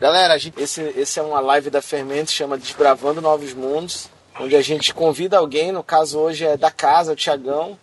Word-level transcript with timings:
Galera, 0.00 0.38
gente, 0.38 0.58
esse, 0.58 0.80
esse 0.96 1.18
é 1.18 1.22
uma 1.22 1.40
live 1.40 1.68
da 1.68 1.82
Fermento, 1.82 2.32
chama 2.32 2.56
Desbravando 2.56 3.20
Novos 3.20 3.52
Mundos, 3.52 4.08
onde 4.40 4.56
a 4.56 4.62
gente 4.62 4.94
convida 4.94 5.36
alguém, 5.36 5.72
no 5.72 5.82
caso 5.82 6.18
hoje 6.18 6.46
é 6.46 6.56
da 6.56 6.70
casa, 6.70 7.12
o 7.12 7.16
Tiagão, 7.16 7.78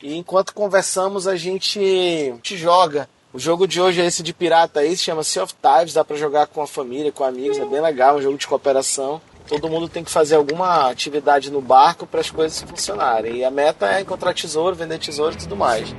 e 0.00 0.16
enquanto 0.16 0.54
conversamos 0.54 1.26
a 1.26 1.34
gente, 1.34 1.80
gente 1.80 2.56
joga. 2.56 3.08
O 3.32 3.40
jogo 3.40 3.66
de 3.66 3.80
hoje 3.80 4.00
é 4.00 4.06
esse 4.06 4.22
de 4.22 4.32
pirata 4.32 4.78
aí, 4.78 4.96
se 4.96 5.02
chama 5.02 5.24
Sea 5.24 5.42
of 5.42 5.52
Times, 5.60 5.94
dá 5.94 6.04
para 6.04 6.16
jogar 6.16 6.46
com 6.46 6.62
a 6.62 6.66
família, 6.66 7.10
com 7.10 7.24
amigos, 7.24 7.58
é 7.58 7.64
bem 7.64 7.80
legal, 7.80 8.18
um 8.18 8.22
jogo 8.22 8.38
de 8.38 8.46
cooperação. 8.46 9.20
Todo 9.48 9.68
mundo 9.68 9.88
tem 9.88 10.04
que 10.04 10.12
fazer 10.12 10.36
alguma 10.36 10.88
atividade 10.88 11.50
no 11.50 11.60
barco 11.60 12.06
para 12.06 12.20
as 12.20 12.30
coisas 12.30 12.62
funcionarem. 12.62 13.38
E 13.38 13.44
a 13.44 13.50
meta 13.50 13.90
é 13.90 14.02
encontrar 14.02 14.32
tesouro, 14.32 14.76
vender 14.76 14.98
tesouro 14.98 15.34
e 15.34 15.38
tudo 15.38 15.56
mais. 15.56 15.92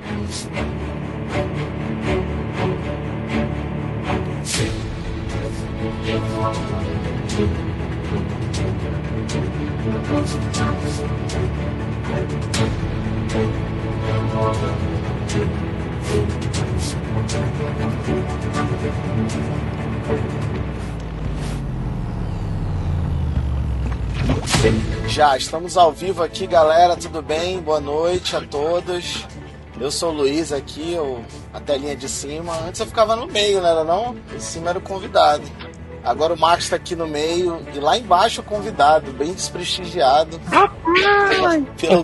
Já 25.07 25.37
estamos 25.37 25.77
ao 25.77 25.91
vivo 25.91 26.23
aqui, 26.23 26.47
galera. 26.47 26.95
Tudo 26.95 27.21
bem? 27.21 27.59
Boa 27.59 27.79
noite 27.79 28.35
a 28.35 28.41
todos. 28.41 29.27
Eu 29.79 29.91
sou 29.91 30.11
o 30.11 30.13
Luiz 30.13 30.51
aqui, 30.51 30.93
eu, 30.93 31.23
a 31.53 31.59
telinha 31.59 31.95
de 31.95 32.09
cima. 32.09 32.53
Antes 32.67 32.81
eu 32.81 32.87
ficava 32.87 33.15
no 33.15 33.27
meio, 33.27 33.61
não 33.61 33.69
era 33.69 33.83
não? 33.83 34.15
Em 34.35 34.39
cima 34.39 34.71
era 34.71 34.79
o 34.79 34.81
convidado. 34.81 35.43
Agora 36.03 36.33
o 36.33 36.39
Max 36.39 36.65
está 36.65 36.75
aqui 36.75 36.95
no 36.95 37.07
meio 37.07 37.65
e 37.73 37.79
lá 37.79 37.97
embaixo 37.97 38.41
o 38.41 38.43
convidado, 38.43 39.11
bem 39.11 39.33
desprestigiado. 39.33 40.39
pelo, 41.77 42.03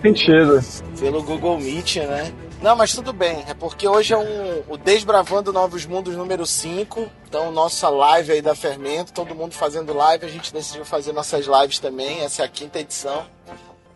pelo 0.98 1.22
Google 1.22 1.58
Meet, 1.58 1.96
né? 1.96 2.32
Não, 2.60 2.74
mas 2.74 2.94
tudo 2.94 3.12
bem. 3.12 3.44
É 3.48 3.54
porque 3.54 3.86
hoje 3.86 4.14
é 4.14 4.18
um, 4.18 4.62
o 4.68 4.76
Desbravando 4.76 5.52
Novos 5.52 5.84
Mundos 5.84 6.16
número 6.16 6.46
5. 6.46 7.08
Então, 7.28 7.52
nossa 7.52 7.88
live 7.88 8.32
aí 8.32 8.42
da 8.42 8.54
Fermento, 8.54 9.12
todo 9.12 9.34
mundo 9.34 9.52
fazendo 9.52 9.92
live. 9.92 10.24
A 10.24 10.28
gente 10.28 10.52
decidiu 10.52 10.84
fazer 10.84 11.12
nossas 11.12 11.46
lives 11.46 11.78
também. 11.78 12.20
Essa 12.22 12.42
é 12.42 12.44
a 12.46 12.48
quinta 12.48 12.80
edição. 12.80 13.26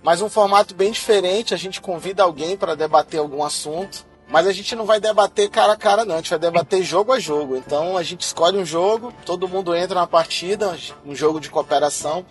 Mas 0.02 0.20
um 0.22 0.28
formato 0.28 0.74
bem 0.74 0.92
diferente. 0.92 1.54
A 1.54 1.56
gente 1.56 1.80
convida 1.80 2.22
alguém 2.22 2.56
para 2.56 2.74
debater 2.74 3.20
algum 3.20 3.42
assunto. 3.42 4.06
Mas 4.30 4.46
a 4.46 4.52
gente 4.52 4.76
não 4.76 4.86
vai 4.86 5.00
debater 5.00 5.50
cara 5.50 5.72
a 5.72 5.76
cara, 5.76 6.04
não. 6.04 6.14
A 6.14 6.18
gente 6.18 6.30
vai 6.30 6.38
debater 6.38 6.82
jogo 6.84 7.12
a 7.12 7.18
jogo. 7.18 7.56
Então 7.56 7.96
a 7.96 8.02
gente 8.02 8.20
escolhe 8.20 8.56
um 8.56 8.64
jogo, 8.64 9.12
todo 9.26 9.48
mundo 9.48 9.74
entra 9.74 9.96
na 9.96 10.06
partida, 10.06 10.76
um 11.04 11.14
jogo 11.14 11.40
de 11.40 11.50
cooperação, 11.50 12.24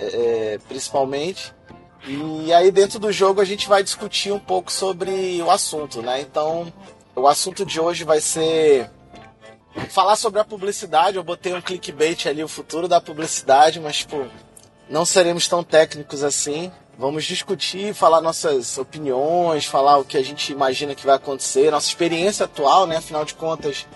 é, 0.00 0.04
é, 0.04 0.58
principalmente. 0.68 1.54
E 2.04 2.52
aí 2.52 2.72
dentro 2.72 2.98
do 2.98 3.12
jogo 3.12 3.40
a 3.40 3.44
gente 3.44 3.68
vai 3.68 3.84
discutir 3.84 4.32
um 4.32 4.38
pouco 4.38 4.72
sobre 4.72 5.40
o 5.40 5.50
assunto, 5.50 6.02
né? 6.02 6.20
Então, 6.20 6.72
o 7.14 7.28
assunto 7.28 7.64
de 7.64 7.80
hoje 7.80 8.02
vai 8.02 8.20
ser 8.20 8.90
falar 9.90 10.16
sobre 10.16 10.40
a 10.40 10.44
publicidade. 10.44 11.16
Eu 11.16 11.22
botei 11.22 11.54
um 11.54 11.60
clickbait 11.60 12.26
ali, 12.26 12.42
o 12.42 12.48
futuro 12.48 12.88
da 12.88 13.00
publicidade, 13.00 13.78
mas 13.78 13.98
tipo, 13.98 14.26
não 14.90 15.04
seremos 15.04 15.46
tão 15.46 15.62
técnicos 15.62 16.24
assim. 16.24 16.72
Vamos 16.98 17.24
discutir, 17.24 17.94
falar 17.94 18.20
nossas 18.20 18.76
opiniões, 18.78 19.64
falar 19.64 19.98
o 19.98 20.04
que 20.04 20.16
a 20.16 20.22
gente 20.22 20.52
imagina 20.52 20.94
que 20.94 21.06
vai 21.06 21.16
acontecer, 21.16 21.70
nossa 21.70 21.88
experiência 21.88 22.44
atual, 22.44 22.86
né? 22.86 22.98
Afinal 22.98 23.24
de 23.24 23.34
contas, 23.34 23.86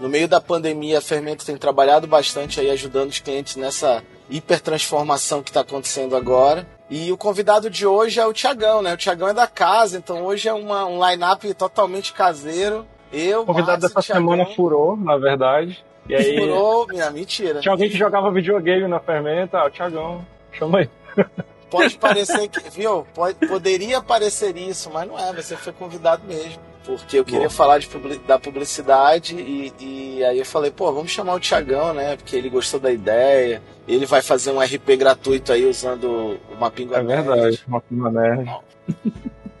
no 0.00 0.08
meio 0.08 0.28
da 0.28 0.40
pandemia, 0.40 0.98
a 0.98 1.02
Fermento 1.02 1.46
tem 1.46 1.56
trabalhado 1.56 2.06
bastante 2.06 2.60
aí 2.60 2.70
ajudando 2.70 3.10
os 3.10 3.18
clientes 3.18 3.56
nessa 3.56 4.02
hipertransformação 4.28 5.42
que 5.42 5.50
está 5.50 5.60
acontecendo 5.60 6.16
agora. 6.16 6.66
E 6.88 7.10
o 7.12 7.16
convidado 7.16 7.70
de 7.70 7.86
hoje 7.86 8.18
é 8.18 8.26
o 8.26 8.32
Tiagão, 8.32 8.82
né? 8.82 8.94
O 8.94 8.96
Tiagão 8.96 9.28
é 9.28 9.34
da 9.34 9.46
casa, 9.46 9.96
então 9.96 10.24
hoje 10.24 10.48
é 10.48 10.52
uma, 10.52 10.86
um 10.86 11.04
line-up 11.08 11.54
totalmente 11.54 12.12
caseiro. 12.12 12.84
Eu, 13.12 13.42
o 13.42 13.46
convidado 13.46 13.82
dessa 13.82 14.02
semana 14.02 14.44
furou, 14.46 14.96
na 14.96 15.16
verdade. 15.16 15.84
E 16.08 16.14
aí... 16.14 16.36
Furou, 16.36 16.86
minha 16.88 17.10
mentira. 17.10 17.60
Tinha 17.60 17.72
alguém 17.72 17.88
que 17.88 17.96
jogava 17.96 18.30
videogame 18.30 18.88
na 18.88 18.98
fermenta, 18.98 19.58
ah, 19.58 19.66
o 19.66 19.70
Tiagão, 19.70 20.24
chama 20.52 20.80
aí. 20.80 20.90
Pode 21.70 21.96
parecer 21.96 22.48
que, 22.48 22.68
viu? 22.70 23.06
Pode, 23.14 23.46
poderia 23.46 24.00
parecer 24.00 24.56
isso, 24.56 24.90
mas 24.90 25.08
não 25.08 25.18
é, 25.18 25.32
você 25.32 25.56
foi 25.56 25.72
convidado 25.72 26.22
mesmo 26.26 26.70
porque 26.84 27.18
eu 27.18 27.24
queria 27.24 27.40
Boa. 27.40 27.50
falar 27.50 27.78
de, 27.78 27.88
da 28.26 28.38
publicidade 28.38 29.36
e, 29.36 29.72
e, 29.78 30.24
aí 30.24 30.38
eu 30.38 30.46
falei, 30.46 30.70
pô, 30.70 30.92
vamos 30.92 31.10
chamar 31.10 31.34
o 31.34 31.40
Tiagão, 31.40 31.92
né? 31.92 32.16
Porque 32.16 32.34
ele 32.34 32.48
gostou 32.48 32.80
da 32.80 32.90
ideia. 32.90 33.62
Ele 33.86 34.06
vai 34.06 34.22
fazer 34.22 34.50
um 34.50 34.60
RP 34.60 34.96
gratuito 34.96 35.52
aí 35.52 35.66
usando 35.66 36.38
o 36.50 36.56
Mapinga 36.58 36.96
É 36.96 37.02
verdade, 37.02 37.62
o 37.66 37.70
Mapinga 37.70 38.10
Nerd. 38.10 38.50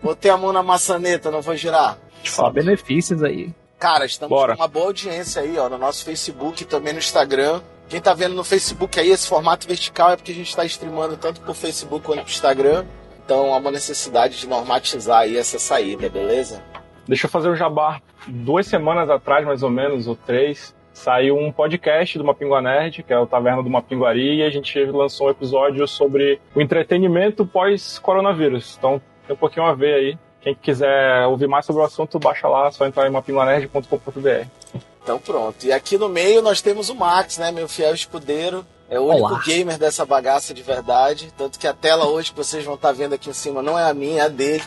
Botei 0.02 0.30
a 0.30 0.36
mão 0.36 0.52
na 0.52 0.62
maçaneta, 0.62 1.30
não 1.30 1.42
vou 1.42 1.56
girar. 1.56 1.98
Só 2.24 2.50
benefícios 2.50 3.22
aí. 3.22 3.52
Cara, 3.78 4.04
estamos 4.04 4.36
Bora. 4.36 4.54
com 4.54 4.62
uma 4.62 4.68
boa 4.68 4.86
audiência 4.86 5.42
aí, 5.42 5.58
ó, 5.58 5.68
no 5.68 5.78
nosso 5.78 6.04
Facebook 6.04 6.62
e 6.62 6.66
também 6.66 6.92
no 6.92 6.98
Instagram. 6.98 7.60
Quem 7.90 8.00
tá 8.00 8.14
vendo 8.14 8.36
no 8.36 8.44
Facebook 8.44 9.00
aí, 9.00 9.10
esse 9.10 9.28
formato 9.28 9.66
vertical 9.66 10.12
é 10.12 10.16
porque 10.16 10.30
a 10.30 10.34
gente 10.34 10.54
tá 10.54 10.64
streamando 10.64 11.16
tanto 11.16 11.40
pro 11.40 11.52
Facebook 11.52 12.06
quanto 12.06 12.22
pro 12.22 12.30
Instagram. 12.30 12.84
Então 13.24 13.52
há 13.52 13.56
uma 13.56 13.72
necessidade 13.72 14.38
de 14.38 14.48
normatizar 14.48 15.22
aí 15.22 15.36
essa 15.36 15.58
saída, 15.58 16.08
beleza? 16.08 16.62
Deixa 17.08 17.26
eu 17.26 17.30
fazer 17.30 17.48
o 17.48 17.56
jabá. 17.56 18.00
Duas 18.28 18.68
semanas 18.68 19.10
atrás, 19.10 19.44
mais 19.44 19.64
ou 19.64 19.70
menos, 19.70 20.06
ou 20.06 20.14
três, 20.14 20.72
saiu 20.92 21.36
um 21.36 21.50
podcast 21.50 22.16
do 22.16 22.24
Mapingua 22.24 22.62
Nerd, 22.62 23.02
que 23.02 23.12
é 23.12 23.18
o 23.18 23.26
Taverna 23.26 23.60
do 23.60 23.68
Mapinguari, 23.68 24.36
e 24.36 24.42
a 24.44 24.50
gente 24.50 24.78
lançou 24.84 25.26
um 25.26 25.30
episódio 25.30 25.84
sobre 25.88 26.40
o 26.54 26.60
entretenimento 26.60 27.44
pós-coronavírus. 27.44 28.76
Então 28.78 29.02
tem 29.26 29.34
um 29.34 29.38
pouquinho 29.38 29.66
a 29.66 29.74
ver 29.74 29.94
aí. 29.94 30.18
Quem 30.40 30.54
quiser 30.54 31.26
ouvir 31.26 31.48
mais 31.48 31.66
sobre 31.66 31.82
o 31.82 31.84
assunto, 31.84 32.20
baixa 32.20 32.46
lá, 32.46 32.70
só 32.70 32.86
entrar 32.86 33.08
em 33.08 33.10
mapinguanerd.com.br. 33.10 34.59
Então 35.02 35.18
pronto. 35.18 35.64
E 35.64 35.72
aqui 35.72 35.96
no 35.96 36.08
meio 36.08 36.42
nós 36.42 36.60
temos 36.60 36.88
o 36.88 36.94
Max, 36.94 37.38
né, 37.38 37.50
meu 37.50 37.68
fiel 37.68 37.94
escudeiro. 37.94 38.64
É 38.88 38.98
o 38.98 39.04
único 39.04 39.28
Olá. 39.28 39.42
gamer 39.46 39.78
dessa 39.78 40.04
bagaça 40.04 40.52
de 40.52 40.62
verdade. 40.62 41.32
Tanto 41.36 41.58
que 41.58 41.66
a 41.66 41.72
tela 41.72 42.06
hoje 42.06 42.32
que 42.32 42.36
vocês 42.36 42.64
vão 42.64 42.74
estar 42.74 42.90
vendo 42.92 43.14
aqui 43.14 43.30
em 43.30 43.32
cima 43.32 43.62
não 43.62 43.78
é 43.78 43.88
a 43.88 43.94
minha, 43.94 44.22
é 44.22 44.26
a 44.26 44.28
dele. 44.28 44.64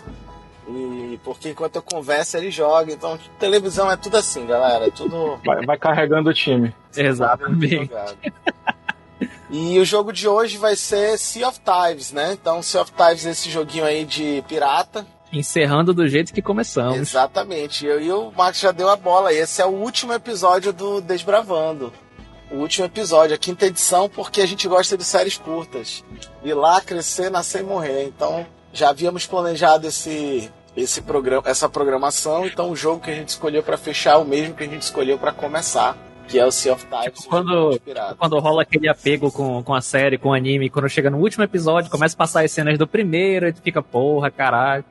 E 0.66 1.20
porque 1.26 1.50
enquanto 1.50 1.76
eu 1.76 1.82
converso, 1.82 2.38
ele 2.38 2.50
joga. 2.50 2.94
Então, 2.94 3.20
televisão 3.38 3.92
é 3.92 3.98
tudo 3.98 4.16
assim, 4.16 4.46
galera. 4.46 4.88
É 4.88 4.92
tudo. 4.92 5.38
Vai, 5.44 5.66
vai 5.66 5.78
carregando 5.78 6.30
o 6.30 6.34
time. 6.34 6.74
Exatamente. 6.96 7.92
E 9.50 9.78
o 9.78 9.86
jogo 9.86 10.12
de 10.12 10.28
hoje 10.28 10.58
vai 10.58 10.76
ser 10.76 11.18
Sea 11.18 11.48
of 11.48 11.60
Times, 11.60 12.12
né? 12.12 12.34
Então, 12.34 12.62
Sea 12.64 12.82
of 12.82 12.92
Times 12.92 13.26
é 13.26 13.32
esse 13.32 13.50
joguinho 13.50 13.86
aí 13.86 14.06
de 14.06 14.44
pirata. 14.48 15.06
Encerrando 15.34 15.94
do 15.94 16.08
jeito 16.08 16.34
que 16.34 16.42
começamos. 16.42 16.98
Exatamente. 16.98 17.86
E 17.86 18.12
o 18.12 18.32
Marcos 18.32 18.62
já 18.62 18.72
deu 18.72 18.88
a 18.88 18.96
bola. 18.96 19.34
Esse 19.34 19.62
é 19.62 19.66
o 19.66 19.72
último 19.72 20.14
episódio 20.14 20.72
do 20.72 21.02
Desbravando. 21.02 21.92
O 22.52 22.58
último 22.58 22.86
episódio, 22.86 23.36
a 23.36 23.38
quinta 23.38 23.66
edição, 23.66 24.08
porque 24.08 24.40
a 24.40 24.46
gente 24.46 24.68
gosta 24.68 24.96
de 24.96 25.04
séries 25.04 25.38
curtas. 25.38 26.04
Ir 26.44 26.54
lá, 26.54 26.80
crescer, 26.80 27.32
nascer 27.32 27.62
e 27.62 27.66
morrer. 27.66 28.06
Então, 28.06 28.46
já 28.72 28.90
havíamos 28.90 29.26
planejado 29.26 29.88
esse 29.88 30.52
esse 30.76 31.02
programa, 31.02 31.44
essa 31.46 31.70
programação, 31.70 32.46
então 32.46 32.72
o 32.72 32.76
jogo 32.76 33.02
que 33.02 33.12
a 33.12 33.16
gente 33.16 33.30
escolheu 33.30 33.62
para 33.62 33.78
fechar 33.78 34.14
é 34.14 34.18
o 34.18 34.26
mesmo 34.26 34.56
que 34.56 34.64
a 34.64 34.68
gente 34.68 34.82
escolheu 34.82 35.20
para 35.20 35.32
começar, 35.32 35.96
que 36.28 36.40
é 36.40 36.46
o 36.46 36.52
Sea 36.52 36.74
of 36.74 36.86
Times. 36.86 37.20
Tipo 37.20 37.30
quando, 37.30 37.80
quando 38.18 38.40
rola 38.40 38.62
aquele 38.62 38.88
apego 38.88 39.32
com, 39.32 39.62
com 39.64 39.74
a 39.74 39.82
série, 39.82 40.18
com 40.18 40.30
o 40.30 40.34
anime, 40.34 40.70
quando 40.70 40.90
chega 40.90 41.10
no 41.10 41.20
último 41.20 41.44
episódio, 41.44 41.92
começa 41.92 42.16
a 42.16 42.18
passar 42.18 42.44
as 42.44 42.52
cenas 42.52 42.78
do 42.78 42.88
primeiro, 42.88 43.48
e 43.48 43.54
tu 43.54 43.62
fica, 43.62 43.82
porra, 43.82 44.32
caralho. 44.32 44.86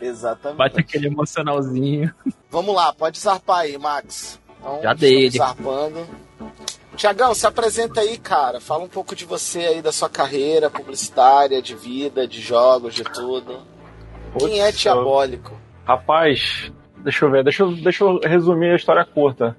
Exatamente. 0.00 0.58
Bate 0.58 0.80
aquele 0.80 1.06
emocionalzinho. 1.06 2.12
Vamos 2.50 2.74
lá, 2.74 2.92
pode 2.92 3.18
zarpar 3.18 3.60
aí, 3.60 3.78
Max. 3.78 4.40
Então, 4.58 4.80
Já 4.82 4.92
dei. 4.92 5.30
Zarpando. 5.30 6.06
Tiagão, 6.96 7.34
se 7.34 7.46
apresenta 7.46 8.00
aí, 8.00 8.16
cara. 8.16 8.60
Fala 8.60 8.84
um 8.84 8.88
pouco 8.88 9.14
de 9.14 9.24
você 9.24 9.60
aí, 9.60 9.82
da 9.82 9.92
sua 9.92 10.08
carreira 10.08 10.70
publicitária, 10.70 11.60
de 11.60 11.74
vida, 11.74 12.26
de 12.26 12.40
jogos, 12.40 12.94
de 12.94 13.04
tudo. 13.04 13.60
Putz, 14.32 14.46
Quem 14.46 14.60
é 14.60 14.72
Diabólico? 14.72 15.52
Rapaz, 15.84 16.72
deixa 16.98 17.24
eu 17.24 17.30
ver, 17.30 17.44
deixa 17.44 17.62
eu, 17.62 17.72
deixa 17.76 18.02
eu 18.04 18.18
resumir 18.20 18.72
a 18.72 18.76
história 18.76 19.04
curta. 19.04 19.56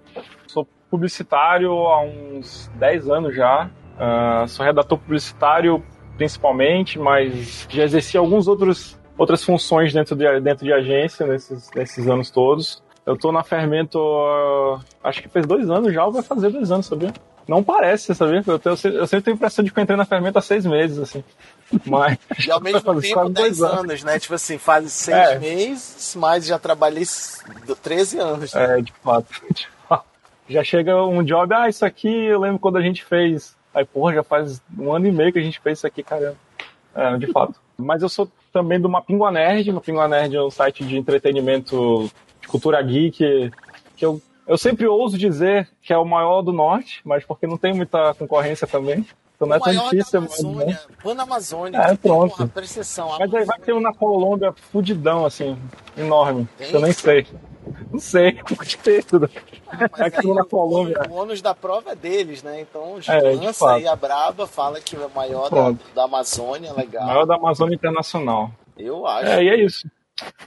Publicitário 0.90 1.72
há 1.72 2.02
uns 2.02 2.72
10 2.76 3.10
anos 3.10 3.36
já. 3.36 3.70
Uh, 3.98 4.48
sou 4.48 4.66
redator 4.66 4.98
publicitário 4.98 5.84
principalmente, 6.18 6.98
mas 6.98 7.68
já 7.70 7.84
exerci 7.84 8.18
alguns 8.18 8.48
outros 8.48 8.98
outras 9.18 9.44
funções 9.44 9.94
dentro 9.94 10.16
de, 10.16 10.40
dentro 10.40 10.64
de 10.64 10.72
agência 10.72 11.26
nesses, 11.26 11.70
nesses 11.76 12.08
anos 12.08 12.30
todos. 12.30 12.84
Eu 13.06 13.18
tô 13.18 13.32
na 13.32 13.44
Fermento, 13.44 13.98
uh, 13.98 14.80
acho 15.04 15.22
que 15.22 15.30
fez 15.30 15.46
dois 15.46 15.70
anos 15.70 15.94
já, 15.94 16.06
ou 16.06 16.12
vai 16.12 16.22
fazer 16.22 16.50
dois 16.50 16.72
anos, 16.72 16.86
sabia? 16.86 17.14
Não 17.48 17.64
parece, 17.64 18.14
sabia? 18.14 18.44
Eu, 18.46 18.60
tenho, 18.60 18.74
eu 18.74 19.08
sempre 19.08 19.22
tenho 19.24 19.36
a 19.36 19.38
impressão 19.38 19.64
de 19.64 19.72
que 19.72 19.80
eu 19.80 19.84
entrei 19.84 19.98
na 19.98 20.04
Fermento 20.04 20.38
há 20.38 20.42
seis 20.42 20.66
meses, 20.66 21.00
assim. 21.00 21.24
Mas. 21.86 22.18
E 22.46 22.52
ao 22.52 22.60
mesmo 22.60 22.82
tempo, 22.82 23.30
dez 23.30 23.62
anos. 23.62 23.80
anos, 23.80 24.04
né? 24.04 24.20
Tipo 24.20 24.34
assim, 24.34 24.58
faz 24.58 24.92
seis 24.92 25.18
é. 25.18 25.40
meses, 25.40 26.16
mas 26.18 26.46
já 26.46 26.60
trabalhei 26.60 27.06
13 27.82 28.20
anos. 28.20 28.54
Né? 28.54 28.80
É, 28.80 28.82
de 28.82 28.94
fato. 29.04 29.28
Já 30.50 30.64
chega 30.64 31.04
um 31.06 31.24
job, 31.24 31.54
ah, 31.54 31.70
isso 31.70 31.86
aqui 31.86 32.08
eu 32.08 32.40
lembro 32.40 32.60
quando 32.60 32.78
a 32.78 32.82
gente 32.82 33.04
fez. 33.04 33.56
Aí, 33.74 33.86
porra, 33.86 34.16
já 34.16 34.24
faz 34.24 34.62
um 34.78 34.94
ano 34.94 35.08
e 35.08 35.12
meio 35.12 35.32
que 35.32 35.40
a 35.40 35.44
gente 35.44 35.60
fez 35.60 35.80
isso 35.80 35.88
aqui, 35.88 36.02
caramba. 36.02 36.38
É, 36.96 37.18
de 37.18 37.28
fato. 37.28 37.60
Mas 37.78 38.02
eu 38.02 38.10
sou 38.10 38.30
também 38.52 38.80
do 38.80 38.90
Mapingua 38.90 39.32
Nerd. 39.32 39.72
Mapingua 39.72 40.08
Nerd 40.08 40.36
é 40.36 40.42
um 40.42 40.50
site 40.50 40.84
de 40.84 40.98
entretenimento 40.98 42.10
de 42.42 42.48
cultura 42.48 42.82
geek 42.82 43.52
que 43.96 44.06
eu, 44.06 44.22
eu 44.48 44.58
sempre 44.58 44.88
ouso 44.88 45.18
dizer 45.18 45.70
que 45.82 45.92
é 45.92 45.98
o 45.98 46.06
maior 46.06 46.42
do 46.42 46.54
norte, 46.54 47.02
mas 47.04 47.24
porque 47.26 47.46
não 47.46 47.58
tem 47.58 47.74
muita 47.74 48.14
concorrência 48.14 48.66
também. 48.66 49.06
Então 49.36 49.48
não 49.48 49.56
é 49.56 49.60
tão 49.60 49.72
difícil. 49.72 50.20
Da 50.20 50.26
Amazônia, 50.26 50.80
mas, 51.04 51.16
na 51.16 51.24
Amazônia. 51.24 51.78
É, 51.78 51.96
pronto. 51.96 52.36
Porra, 52.36 52.48
percepção, 52.48 53.16
mas 53.20 53.34
aí 53.34 53.46
vai 53.46 53.60
ter 53.60 53.74
um 53.74 53.80
na 53.80 53.94
Colômbia 53.94 54.54
fudidão, 54.72 55.26
assim, 55.26 55.58
enorme. 55.96 56.48
Tem 56.58 56.72
eu 56.72 56.82
nem 56.82 56.92
sei. 56.92 57.28
Não 57.92 58.00
sei, 58.00 58.34
pode 58.56 58.78
ter 58.78 59.04
tudo. 59.04 59.30
Ah, 59.68 59.90
mas 59.92 60.14
aí, 60.14 60.34
na 60.34 60.46
Colômbia. 60.46 61.02
O, 61.10 61.14
ônus 61.16 61.42
da 61.42 61.54
prova 61.54 61.92
é 61.92 61.96
deles, 61.96 62.44
né? 62.44 62.62
Então, 62.62 62.94
os 62.96 63.08
é, 63.08 63.20
lança 63.20 63.74
aí 63.74 63.88
a 63.88 63.96
Braba 63.96 64.48
fala 64.48 64.80
que 64.80 64.96
é 64.96 65.00
o 65.00 65.10
maior 65.10 65.50
da, 65.50 65.76
da, 65.96 66.04
Amazônia, 66.04 66.74
legal. 66.74 67.04
O 67.04 67.08
maior 67.08 67.26
da 67.26 67.36
Amazônia 67.36 67.76
Internacional. 67.76 68.52
Eu 68.78 69.06
acho. 69.08 69.30
É, 69.30 69.44
e 69.44 69.50
é 69.50 69.64
isso. 69.64 69.90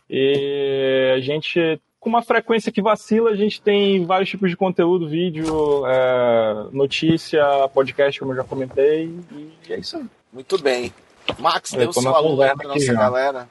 E 0.09 1.13
a 1.17 1.21
gente, 1.21 1.81
com 1.99 2.09
uma 2.09 2.23
frequência 2.23 2.73
que 2.73 2.83
vacila, 2.83 3.31
a 3.31 3.37
gente 3.37 3.61
tem 3.61 4.05
vários 4.05 4.29
tipos 4.29 4.51
de 4.51 4.57
conteúdo, 4.57 5.09
vídeo, 5.09 5.87
é, 5.87 6.67
notícia, 6.73 7.45
podcast, 7.73 8.19
como 8.19 8.33
eu 8.33 8.37
já 8.37 8.45
comentei, 8.45 9.15
e 9.33 9.73
é 9.73 9.79
isso 9.79 9.97
aí. 9.97 10.05
Muito 10.33 10.61
bem. 10.61 10.93
Max, 11.39 11.73
deu 11.73 11.93
seu 11.93 12.15
alô 12.15 12.43
aí 12.43 12.55
pra 12.57 12.69
nossa 12.69 12.85
já. 12.85 12.95
galera. 12.95 13.49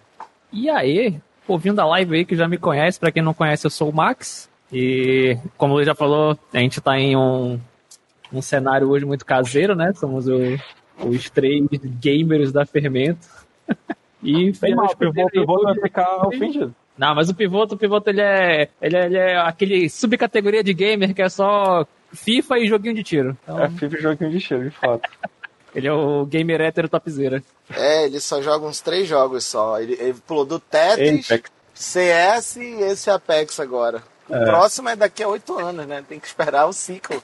E 0.52 0.70
aí, 0.70 1.22
ouvindo 1.52 1.76
da 1.76 1.86
live 1.86 2.16
aí 2.16 2.26
que 2.26 2.36
já 2.36 2.48
me 2.48 2.58
conhece, 2.58 3.00
para 3.00 3.12
quem 3.12 3.24
não 3.24 3.34
conhece, 3.34 3.66
eu 3.66 3.72
sou 3.72 3.90
o 3.90 3.96
Max. 3.96 4.50
E 4.72 5.38
como 5.58 5.80
ele 5.80 5.86
já 5.86 5.96
falou, 5.96 6.38
a 6.54 6.60
gente 6.60 6.80
tá 6.80 6.98
em 7.00 7.16
um, 7.16 7.60
um 8.32 8.42
cenário 8.42 8.90
hoje 8.90 9.06
muito 9.06 9.26
caseiro, 9.26 9.76
né? 9.76 9.92
Somos 9.94 10.28
o, 10.28 10.40
os 11.06 11.30
três 11.30 11.66
gamers 12.00 12.52
da 12.52 12.66
Fermento. 12.66 13.28
e 14.22 14.52
Bem 14.60 14.76
mal, 14.76 14.86
o 14.86 14.96
pivoto 14.96 15.64
vai 15.64 15.76
ficar 15.76 16.28
ofendido. 16.28 16.74
Não, 16.98 17.16
mas 17.16 17.30
o 17.30 17.36
pivoto, 17.36 17.76
o 17.76 17.78
pivoto 17.78 18.10
ele 18.10 18.22
é, 18.22 18.70
ele 18.82 18.98
é, 18.98 19.06
ele 19.06 19.18
é 19.18 19.38
aquele 19.38 19.90
subcategoria 19.90 20.64
de 20.64 20.74
gamer 20.74 21.14
que 21.16 21.22
é 21.22 21.30
só 21.30 21.88
FIFA 22.12 22.60
e 22.60 22.68
joguinho 22.68 22.96
de 22.96 23.04
tiro. 23.04 23.38
Então... 23.44 23.60
É 23.60 23.70
FIFA 23.70 23.98
e 23.98 24.02
joguinho 24.02 24.32
de 24.32 24.40
tiro, 24.40 24.64
de 24.66 24.72
fato. 24.72 25.10
ele 25.74 25.88
é 25.88 25.94
o 25.94 26.26
gamer 26.26 26.62
hétero 26.62 26.90
topzera. 26.90 27.44
É, 27.72 28.06
ele 28.06 28.20
só 28.20 28.42
joga 28.42 28.66
uns 28.66 28.82
três 28.82 29.08
jogos 29.08 29.46
só. 29.46 29.80
Ele, 29.80 29.94
ele 29.94 30.16
pulou 30.26 30.46
do 30.46 30.60
Tetris, 30.60 31.32
Apex. 31.32 31.52
CS 31.74 32.56
e 32.58 32.84
esse 32.84 33.10
Apex 33.10 33.60
agora. 33.60 34.04
O 34.28 34.36
é. 34.36 34.46
próximo 34.46 34.90
é 34.90 34.96
daqui 34.96 35.24
a 35.24 35.28
oito 35.28 35.58
anos, 35.58 35.88
né? 35.88 36.04
Tem 36.08 36.20
que 36.20 36.28
esperar 36.28 36.68
o 36.68 36.74
ciclo. 36.74 37.22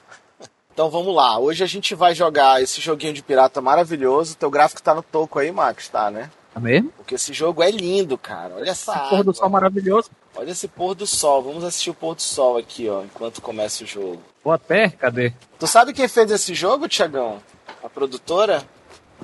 Então 0.72 0.90
vamos 0.90 1.14
lá. 1.14 1.38
Hoje 1.38 1.64
a 1.64 1.66
gente 1.66 1.94
vai 1.94 2.14
jogar 2.14 2.62
esse 2.62 2.80
joguinho 2.80 3.14
de 3.14 3.22
pirata 3.22 3.60
maravilhoso. 3.60 4.36
Teu 4.36 4.50
gráfico 4.50 4.82
tá 4.82 4.94
no 4.94 5.02
toco 5.02 5.38
aí, 5.38 5.50
Max, 5.50 5.88
tá, 5.88 6.10
né? 6.10 6.30
Tá 6.52 6.60
mesmo? 6.60 6.90
Porque 6.96 7.14
esse 7.14 7.32
jogo 7.32 7.62
é 7.62 7.70
lindo, 7.70 8.16
cara. 8.18 8.54
Olha 8.56 8.70
essa 8.70 8.92
esse 8.92 9.10
pôr 9.10 9.24
do 9.24 9.34
sol 9.34 9.48
maravilhoso. 9.48 10.10
Olha 10.34 10.50
esse 10.50 10.68
pôr 10.68 10.94
do 10.94 11.06
sol. 11.06 11.42
Vamos 11.42 11.64
assistir 11.64 11.90
o 11.90 11.94
pôr 11.94 12.14
do 12.14 12.22
sol 12.22 12.58
aqui, 12.58 12.88
ó, 12.88 13.02
enquanto 13.02 13.40
começa 13.40 13.84
o 13.84 13.86
jogo. 13.86 14.22
Pô, 14.42 14.52
até? 14.52 14.90
Cadê? 14.90 15.32
Tu 15.58 15.66
sabe 15.66 15.92
quem 15.92 16.08
fez 16.08 16.30
esse 16.30 16.54
jogo, 16.54 16.88
Tiagão? 16.88 17.40
A 17.86 17.88
produtora? 17.88 18.64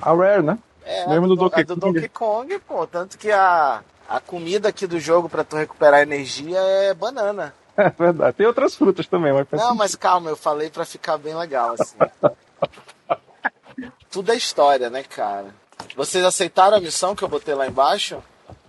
A 0.01 0.13
Rare, 0.13 0.41
né? 0.41 0.57
É, 0.85 1.05
Mesmo 1.07 1.27
do, 1.27 1.35
do, 1.35 1.41
Donkey, 1.41 1.63
do 1.65 1.75
Donkey 1.75 2.07
Kong, 2.07 2.59
pô. 2.59 2.87
Tanto 2.87 3.17
que 3.17 3.29
a, 3.29 3.81
a 4.07 4.19
comida 4.21 4.69
aqui 4.69 4.87
do 4.87 5.01
jogo 5.01 5.27
para 5.27 5.43
tu 5.43 5.57
recuperar 5.57 6.01
energia 6.01 6.57
é 6.59 6.93
banana. 6.93 7.53
É 7.75 7.89
verdade. 7.89 8.37
Tem 8.37 8.45
outras 8.45 8.75
frutas 8.75 9.07
também, 9.07 9.33
mas. 9.33 9.47
Não, 9.51 9.73
mas 9.73 9.95
calma, 9.95 10.29
eu 10.29 10.37
falei 10.37 10.69
para 10.69 10.85
ficar 10.85 11.17
bem 11.17 11.33
legal, 11.33 11.73
assim. 11.73 11.97
Tudo 14.11 14.31
é 14.31 14.35
história, 14.35 14.91
né, 14.91 15.01
cara? 15.01 15.47
Vocês 15.95 16.23
aceitaram 16.23 16.77
a 16.77 16.79
missão 16.79 17.15
que 17.15 17.23
eu 17.23 17.27
botei 17.27 17.55
lá 17.55 17.65
embaixo? 17.65 18.21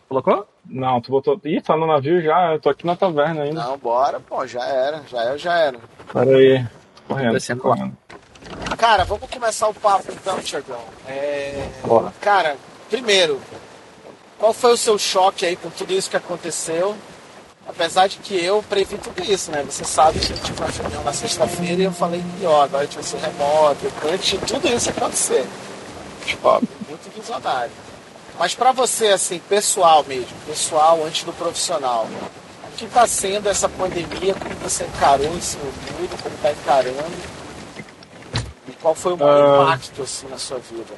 Colocou? 0.08 0.48
Não, 0.64 1.02
tu 1.02 1.10
botou. 1.10 1.38
Ih, 1.44 1.60
tá 1.60 1.76
no 1.76 1.86
navio 1.86 2.22
já, 2.22 2.54
eu 2.54 2.60
tô 2.60 2.70
aqui 2.70 2.86
na 2.86 2.96
taverna 2.96 3.42
ainda. 3.42 3.62
Não, 3.62 3.76
bora, 3.76 4.20
pô, 4.20 4.46
já 4.46 4.64
era. 4.64 5.02
Já 5.06 5.22
é, 5.22 5.36
já 5.36 5.58
era. 5.58 5.78
Pera 6.10 6.34
aí. 6.34 6.66
Correndo, 7.06 7.60
correndo. 7.60 7.96
Cara, 8.84 9.02
vamos 9.02 9.30
começar 9.30 9.66
o 9.66 9.72
papo 9.72 10.12
então, 10.12 10.38
Tiagão. 10.40 10.84
É... 11.08 11.70
Bora. 11.86 12.12
Cara, 12.20 12.54
primeiro, 12.90 13.40
qual 14.38 14.52
foi 14.52 14.74
o 14.74 14.76
seu 14.76 14.98
choque 14.98 15.46
aí 15.46 15.56
com 15.56 15.70
tudo 15.70 15.94
isso 15.94 16.10
que 16.10 16.18
aconteceu? 16.18 16.94
Apesar 17.66 18.08
de 18.08 18.18
que 18.18 18.34
eu 18.34 18.62
previ 18.62 18.98
tudo 18.98 19.22
isso, 19.22 19.50
né? 19.50 19.62
Você 19.62 19.84
sabe 19.84 20.20
que 20.20 20.30
eu 20.30 20.36
tive 20.36 20.60
uma 20.60 20.68
reunião 20.68 21.02
na 21.02 21.14
sexta-feira 21.14 21.80
e 21.80 21.84
eu 21.86 21.92
falei 21.92 22.22
que, 22.38 22.44
ó, 22.44 22.60
agora 22.60 22.82
a 22.82 22.84
gente 22.84 22.96
vai 22.96 23.04
ser 23.04 23.16
remoto, 23.20 23.90
antes 24.12 24.38
tudo 24.46 24.68
isso 24.68 24.90
acontecer. 24.90 25.46
Tipo, 26.26 26.50
muito 26.86 27.10
visionário. 27.16 27.72
Mas 28.38 28.54
para 28.54 28.72
você, 28.72 29.06
assim, 29.06 29.38
pessoal 29.48 30.04
mesmo, 30.04 30.36
pessoal 30.46 31.02
antes 31.06 31.24
do 31.24 31.32
profissional, 31.32 32.06
o 32.70 32.76
que 32.76 32.84
está 32.84 33.06
sendo 33.06 33.48
essa 33.48 33.66
pandemia? 33.66 34.34
Como 34.34 34.54
você 34.56 34.84
encarou 34.84 35.34
esse 35.38 35.56
mundo? 35.56 36.22
Como 36.22 36.34
está 36.34 36.52
encarando? 36.52 37.43
Qual 38.84 38.94
foi 38.94 39.14
o 39.14 39.16
maior 39.16 39.60
uh, 39.60 39.62
impacto 39.62 40.02
assim 40.02 40.28
na 40.28 40.36
sua 40.36 40.58
vida? 40.58 40.92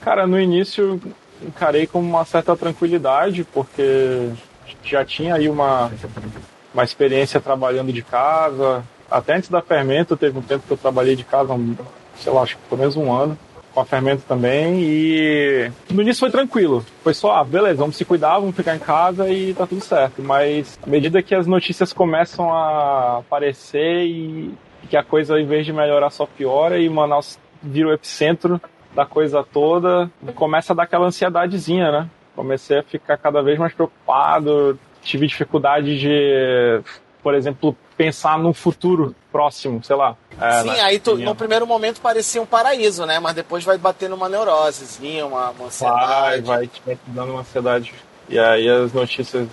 Cara, 0.00 0.26
no 0.26 0.40
início 0.40 1.00
encarei 1.40 1.86
com 1.86 2.00
uma 2.00 2.24
certa 2.24 2.56
tranquilidade, 2.56 3.44
porque 3.44 4.30
já 4.82 5.04
tinha 5.04 5.36
aí 5.36 5.48
uma, 5.48 5.88
uma 6.74 6.82
experiência 6.82 7.40
trabalhando 7.40 7.92
de 7.92 8.02
casa. 8.02 8.82
Até 9.08 9.36
antes 9.36 9.48
da 9.48 9.62
Fermento, 9.62 10.16
teve 10.16 10.36
um 10.36 10.42
tempo 10.42 10.66
que 10.66 10.72
eu 10.72 10.76
trabalhei 10.76 11.14
de 11.14 11.22
casa, 11.22 11.54
sei 12.16 12.32
lá, 12.32 12.42
acho 12.42 12.56
que 12.56 12.62
pelo 12.68 12.80
menos 12.80 12.96
um 12.96 13.12
ano, 13.12 13.38
com 13.72 13.78
a 13.78 13.84
Fermento 13.84 14.24
também. 14.26 14.80
E 14.82 15.70
no 15.92 16.02
início 16.02 16.18
foi 16.18 16.30
tranquilo. 16.32 16.84
Foi 17.04 17.14
só, 17.14 17.36
ah, 17.36 17.44
beleza, 17.44 17.76
vamos 17.76 17.94
se 17.94 18.04
cuidar, 18.04 18.40
vamos 18.40 18.56
ficar 18.56 18.74
em 18.74 18.80
casa 18.80 19.28
e 19.28 19.54
tá 19.54 19.64
tudo 19.64 19.84
certo. 19.84 20.20
Mas 20.20 20.76
à 20.82 20.90
medida 20.90 21.22
que 21.22 21.36
as 21.36 21.46
notícias 21.46 21.92
começam 21.92 22.52
a 22.52 23.18
aparecer 23.18 24.06
e 24.06 24.52
que 24.88 24.96
a 24.96 25.02
coisa, 25.02 25.40
em 25.40 25.46
vez 25.46 25.64
de 25.64 25.72
melhorar, 25.72 26.10
só 26.10 26.26
piora 26.26 26.78
e 26.78 26.88
Manaus 26.88 27.38
vira 27.62 27.88
o 27.88 27.92
epicentro 27.92 28.60
da 28.94 29.06
coisa 29.06 29.42
toda, 29.42 30.10
começa 30.34 30.72
a 30.72 30.76
dar 30.76 30.82
aquela 30.82 31.06
ansiedadezinha, 31.06 31.90
né? 31.90 32.08
Comecei 32.34 32.78
a 32.78 32.82
ficar 32.82 33.16
cada 33.16 33.42
vez 33.42 33.58
mais 33.58 33.72
preocupado, 33.72 34.78
tive 35.02 35.26
dificuldade 35.26 35.98
de, 35.98 36.82
por 37.22 37.34
exemplo, 37.34 37.76
pensar 37.96 38.38
num 38.38 38.52
futuro 38.52 39.14
próximo, 39.30 39.82
sei 39.82 39.96
lá. 39.96 40.16
É, 40.40 40.62
Sim, 40.62 40.80
aí 40.80 40.98
tu, 40.98 41.16
no 41.16 41.34
primeiro 41.34 41.66
momento 41.66 42.00
parecia 42.00 42.40
um 42.40 42.46
paraíso, 42.46 43.06
né? 43.06 43.18
Mas 43.18 43.34
depois 43.34 43.64
vai 43.64 43.78
batendo 43.78 44.14
uma 44.14 44.28
neurosezinha, 44.28 45.26
uma, 45.26 45.50
uma 45.50 45.66
ansiedade. 45.66 46.42
Vai, 46.42 46.70
vai 46.86 46.96
te 46.96 47.00
dando 47.06 47.32
uma 47.32 47.40
ansiedade. 47.40 47.94
E 48.28 48.38
aí 48.38 48.68
as 48.68 48.92
notícias 48.92 49.48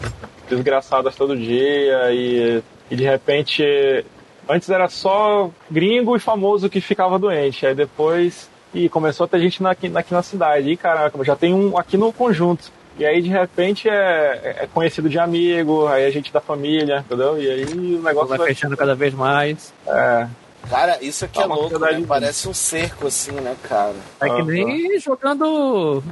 desgraçadas 0.50 1.16
todo 1.16 1.38
dia 1.38 2.12
e, 2.12 2.64
e 2.90 2.96
de 2.96 3.04
repente 3.04 4.06
Antes 4.50 4.70
era 4.70 4.90
só 4.90 5.52
gringo 5.70 6.16
e 6.16 6.20
famoso 6.20 6.70
que 6.70 6.82
ficava 6.82 7.20
doente. 7.20 7.66
Aí 7.66 7.76
depois. 7.76 8.50
E 8.74 8.88
começou 8.88 9.26
a 9.26 9.28
ter 9.28 9.40
gente 9.40 9.66
aqui, 9.66 9.92
aqui 9.96 10.14
na 10.14 10.22
cidade. 10.22 10.70
E 10.70 10.78
caraca, 10.78 11.24
já 11.24 11.36
tem 11.36 11.54
um 11.54 11.78
aqui 11.78 11.98
no 11.98 12.12
conjunto. 12.12 12.72
E 12.98 13.06
aí, 13.06 13.22
de 13.22 13.30
repente, 13.30 13.88
é, 13.88 14.58
é 14.64 14.68
conhecido 14.72 15.10
de 15.10 15.18
amigo, 15.18 15.88
aí 15.88 16.04
é 16.04 16.12
gente 16.12 16.34
da 16.34 16.42
família, 16.42 17.00
entendeu? 17.00 17.42
E 17.42 17.50
aí 17.50 17.64
o 17.64 18.02
negócio 18.02 18.28
vai, 18.28 18.38
vai 18.38 18.48
fechando 18.48 18.76
cada 18.76 18.94
vez 18.94 19.14
mais. 19.14 19.74
É. 19.88 20.28
Cara, 20.70 20.98
isso 21.02 21.24
aqui 21.24 21.42
é 21.42 21.46
louco, 21.46 21.80
né? 21.80 22.04
Parece 22.06 22.50
um 22.50 22.54
cerco, 22.54 23.08
assim, 23.08 23.32
né, 23.32 23.56
cara? 23.64 23.96
É 24.20 24.30
que 24.30 24.44
nem 24.44 25.00
jogando 25.00 26.04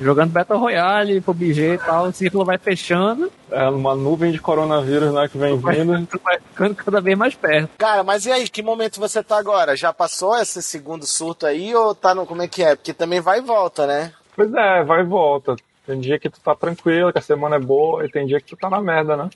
jogando 0.00 0.30
Battle 0.30 0.58
Royale, 0.58 1.20
PUBG 1.20 1.74
e 1.74 1.78
tal, 1.78 2.06
o 2.06 2.12
círculo 2.12 2.44
vai 2.44 2.58
fechando. 2.58 3.30
É 3.54 3.68
uma 3.68 3.94
nuvem 3.94 4.32
de 4.32 4.38
coronavírus 4.38 5.14
né, 5.14 5.28
que 5.28 5.38
vem 5.38 5.56
vindo. 5.56 6.08
Vai 6.22 6.40
ficando 6.40 6.74
cada 6.74 7.00
vez 7.00 7.16
mais 7.16 7.34
perto. 7.34 7.70
Cara, 7.78 8.02
mas 8.02 8.26
e 8.26 8.32
aí, 8.32 8.48
que 8.48 8.62
momento 8.62 8.98
você 8.98 9.22
tá 9.22 9.38
agora? 9.38 9.76
Já 9.76 9.92
passou 9.92 10.36
esse 10.36 10.60
segundo 10.60 11.06
surto 11.06 11.46
aí 11.46 11.74
ou 11.74 11.94
tá 11.94 12.14
no. 12.14 12.26
Como 12.26 12.42
é 12.42 12.48
que 12.48 12.62
é? 12.62 12.74
Porque 12.74 12.92
também 12.92 13.20
vai 13.20 13.38
e 13.38 13.42
volta, 13.42 13.86
né? 13.86 14.12
Pois 14.34 14.52
é, 14.52 14.82
vai 14.82 15.02
e 15.02 15.04
volta. 15.04 15.54
Tem 15.86 16.00
dia 16.00 16.18
que 16.18 16.28
tu 16.28 16.40
tá 16.40 16.54
tranquilo, 16.54 17.12
que 17.12 17.18
a 17.18 17.22
semana 17.22 17.56
é 17.56 17.60
boa, 17.60 18.04
e 18.04 18.10
tem 18.10 18.26
dia 18.26 18.40
que 18.40 18.46
tu 18.46 18.56
tá 18.56 18.68
na 18.68 18.80
merda, 18.80 19.16
né? 19.16 19.30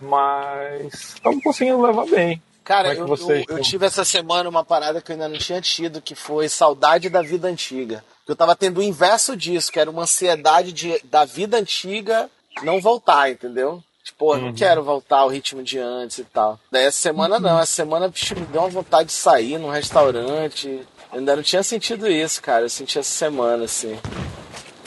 Mas 0.00 1.14
estamos 1.14 1.42
conseguindo 1.42 1.82
levar 1.82 2.06
bem. 2.06 2.40
Cara, 2.62 2.94
é 2.94 3.00
eu, 3.00 3.06
eu, 3.06 3.44
eu, 3.48 3.62
tive 3.62 3.86
essa 3.86 4.04
semana 4.04 4.48
uma 4.48 4.64
parada 4.64 5.00
que 5.00 5.10
eu 5.10 5.14
ainda 5.14 5.28
não 5.28 5.38
tinha 5.38 5.60
tido, 5.60 6.02
que 6.02 6.14
foi 6.14 6.48
saudade 6.48 7.08
da 7.08 7.22
vida 7.22 7.48
antiga. 7.48 8.04
Eu 8.26 8.34
tava 8.34 8.56
tendo 8.56 8.78
o 8.78 8.82
inverso 8.82 9.36
disso, 9.36 9.70
que 9.70 9.78
era 9.78 9.88
uma 9.88 10.02
ansiedade 10.02 10.72
de, 10.72 11.00
da 11.04 11.24
vida 11.24 11.56
antiga 11.56 12.28
não 12.62 12.80
voltar, 12.80 13.30
entendeu? 13.30 13.82
Tipo, 14.06 14.34
eu 14.34 14.38
não 14.38 14.46
uhum. 14.48 14.54
quero 14.54 14.84
voltar 14.84 15.18
ao 15.18 15.28
ritmo 15.28 15.62
de 15.62 15.78
antes 15.78 16.18
e 16.18 16.24
tal. 16.24 16.60
Daí 16.70 16.84
essa 16.84 17.00
semana 17.00 17.40
não, 17.40 17.58
essa 17.58 17.72
semana 17.72 18.08
bicho, 18.08 18.36
me 18.36 18.46
deu 18.46 18.60
uma 18.60 18.70
vontade 18.70 19.08
de 19.08 19.12
sair 19.12 19.58
num 19.58 19.68
restaurante. 19.68 20.68
Eu 21.12 21.18
ainda 21.18 21.34
não 21.34 21.42
tinha 21.42 21.62
sentido 21.62 22.06
isso, 22.08 22.40
cara. 22.40 22.64
Eu 22.64 22.70
senti 22.70 22.98
essa 22.98 23.10
semana, 23.10 23.64
assim. 23.64 23.98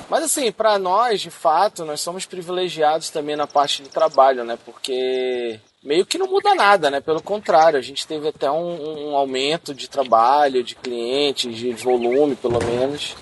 Mas 0.09 0.23
assim, 0.23 0.51
para 0.51 0.79
nós, 0.79 1.21
de 1.21 1.29
fato, 1.29 1.85
nós 1.85 2.01
somos 2.01 2.25
privilegiados 2.25 3.09
também 3.09 3.35
na 3.35 3.45
parte 3.45 3.83
do 3.83 3.89
trabalho, 3.89 4.43
né? 4.43 4.57
Porque 4.65 5.59
meio 5.83 6.05
que 6.05 6.17
não 6.17 6.27
muda 6.27 6.55
nada, 6.55 6.89
né? 6.89 6.99
Pelo 6.99 7.21
contrário, 7.21 7.77
a 7.77 7.81
gente 7.81 8.07
teve 8.07 8.29
até 8.29 8.49
um, 8.49 9.09
um 9.09 9.15
aumento 9.15 9.73
de 9.73 9.89
trabalho, 9.89 10.63
de 10.63 10.75
clientes, 10.75 11.55
de 11.55 11.73
volume, 11.73 12.35
pelo 12.35 12.59
menos. 12.63 13.15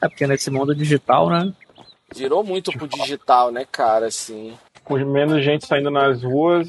É 0.00 0.08
porque 0.08 0.26
nesse 0.26 0.50
mundo 0.50 0.74
digital, 0.74 1.28
né? 1.28 1.52
Virou 2.14 2.44
muito 2.44 2.72
pro 2.72 2.86
digital, 2.86 3.50
né, 3.50 3.66
cara, 3.70 4.06
assim. 4.06 4.54
Com 4.84 4.96
menos 4.96 5.44
gente 5.44 5.66
saindo 5.66 5.90
nas 5.90 6.22
ruas, 6.22 6.68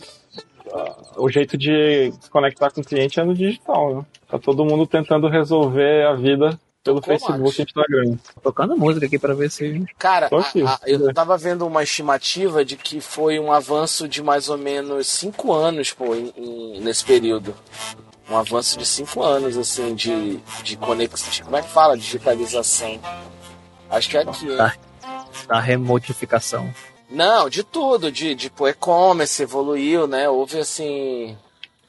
o 1.15 1.29
jeito 1.29 1.57
de 1.57 2.11
se 2.19 2.29
conectar 2.29 2.71
com 2.71 2.81
o 2.81 2.83
cliente 2.83 3.19
é 3.19 3.23
no 3.23 3.33
digital, 3.33 3.95
né? 3.95 4.05
Tá 4.27 4.37
todo 4.37 4.65
mundo 4.65 4.85
tentando 4.85 5.27
resolver 5.27 6.05
a 6.07 6.13
vida 6.13 6.59
pelo 6.83 7.01
Tocou, 7.01 7.17
Facebook 7.17 7.61
e 7.61 7.63
Instagram. 7.63 8.17
Tocando 8.41 8.77
música 8.77 9.05
aqui 9.05 9.19
para 9.19 9.33
ver 9.33 9.49
se. 9.51 9.85
Cara, 9.97 10.29
a, 10.31 10.37
a, 10.37 10.79
eu 10.85 11.13
tava 11.13 11.37
vendo 11.37 11.65
uma 11.65 11.83
estimativa 11.83 12.63
de 12.63 12.75
que 12.75 12.99
foi 13.01 13.39
um 13.39 13.51
avanço 13.51 14.07
de 14.07 14.21
mais 14.21 14.49
ou 14.49 14.57
menos 14.57 15.07
5 15.07 15.53
anos, 15.53 15.93
pô, 15.93 16.15
em, 16.15 16.33
em, 16.37 16.81
nesse 16.81 17.03
período. 17.05 17.53
Um 18.29 18.37
avanço 18.37 18.77
de 18.77 18.85
5 18.85 19.23
anos, 19.23 19.57
assim, 19.57 19.95
de, 19.95 20.37
de 20.63 20.75
conexão. 20.77 21.45
Como 21.45 21.55
é 21.55 21.61
que 21.61 21.69
fala? 21.69 21.97
Digitalização. 21.97 22.99
Acho 23.89 24.09
que 24.09 24.17
é 24.17 24.21
aqui, 24.21 24.47
hein? 24.51 24.86
Da, 25.45 25.59
remotificação. 25.59 26.73
Não, 27.09 27.49
de 27.49 27.63
tudo, 27.63 28.11
de 28.11 28.35
tipo 28.35 28.67
e-commerce 28.67 29.43
evoluiu, 29.43 30.07
né? 30.07 30.27
Houve 30.27 30.59
assim, 30.59 31.37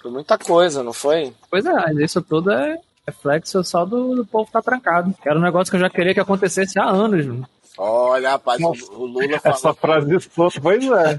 foi 0.00 0.11
muita 0.11 0.38
coisa, 0.38 0.83
não 0.83 0.93
foi? 0.93 1.33
Pois 1.50 1.64
é, 1.67 2.05
isso 2.05 2.23
tudo 2.23 2.50
é 2.52 2.78
reflexo 3.09 3.64
só 3.64 3.85
do, 3.85 4.14
do 4.14 4.26
povo 4.26 4.50
tá 4.52 4.61
trancado. 4.61 5.14
Que 5.21 5.28
era 5.28 5.38
um 5.38 5.43
negócio 5.43 5.71
que 5.71 5.76
eu 5.76 5.81
já 5.81 5.90
queria 5.90 6.14
que 6.14 6.21
acontecesse 6.21 6.78
há 6.78 6.85
anos. 6.85 7.26
Mano. 7.26 7.49
Olha, 7.76 8.31
rapaz, 8.31 8.61
Nossa, 8.61 8.93
o 8.93 9.07
Lula 9.07 9.38
falou. 9.38 9.57
Essa 9.57 9.75
frase 9.75 10.21
solta, 10.21 10.61
pois 10.61 10.85
é. 10.85 11.19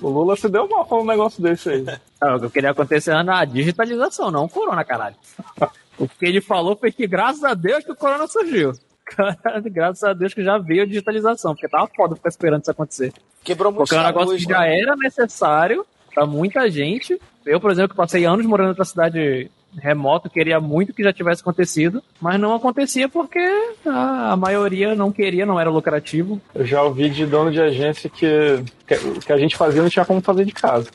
o 0.00 0.08
Lula 0.08 0.36
se 0.36 0.48
deu 0.48 0.68
mal 0.68 0.86
falando 0.86 1.04
um 1.04 1.08
negócio 1.08 1.42
desse 1.42 1.70
aí. 1.70 1.84
Não, 2.20 2.36
o 2.36 2.38
que 2.38 2.46
eu 2.46 2.50
queria 2.50 2.70
acontecer 2.70 3.10
era 3.10 3.38
a 3.38 3.44
digitalização, 3.44 4.30
não 4.30 4.44
o 4.44 4.48
corona, 4.48 4.84
caralho. 4.84 5.16
o 5.98 6.06
que 6.06 6.26
ele 6.26 6.40
falou 6.40 6.76
foi 6.76 6.92
que 6.92 7.06
graças 7.06 7.42
a 7.44 7.54
Deus 7.54 7.82
que 7.82 7.92
o 7.92 7.96
corona 7.96 8.26
surgiu. 8.26 8.72
Cara, 9.06 9.62
graças 9.64 10.02
a 10.02 10.12
Deus 10.12 10.34
que 10.34 10.42
já 10.42 10.58
veio 10.58 10.82
a 10.82 10.86
digitalização, 10.86 11.54
porque 11.54 11.68
tava 11.68 11.88
foda 11.94 12.16
ficar 12.16 12.28
esperando 12.28 12.62
isso 12.62 12.70
acontecer. 12.70 13.12
Quebrou 13.44 13.70
muito 13.70 13.86
Porque 13.86 13.94
é 13.94 14.00
um 14.00 14.04
negócio 14.04 14.30
luz, 14.30 14.44
que 14.44 14.52
já 14.52 14.60
né? 14.60 14.80
era 14.80 14.96
necessário 14.96 15.86
pra 16.12 16.26
muita 16.26 16.68
gente. 16.68 17.20
Eu, 17.44 17.60
por 17.60 17.70
exemplo, 17.70 17.90
que 17.90 17.96
passei 17.96 18.24
anos 18.24 18.44
morando 18.44 18.66
em 18.66 18.70
outra 18.70 18.84
cidade 18.84 19.50
remota, 19.78 20.28
queria 20.28 20.58
muito 20.58 20.92
que 20.92 21.02
já 21.02 21.12
tivesse 21.12 21.42
acontecido, 21.42 22.02
mas 22.20 22.40
não 22.40 22.54
acontecia 22.54 23.08
porque 23.08 23.38
a, 23.84 24.32
a, 24.32 24.36
maioria 24.36 24.94
não 24.94 25.12
queria, 25.12 25.44
não 25.44 25.60
era 25.60 25.70
lucrativo. 25.70 26.40
Eu 26.54 26.64
já 26.64 26.82
ouvi 26.82 27.10
de 27.10 27.26
dono 27.26 27.52
de 27.52 27.60
agência 27.60 28.08
que, 28.08 28.64
que, 28.86 29.20
que 29.20 29.32
a 29.32 29.36
gente 29.36 29.56
fazia 29.56 29.82
não 29.82 29.90
tinha 29.90 30.04
como 30.04 30.20
fazer 30.20 30.44
de 30.44 30.52
casa. 30.52 30.88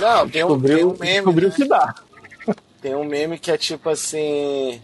Não, 0.00 0.28
tem 0.28 0.42
um, 0.42 0.60
tem 0.60 0.84
um 0.84 0.96
meme. 0.98 1.14
Descobriu 1.16 1.48
né? 1.48 1.54
que 1.54 1.64
dá. 1.66 1.94
Tem 2.80 2.94
um 2.94 3.04
meme 3.04 3.38
que 3.38 3.50
é 3.50 3.58
tipo 3.58 3.90
assim 3.90 4.80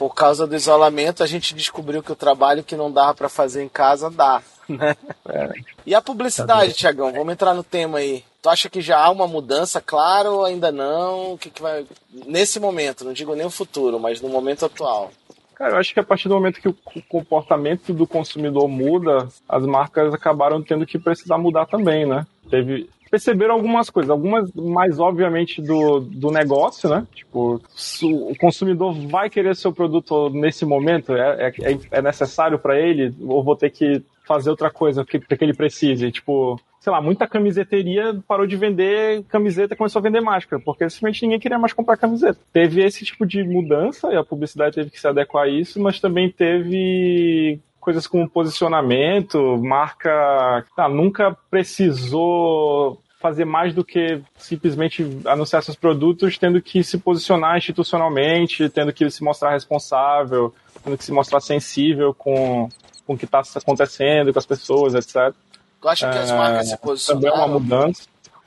por 0.00 0.14
causa 0.14 0.46
do 0.46 0.56
isolamento, 0.56 1.22
a 1.22 1.26
gente 1.26 1.54
descobriu 1.54 2.02
que 2.02 2.10
o 2.10 2.16
trabalho 2.16 2.64
que 2.64 2.74
não 2.74 2.90
dava 2.90 3.12
para 3.12 3.28
fazer 3.28 3.62
em 3.62 3.68
casa 3.68 4.08
dá. 4.08 4.42
Né? 4.66 4.96
É. 5.28 5.50
E 5.84 5.94
a 5.94 6.00
publicidade, 6.00 6.70
tá 6.70 6.78
Tiagão? 6.78 7.12
Vamos 7.12 7.34
entrar 7.34 7.52
no 7.52 7.62
tema 7.62 7.98
aí. 7.98 8.24
Tu 8.40 8.48
acha 8.48 8.70
que 8.70 8.80
já 8.80 8.98
há 8.98 9.10
uma 9.10 9.26
mudança, 9.26 9.78
claro, 9.78 10.36
ou 10.36 10.44
ainda 10.46 10.72
não? 10.72 11.34
O 11.34 11.38
que, 11.38 11.50
que 11.50 11.60
vai. 11.60 11.84
Nesse 12.26 12.58
momento, 12.58 13.04
não 13.04 13.12
digo 13.12 13.34
nem 13.34 13.44
o 13.44 13.50
futuro, 13.50 14.00
mas 14.00 14.22
no 14.22 14.30
momento 14.30 14.64
atual. 14.64 15.10
Cara, 15.54 15.74
eu 15.74 15.78
acho 15.78 15.92
que 15.92 16.00
a 16.00 16.04
partir 16.04 16.28
do 16.28 16.34
momento 16.34 16.62
que 16.62 16.68
o 16.68 16.76
comportamento 17.06 17.92
do 17.92 18.06
consumidor 18.06 18.66
muda, 18.68 19.28
as 19.46 19.66
marcas 19.66 20.14
acabaram 20.14 20.62
tendo 20.62 20.86
que 20.86 20.98
precisar 20.98 21.36
mudar 21.36 21.66
também, 21.66 22.06
né? 22.06 22.26
Teve, 22.48 22.88
perceberam 23.10 23.54
algumas 23.54 23.90
coisas, 23.90 24.10
algumas 24.10 24.52
mais 24.52 25.00
obviamente 25.00 25.60
do, 25.60 26.00
do 26.00 26.30
negócio, 26.30 26.88
né? 26.88 27.06
Tipo, 27.12 27.60
o 28.02 28.36
consumidor 28.38 28.94
vai 29.08 29.28
querer 29.28 29.56
seu 29.56 29.72
produto 29.72 30.30
nesse 30.30 30.64
momento, 30.64 31.12
é, 31.12 31.48
é, 31.48 31.78
é 31.90 32.02
necessário 32.02 32.58
para 32.58 32.78
ele, 32.78 33.14
ou 33.20 33.42
vou 33.42 33.56
ter 33.56 33.70
que 33.70 34.02
fazer 34.26 34.50
outra 34.50 34.70
coisa 34.70 35.04
que, 35.04 35.18
que 35.18 35.44
ele 35.44 35.54
precise. 35.54 36.12
Tipo, 36.12 36.60
sei 36.78 36.92
lá, 36.92 37.02
muita 37.02 37.26
camiseteria 37.26 38.18
parou 38.28 38.46
de 38.46 38.56
vender 38.56 39.24
camiseta 39.24 39.74
e 39.74 39.76
começou 39.76 39.98
a 39.98 40.02
vender 40.02 40.20
máscara, 40.20 40.62
porque 40.64 40.88
simplesmente 40.88 41.22
ninguém 41.22 41.40
queria 41.40 41.58
mais 41.58 41.72
comprar 41.72 41.96
camiseta. 41.96 42.38
Teve 42.52 42.84
esse 42.84 43.04
tipo 43.04 43.26
de 43.26 43.42
mudança 43.42 44.12
e 44.12 44.16
a 44.16 44.24
publicidade 44.24 44.76
teve 44.76 44.90
que 44.90 45.00
se 45.00 45.08
adequar 45.08 45.44
a 45.44 45.48
isso, 45.48 45.82
mas 45.82 46.00
também 46.00 46.30
teve 46.30 47.60
coisas 47.80 48.06
como 48.06 48.28
posicionamento, 48.28 49.58
marca 49.58 50.64
tá, 50.76 50.88
nunca 50.88 51.36
precisou 51.50 53.00
fazer 53.20 53.44
mais 53.44 53.74
do 53.74 53.84
que 53.84 54.22
simplesmente 54.38 55.06
anunciar 55.26 55.62
seus 55.62 55.76
produtos, 55.76 56.38
tendo 56.38 56.60
que 56.62 56.82
se 56.82 56.98
posicionar 56.98 57.58
institucionalmente, 57.58 58.68
tendo 58.70 58.92
que 58.92 59.10
se 59.10 59.22
mostrar 59.22 59.50
responsável, 59.50 60.54
tendo 60.82 60.96
que 60.96 61.04
se 61.04 61.12
mostrar 61.12 61.40
sensível 61.40 62.14
com, 62.14 62.68
com 63.06 63.14
o 63.14 63.18
que 63.18 63.26
está 63.26 63.42
acontecendo 63.56 64.32
com 64.32 64.38
as 64.38 64.46
pessoas, 64.46 64.94
etc. 64.94 65.34
Tu 65.80 65.88
acha 65.88 66.10
que 66.10 66.18
as 66.18 66.30
marcas 66.30 66.66
é, 66.66 66.70
se 66.70 66.78
posicionaram? 66.78 67.22
Também 67.22 67.38
é 67.38 67.44
uma 67.44 67.60
mudança. 67.60 68.02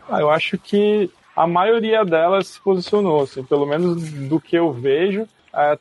Ah, 0.09 0.19
eu 0.19 0.29
acho 0.29 0.57
que 0.57 1.09
a 1.35 1.45
maioria 1.47 2.03
delas 2.03 2.47
se 2.47 2.59
posicionou, 2.59 3.23
assim, 3.23 3.43
pelo 3.43 3.65
menos 3.65 4.11
do 4.27 4.39
que 4.39 4.55
eu 4.55 4.71
vejo, 4.71 5.27
é, 5.53 5.77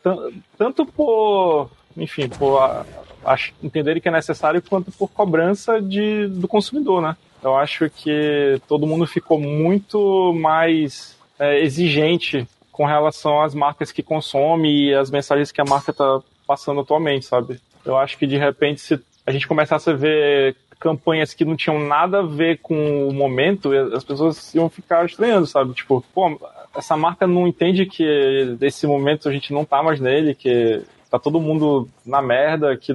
tanto 0.58 0.84
por, 0.84 1.70
enfim, 1.96 2.28
por 2.28 2.84
entenderem 3.62 4.00
que 4.00 4.08
é 4.08 4.12
necessário, 4.12 4.62
quanto 4.62 4.90
por 4.92 5.08
cobrança 5.08 5.80
de, 5.80 6.26
do 6.28 6.48
consumidor, 6.48 7.02
né? 7.02 7.16
Eu 7.42 7.56
acho 7.56 7.90
que 7.90 8.60
todo 8.68 8.86
mundo 8.86 9.06
ficou 9.06 9.38
muito 9.38 10.32
mais 10.34 11.18
é, 11.38 11.60
exigente 11.60 12.46
com 12.70 12.86
relação 12.86 13.42
às 13.42 13.54
marcas 13.54 13.92
que 13.92 14.02
consome 14.02 14.88
e 14.88 14.94
as 14.94 15.10
mensagens 15.10 15.52
que 15.52 15.60
a 15.60 15.64
marca 15.64 15.90
está 15.90 16.20
passando 16.46 16.80
atualmente, 16.80 17.26
sabe? 17.26 17.60
Eu 17.84 17.96
acho 17.96 18.16
que 18.16 18.26
de 18.26 18.36
repente 18.36 18.80
se 18.80 19.00
a 19.26 19.32
gente 19.32 19.46
começasse 19.46 19.90
a 19.90 19.92
ver 19.92 20.56
campanhas 20.78 21.32
que 21.32 21.44
não 21.44 21.56
tinham 21.56 21.78
nada 21.78 22.20
a 22.20 22.26
ver 22.26 22.58
com 22.58 23.08
o 23.08 23.12
momento, 23.12 23.72
as 23.94 24.02
pessoas 24.02 24.52
iam 24.54 24.68
ficar 24.68 25.06
estranhando, 25.06 25.46
sabe? 25.46 25.74
Tipo, 25.74 26.04
pô, 26.12 26.40
essa 26.76 26.96
marca 26.96 27.26
não 27.26 27.46
entende 27.46 27.86
que 27.86 28.56
nesse 28.60 28.86
momento 28.86 29.28
a 29.28 29.32
gente 29.32 29.52
não 29.52 29.64
tá 29.64 29.82
mais 29.82 30.00
nele, 30.00 30.34
que 30.34 30.82
tá 31.12 31.18
todo 31.18 31.38
mundo 31.38 31.86
na 32.06 32.22
merda, 32.22 32.74
que 32.74 32.94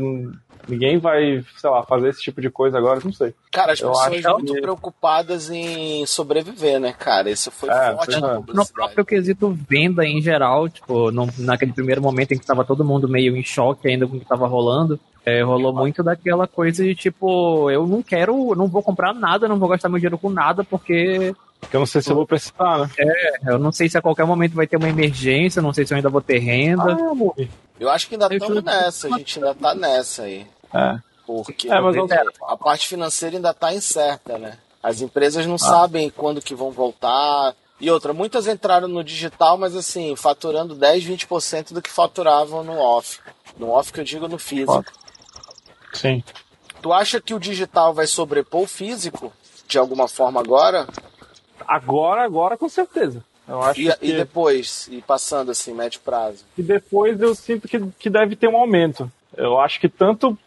ninguém 0.67 0.97
vai, 0.97 1.45
sei 1.55 1.69
lá, 1.69 1.83
fazer 1.83 2.09
esse 2.09 2.21
tipo 2.21 2.41
de 2.41 2.49
coisa 2.49 2.79
agora, 2.79 2.99
não 3.03 3.13
sei. 3.13 3.33
Cara, 3.51 3.73
as 3.73 3.79
eu 3.79 3.91
pessoas 3.91 4.23
muito 4.39 4.55
que... 4.55 4.61
preocupadas 4.61 5.51
em 5.51 6.03
sobreviver, 6.07 6.79
né, 6.79 6.93
cara? 6.93 7.29
Isso 7.29 7.51
foi 7.51 7.69
é, 7.69 7.93
forte 7.93 8.15
é. 8.15 8.19
No 8.19 8.67
próprio 8.67 9.05
quesito 9.05 9.55
venda 9.69 10.03
em 10.03 10.19
geral, 10.19 10.67
tipo, 10.67 11.11
no, 11.11 11.29
naquele 11.37 11.73
primeiro 11.73 12.01
momento 12.01 12.33
em 12.33 12.39
que 12.39 12.45
tava 12.45 12.65
todo 12.65 12.83
mundo 12.83 13.07
meio 13.07 13.37
em 13.37 13.43
choque 13.43 13.87
ainda 13.87 14.07
com 14.07 14.17
o 14.17 14.19
que 14.19 14.25
tava 14.25 14.47
rolando, 14.47 14.99
é, 15.23 15.43
rolou 15.43 15.71
muito 15.71 16.01
daquela 16.01 16.47
coisa 16.47 16.83
de 16.83 16.95
tipo, 16.95 17.69
eu 17.69 17.85
não 17.85 18.01
quero, 18.01 18.55
não 18.55 18.67
vou 18.67 18.81
comprar 18.81 19.13
nada, 19.13 19.47
não 19.47 19.59
vou 19.59 19.69
gastar 19.69 19.89
meu 19.89 19.99
dinheiro 19.99 20.17
com 20.17 20.31
nada, 20.31 20.63
porque 20.63 21.35
porque 21.59 21.75
eu 21.75 21.79
não 21.79 21.87
sei 21.87 22.01
se 22.01 22.11
eu 22.11 22.15
vou 22.15 22.25
precisar, 22.25 22.79
né? 22.79 22.89
É, 22.99 23.53
eu 23.53 23.59
não 23.59 23.71
sei 23.71 23.89
se 23.89 23.97
a 23.97 24.01
qualquer 24.01 24.25
momento 24.25 24.53
vai 24.53 24.67
ter 24.67 24.77
uma 24.77 24.89
emergência, 24.89 25.61
não 25.61 25.73
sei 25.73 25.85
se 25.85 25.93
eu 25.93 25.95
ainda 25.95 26.09
vou 26.09 26.21
ter 26.21 26.37
renda. 26.37 26.93
Ah, 26.93 27.47
eu 27.79 27.89
acho 27.89 28.07
que 28.07 28.15
ainda 28.15 28.33
estamos 28.33 28.63
nessa, 28.63 29.07
a 29.07 29.17
gente 29.17 29.39
ainda 29.39 29.55
tá 29.55 29.75
nessa 29.75 30.23
aí. 30.23 30.47
É. 30.73 30.99
Porque 31.25 31.69
é, 31.69 31.79
mas 31.81 31.95
a 32.47 32.57
parte 32.57 32.87
financeira 32.87 33.35
ainda 33.35 33.53
tá 33.53 33.73
incerta, 33.73 34.37
né? 34.37 34.57
As 34.81 35.01
empresas 35.01 35.45
não 35.45 35.55
ah. 35.55 35.59
sabem 35.59 36.09
quando 36.09 36.41
que 36.41 36.55
vão 36.55 36.71
voltar. 36.71 37.53
E 37.79 37.91
outra, 37.91 38.13
muitas 38.13 38.47
entraram 38.47 38.87
no 38.87 39.03
digital, 39.03 39.57
mas 39.57 39.75
assim, 39.75 40.15
faturando 40.15 40.73
10, 40.73 41.03
20% 41.03 41.73
do 41.73 41.81
que 41.81 41.91
faturavam 41.91 42.63
no 42.63 42.79
off. 42.79 43.19
No 43.57 43.69
off 43.69 43.91
que 43.91 43.99
eu 43.99 44.03
digo 44.03 44.27
no 44.27 44.39
físico. 44.39 44.83
Sim. 45.93 46.23
Tu 46.81 46.93
acha 46.93 47.19
que 47.19 47.33
o 47.33 47.39
digital 47.39 47.93
vai 47.93 48.07
sobrepor 48.07 48.61
o 48.61 48.67
físico 48.67 49.31
de 49.67 49.77
alguma 49.77 50.07
forma 50.07 50.39
agora? 50.39 50.87
Agora, 51.67 52.23
agora 52.23 52.57
com 52.57 52.69
certeza. 52.69 53.23
Eu 53.47 53.61
acho 53.61 53.79
e, 53.79 53.95
que... 53.95 54.05
e 54.05 54.13
depois, 54.13 54.89
e 54.91 55.01
passando 55.01 55.51
assim, 55.51 55.73
médio 55.73 56.01
prazo? 56.01 56.43
E 56.57 56.61
depois 56.61 57.19
eu 57.21 57.33
sinto 57.33 57.67
que, 57.67 57.79
que 57.99 58.09
deve 58.09 58.35
ter 58.35 58.47
um 58.47 58.57
aumento. 58.57 59.09
Eu 59.35 59.59
acho 59.59 59.79
que 59.79 59.87
tanto 59.87 60.37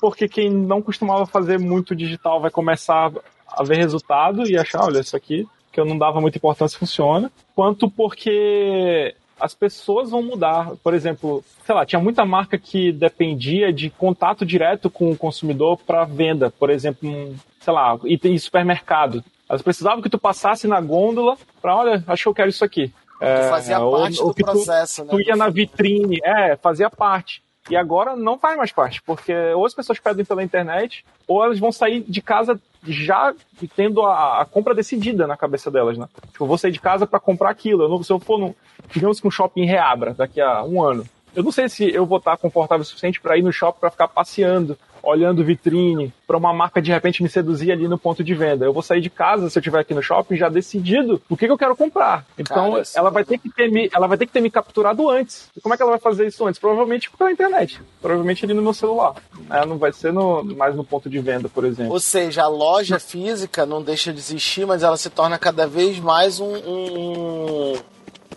porque 0.00 0.28
quem 0.28 0.50
não 0.50 0.82
costumava 0.82 1.26
fazer 1.26 1.58
muito 1.58 1.94
digital 1.94 2.40
vai 2.40 2.50
começar 2.50 3.12
a 3.46 3.62
ver 3.62 3.76
resultado 3.76 4.48
e 4.48 4.58
achar, 4.58 4.84
olha, 4.84 5.00
isso 5.00 5.16
aqui 5.16 5.46
que 5.72 5.80
eu 5.80 5.84
não 5.86 5.96
dava 5.96 6.20
muita 6.20 6.36
importância 6.36 6.78
funciona, 6.78 7.32
quanto 7.54 7.90
porque 7.90 9.14
as 9.40 9.54
pessoas 9.54 10.10
vão 10.10 10.22
mudar. 10.22 10.72
Por 10.84 10.94
exemplo, 10.94 11.42
sei 11.64 11.74
lá, 11.74 11.86
tinha 11.86 12.00
muita 12.00 12.24
marca 12.24 12.58
que 12.58 12.92
dependia 12.92 13.72
de 13.72 13.88
contato 13.90 14.44
direto 14.44 14.90
com 14.90 15.10
o 15.10 15.16
consumidor 15.16 15.78
para 15.78 16.04
venda. 16.04 16.50
Por 16.50 16.70
exemplo, 16.70 17.08
um, 17.08 17.34
sei 17.58 17.72
lá, 17.72 17.98
item 18.04 18.36
supermercado. 18.38 19.24
Elas 19.52 19.60
precisavam 19.60 20.00
que 20.00 20.08
tu 20.08 20.18
passasse 20.18 20.66
na 20.66 20.80
gôndola 20.80 21.36
para, 21.60 21.76
olha, 21.76 22.02
acho 22.06 22.22
que 22.22 22.28
eu 22.30 22.34
quero 22.34 22.48
isso 22.48 22.64
aqui. 22.64 22.90
É, 23.20 23.50
fazia 23.50 23.78
parte 23.78 24.22
ou, 24.22 24.32
do 24.32 24.34
processo, 24.34 25.04
tu, 25.04 25.04
né? 25.04 25.10
Tu 25.10 25.28
ia 25.28 25.36
na 25.36 25.50
vitrine, 25.50 26.18
é, 26.24 26.56
fazia 26.56 26.88
parte. 26.88 27.42
E 27.68 27.76
agora 27.76 28.16
não 28.16 28.38
faz 28.38 28.56
mais 28.56 28.72
parte, 28.72 29.02
porque 29.02 29.30
ou 29.54 29.66
as 29.66 29.74
pessoas 29.74 30.00
pedem 30.00 30.24
pela 30.24 30.42
internet, 30.42 31.04
ou 31.28 31.44
elas 31.44 31.58
vão 31.58 31.70
sair 31.70 32.00
de 32.00 32.22
casa 32.22 32.58
já 32.82 33.34
tendo 33.76 34.00
a, 34.00 34.40
a, 34.40 34.44
compra 34.46 34.74
decidida 34.74 35.26
na 35.26 35.36
cabeça 35.36 35.70
delas, 35.70 35.98
né? 35.98 36.08
Tipo, 36.32 36.44
eu 36.44 36.48
vou 36.48 36.56
sair 36.56 36.72
de 36.72 36.80
casa 36.80 37.06
para 37.06 37.20
comprar 37.20 37.50
aquilo. 37.50 37.82
Eu 37.82 37.90
não, 37.90 38.02
se 38.02 38.10
eu 38.10 38.18
for, 38.18 38.38
no, 38.38 38.56
digamos 38.90 39.20
que 39.20 39.28
um 39.28 39.30
shopping 39.30 39.66
reabra 39.66 40.14
daqui 40.14 40.40
a 40.40 40.64
um 40.64 40.82
ano, 40.82 41.04
eu 41.36 41.42
não 41.42 41.52
sei 41.52 41.68
se 41.68 41.92
eu 41.92 42.06
vou 42.06 42.16
estar 42.16 42.38
confortável 42.38 42.80
o 42.80 42.86
suficiente 42.86 43.20
para 43.20 43.36
ir 43.36 43.42
no 43.42 43.52
shopping 43.52 43.80
para 43.80 43.90
ficar 43.90 44.08
passeando 44.08 44.78
olhando 45.02 45.44
vitrine, 45.44 46.12
para 46.26 46.36
uma 46.36 46.52
marca 46.52 46.80
de 46.80 46.90
repente 46.90 47.22
me 47.22 47.28
seduzir 47.28 47.72
ali 47.72 47.88
no 47.88 47.98
ponto 47.98 48.22
de 48.22 48.34
venda. 48.34 48.64
Eu 48.64 48.72
vou 48.72 48.82
sair 48.82 49.00
de 49.00 49.10
casa, 49.10 49.50
se 49.50 49.58
eu 49.58 49.60
estiver 49.60 49.80
aqui 49.80 49.94
no 49.94 50.02
shopping, 50.02 50.36
já 50.36 50.48
decidido 50.48 51.20
o 51.28 51.36
que, 51.36 51.46
que 51.46 51.52
eu 51.52 51.58
quero 51.58 51.76
comprar. 51.76 52.24
Então, 52.38 52.72
Cara, 52.72 52.82
ela, 52.94 53.10
vai 53.10 53.24
ter 53.24 53.38
que 53.38 53.50
ter 53.50 53.70
me, 53.70 53.90
ela 53.92 54.06
vai 54.06 54.16
ter 54.16 54.26
que 54.26 54.32
ter 54.32 54.40
me 54.40 54.50
capturado 54.50 55.10
antes. 55.10 55.50
E 55.56 55.60
como 55.60 55.74
é 55.74 55.76
que 55.76 55.82
ela 55.82 55.92
vai 55.92 56.00
fazer 56.00 56.26
isso 56.26 56.46
antes? 56.46 56.60
Provavelmente 56.60 57.10
pela 57.10 57.30
internet. 57.30 57.80
Provavelmente 58.00 58.44
ali 58.44 58.54
no 58.54 58.62
meu 58.62 58.74
celular. 58.74 59.14
É, 59.50 59.66
não 59.66 59.78
vai 59.78 59.92
ser 59.92 60.12
no, 60.12 60.44
mais 60.44 60.74
no 60.74 60.84
ponto 60.84 61.10
de 61.10 61.18
venda, 61.18 61.48
por 61.48 61.64
exemplo. 61.64 61.92
Ou 61.92 62.00
seja, 62.00 62.44
a 62.44 62.48
loja 62.48 62.98
física 62.98 63.66
não 63.66 63.82
deixa 63.82 64.12
de 64.12 64.18
existir, 64.18 64.66
mas 64.66 64.82
ela 64.82 64.96
se 64.96 65.10
torna 65.10 65.38
cada 65.38 65.66
vez 65.66 65.98
mais 65.98 66.40
um, 66.40 66.54
um 66.54 67.76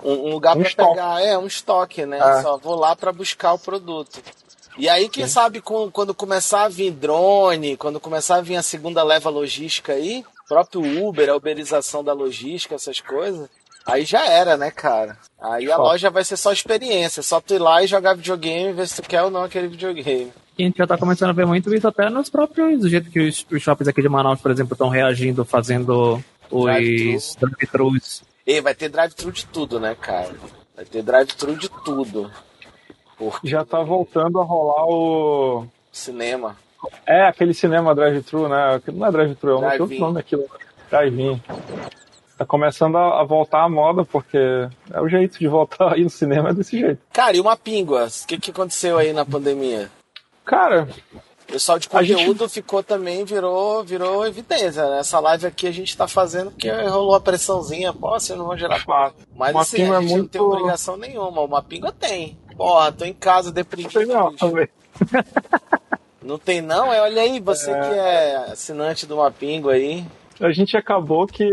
um, 0.03 0.29
lugar 0.29 0.55
um 0.55 0.61
para 0.61 0.87
pegar, 0.87 1.21
é 1.21 1.37
um 1.37 1.47
estoque, 1.47 2.05
né? 2.05 2.19
É. 2.19 2.41
Só 2.41 2.57
vou 2.57 2.75
lá 2.75 2.95
para 2.95 3.11
buscar 3.11 3.53
o 3.53 3.59
produto. 3.59 4.21
E 4.77 4.89
aí, 4.89 5.07
quem 5.07 5.25
Sim. 5.25 5.33
sabe, 5.33 5.61
com, 5.61 5.89
quando 5.89 6.13
começar 6.13 6.63
a 6.63 6.69
vir 6.69 6.91
drone, 6.91 7.77
quando 7.77 7.99
começar 7.99 8.37
a 8.37 8.41
vir 8.41 8.57
a 8.57 8.61
segunda 8.61 9.03
leva 9.03 9.29
logística 9.29 9.93
aí, 9.93 10.23
próprio 10.47 11.07
Uber, 11.07 11.29
a 11.29 11.35
uberização 11.35 12.03
da 12.03 12.13
logística, 12.13 12.75
essas 12.75 12.99
coisas, 12.99 13.49
aí 13.85 14.03
já 14.03 14.25
era, 14.25 14.57
né, 14.57 14.71
cara? 14.71 15.17
Aí 15.39 15.71
a 15.71 15.77
loja 15.77 16.09
vai 16.09 16.23
ser 16.23 16.37
só 16.37 16.51
experiência, 16.51 17.23
só 17.23 17.39
tu 17.39 17.53
ir 17.53 17.59
lá 17.59 17.83
e 17.83 17.87
jogar 17.87 18.15
videogame, 18.15 18.73
ver 18.73 18.87
se 18.87 19.01
tu 19.01 19.07
quer 19.07 19.23
ou 19.23 19.31
não 19.31 19.43
aquele 19.43 19.67
videogame. 19.67 20.31
E 20.57 20.63
a 20.63 20.65
gente 20.67 20.77
já 20.77 20.87
tá 20.87 20.97
começando 20.97 21.29
a 21.29 21.33
ver 21.33 21.45
muito 21.45 21.73
isso 21.73 21.87
até 21.87 22.09
nos 22.09 22.29
próprios, 22.29 22.81
do 22.81 22.89
jeito 22.89 23.09
que 23.09 23.19
os, 23.19 23.45
os 23.51 23.61
shoppings 23.61 23.87
aqui 23.87 24.01
de 24.01 24.09
Manaus, 24.09 24.39
por 24.39 24.51
exemplo, 24.51 24.73
estão 24.73 24.89
reagindo, 24.89 25.43
fazendo 25.43 26.21
os 26.49 27.35
drive-thrus. 27.35 28.23
E 28.45 28.61
vai 28.61 28.75
ter 28.75 28.89
drive-thru 28.89 29.31
de 29.31 29.45
tudo, 29.47 29.79
né, 29.79 29.95
cara? 29.95 30.33
Vai 30.75 30.85
ter 30.85 31.01
drive-thru 31.01 31.55
de 31.55 31.69
tudo. 31.83 32.31
Porque... 33.17 33.47
Já 33.47 33.63
tá 33.63 33.81
voltando 33.81 34.39
a 34.39 34.43
rolar 34.43 34.85
o. 34.87 35.65
Cinema. 35.91 36.57
É, 37.05 37.27
aquele 37.27 37.53
cinema 37.53 37.95
drive-thru, 37.95 38.47
né? 38.47 38.81
Não 38.93 39.07
é 39.07 39.11
drive-thru, 39.11 39.51
é 39.51 39.55
um 39.55 39.59
drive 39.61 39.81
outro 39.81 39.99
nome 39.99 40.19
aquilo. 40.19 40.45
Drive-in. 40.89 41.41
Tá 42.37 42.45
começando 42.45 42.97
a, 42.97 43.23
voltar 43.23 43.63
à 43.63 43.69
moda, 43.69 44.03
porque 44.03 44.37
é 44.37 45.01
o 45.01 45.07
jeito 45.07 45.39
de 45.39 45.47
voltar 45.47 45.93
aí 45.93 46.03
no 46.03 46.09
cinema 46.09 46.49
é 46.49 46.53
desse 46.53 46.77
jeito. 46.77 47.01
Cara, 47.13 47.35
e 47.35 47.39
uma 47.39 47.55
píngua? 47.55 48.07
O 48.07 48.27
que, 48.27 48.37
que 48.37 48.51
aconteceu 48.51 48.97
aí 48.97 49.13
na 49.13 49.25
pandemia? 49.25 49.89
Cara, 50.43 50.87
o 51.47 51.51
pessoal 51.53 51.79
de 51.79 51.87
conteúdo 51.87 52.39
gente... 52.39 52.53
ficou 52.53 52.83
também, 52.83 53.23
virou, 53.23 53.83
virou 53.83 54.27
evidência. 54.27 54.89
Né? 54.89 54.99
Essa 54.99 55.19
live 55.19 55.47
aqui 55.47 55.65
a 55.67 55.71
gente 55.71 55.95
tá 55.95 56.07
fazendo 56.07 56.51
porque 56.51 56.69
rolou 56.69 57.15
a 57.15 57.21
pressãozinha. 57.21 57.93
Pô, 57.93 58.09
vocês 58.09 58.37
não 58.37 58.47
vão 58.47 58.57
gerar. 58.57 58.83
Mas 59.33 59.51
uma 59.51 59.61
assim, 59.61 59.83
a 59.83 59.85
gente 59.85 59.95
é 59.95 59.99
muito... 59.99 60.17
não 60.17 60.27
tem 60.27 60.41
obrigação 60.41 60.97
nenhuma. 60.97 61.41
Uma 61.41 61.63
pinga 61.63 61.91
tem. 61.91 62.37
Porra, 62.57 62.91
tô 62.91 63.05
em 63.05 63.13
casa 63.13 63.51
deprimido. 63.51 64.05
Não, 64.05 64.33
não 66.21 66.37
tem 66.37 66.61
não? 66.61 66.93
É, 66.93 67.01
olha 67.01 67.21
aí, 67.21 67.39
você 67.39 67.71
é... 67.71 67.79
que 67.79 67.93
é 67.93 68.35
assinante 68.51 69.05
do 69.05 69.17
Mapingo 69.17 69.69
aí. 69.69 70.05
A 70.39 70.51
gente 70.51 70.75
acabou 70.75 71.27
que 71.27 71.45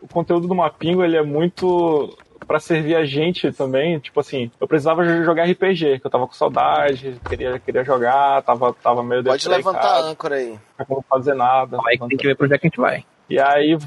o 0.00 0.08
conteúdo 0.08 0.46
do 0.46 0.54
Mapingo 0.54 1.02
ele 1.02 1.16
é 1.16 1.22
muito 1.22 2.16
para 2.46 2.60
servir 2.60 2.94
a 2.94 3.04
gente 3.04 3.50
também. 3.52 3.98
Tipo 3.98 4.20
assim, 4.20 4.50
eu 4.60 4.68
precisava 4.68 5.04
jogar 5.24 5.44
RPG, 5.44 6.00
que 6.00 6.06
eu 6.06 6.10
tava 6.10 6.26
com 6.26 6.34
saudade, 6.34 7.20
queria, 7.28 7.58
queria 7.58 7.84
jogar, 7.84 8.42
tava, 8.42 8.72
tava 8.74 9.02
meio 9.02 9.24
Pode 9.24 9.48
levantar 9.48 9.96
a 9.96 10.00
âncora 10.00 10.36
aí. 10.36 10.58
Não 10.78 10.86
como 10.86 11.04
fazer 11.08 11.34
nada. 11.34 11.78
Aí 11.86 11.98
tem 11.98 12.16
que 12.16 12.26
ver 12.26 12.36
pro 12.36 12.46
onde 12.46 12.54
é 12.54 12.58
que 12.58 12.66
a 12.66 12.68
gente 12.68 12.80
vai. 12.80 13.04
E 13.28 13.40
aí, 13.40 13.78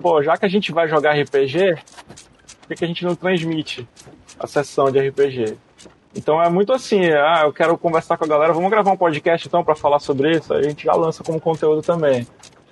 pô, 0.00 0.22
já 0.22 0.36
que 0.36 0.46
a 0.46 0.48
gente 0.48 0.72
vai 0.72 0.88
jogar 0.88 1.14
RPG, 1.14 1.76
por 2.60 2.68
que, 2.68 2.74
que 2.76 2.84
a 2.84 2.88
gente 2.88 3.04
não 3.04 3.14
transmite 3.14 3.86
a 4.38 4.46
sessão 4.46 4.90
de 4.90 5.00
RPG? 5.08 5.56
Então 6.16 6.42
é 6.42 6.48
muito 6.48 6.72
assim, 6.72 7.04
ah, 7.10 7.42
eu 7.44 7.52
quero 7.52 7.76
conversar 7.76 8.16
com 8.16 8.24
a 8.24 8.28
galera, 8.28 8.52
vamos 8.52 8.70
gravar 8.70 8.90
um 8.90 8.96
podcast 8.96 9.46
então 9.46 9.62
para 9.62 9.74
falar 9.74 9.98
sobre 10.00 10.36
isso, 10.36 10.52
aí 10.54 10.60
a 10.60 10.68
gente 10.68 10.84
já 10.84 10.94
lança 10.94 11.22
como 11.22 11.40
conteúdo 11.40 11.82
também. 11.82 12.26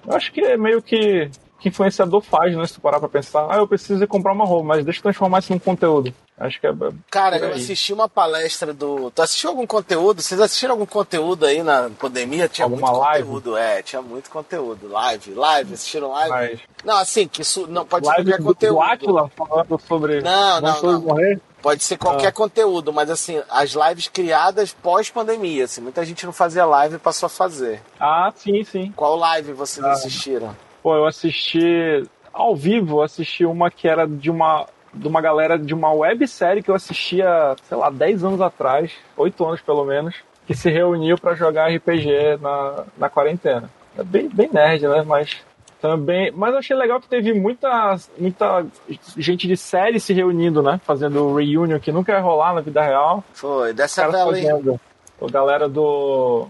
Eu 0.07 0.15
acho 0.15 0.33
que 0.33 0.41
é 0.41 0.57
meio 0.57 0.83
que 0.83 1.31
que 1.65 1.71
influenciador 1.71 2.21
faz, 2.21 2.55
né? 2.55 2.67
Se 2.67 2.75
tu 2.75 2.81
parar 2.83 3.01
pra 3.01 3.09
pensar, 3.09 3.47
ah, 3.49 3.57
eu 3.57 3.67
preciso 3.67 4.05
ir 4.05 4.07
comprar 4.07 4.33
uma 4.33 4.45
roupa, 4.45 4.65
mas 4.65 4.85
deixa 4.85 4.99
eu 4.99 5.05
transformar 5.05 5.39
isso 5.39 5.51
num 5.51 5.59
conteúdo. 5.59 6.13
Acho 6.37 6.61
que 6.61 6.67
é. 6.67 6.75
Cara, 7.11 7.39
eu 7.39 7.55
assisti 7.55 7.93
uma 7.93 8.09
palestra 8.09 8.75
do. 8.75 9.11
Tu 9.11 9.23
assistiu 9.23 9.51
algum 9.51 9.67
conteúdo? 9.67 10.21
Vocês 10.21 10.39
assistiram 10.41 10.73
algum 10.73 10.85
conteúdo 10.85 11.47
aí 11.47 11.63
na 11.63 11.89
pandemia? 11.99 12.49
Tinha 12.49 12.67
Alguma 12.67 12.89
muito 12.89 13.01
live? 13.01 13.29
conteúdo, 13.29 13.57
é, 13.57 13.83
tinha 13.83 14.03
muito 14.03 14.29
conteúdo. 14.29 14.89
Live, 14.89 15.33
live, 15.33 15.75
assistiram 15.75 16.11
live? 16.11 16.31
Mas... 16.31 16.61
Não, 16.85 16.99
assim, 16.99 17.27
que 17.27 17.41
isso 17.41 17.67
não 17.69 17.87
pode 17.87 18.05
live 18.05 18.25
ser 18.25 18.31
qualquer 18.31 18.43
do, 18.43 18.45
conteúdo. 18.45 18.75
Do 18.75 18.83
Atila 18.83 19.31
falando 19.31 19.81
sobre. 19.89 20.21
Não, 20.21 20.61
não, 20.61 20.83
não. 20.83 21.01
Morrer? 21.01 21.41
Pode 21.65 21.83
ser 21.83 21.97
qualquer 21.97 22.27
ah. 22.27 22.33
conteúdo, 22.33 22.93
mas 22.93 23.09
assim, 23.09 23.41
as 23.49 23.71
lives 23.71 24.07
criadas 24.07 24.75
pós-pandemia, 24.75 25.65
assim, 25.65 25.81
muita 25.81 26.05
gente 26.05 26.27
não 26.27 26.33
fazia 26.33 26.67
live 26.67 26.97
e 26.97 26.99
passou 26.99 27.27
a 27.27 27.31
fazer. 27.31 27.81
Ah, 27.99 28.31
sim, 28.37 28.63
sim. 28.65 28.93
Qual 28.95 29.17
live 29.17 29.55
vocês 29.55 29.83
ah. 29.83 29.93
assistiram? 29.93 30.55
Pô, 30.83 30.95
eu 30.95 31.07
assisti 31.07 32.07
ao 32.31 32.55
vivo, 32.55 33.01
assisti 33.01 33.47
uma 33.47 33.71
que 33.71 33.89
era 33.89 34.07
de 34.07 34.31
uma 34.31 34.67
de 34.93 35.09
uma 35.09 35.23
galera 35.23 35.59
de 35.59 35.73
uma 35.73 35.91
websérie 35.91 36.63
que 36.63 36.71
eu 36.71 36.75
assistia, 36.75 37.57
sei 37.67 37.79
lá, 37.79 37.89
10 37.89 38.25
anos 38.25 38.43
atrás, 38.43 38.93
8 39.17 39.45
anos 39.47 39.61
pelo 39.63 39.87
menos, 39.87 40.17
que 40.47 40.55
se 40.55 40.71
reuniu 40.71 41.17
para 41.17 41.35
jogar 41.35 41.75
RPG 41.75 42.37
na, 42.43 42.85
na 42.99 43.09
quarentena. 43.09 43.71
É 43.97 44.05
bem, 44.05 44.29
bem 44.29 44.51
nerd, 44.53 44.87
né? 44.87 45.03
Mas 45.03 45.39
também. 45.85 46.33
Mas 46.35 46.55
eu 46.55 46.59
achei 46.61 46.75
legal 46.75 46.99
que 46.99 47.07
teve 47.07 47.35
muita, 47.35 48.01
muita 48.17 48.65
gente 49.19 49.47
de 49.47 49.55
série 49.55 50.01
se 50.01 50.15
reunindo, 50.15 50.63
né? 50.63 50.81
Fazendo 50.83 51.35
reunion 51.35 51.79
que 51.79 51.93
nunca 51.93 52.13
ia 52.13 52.21
rolar 52.21 52.55
na 52.55 52.63
vida 52.63 52.81
real. 52.81 53.23
Foi, 53.35 53.75
dessa 53.75 54.09
vez. 54.09 54.47
A 55.21 55.31
galera 55.31 55.69
do 55.69 56.49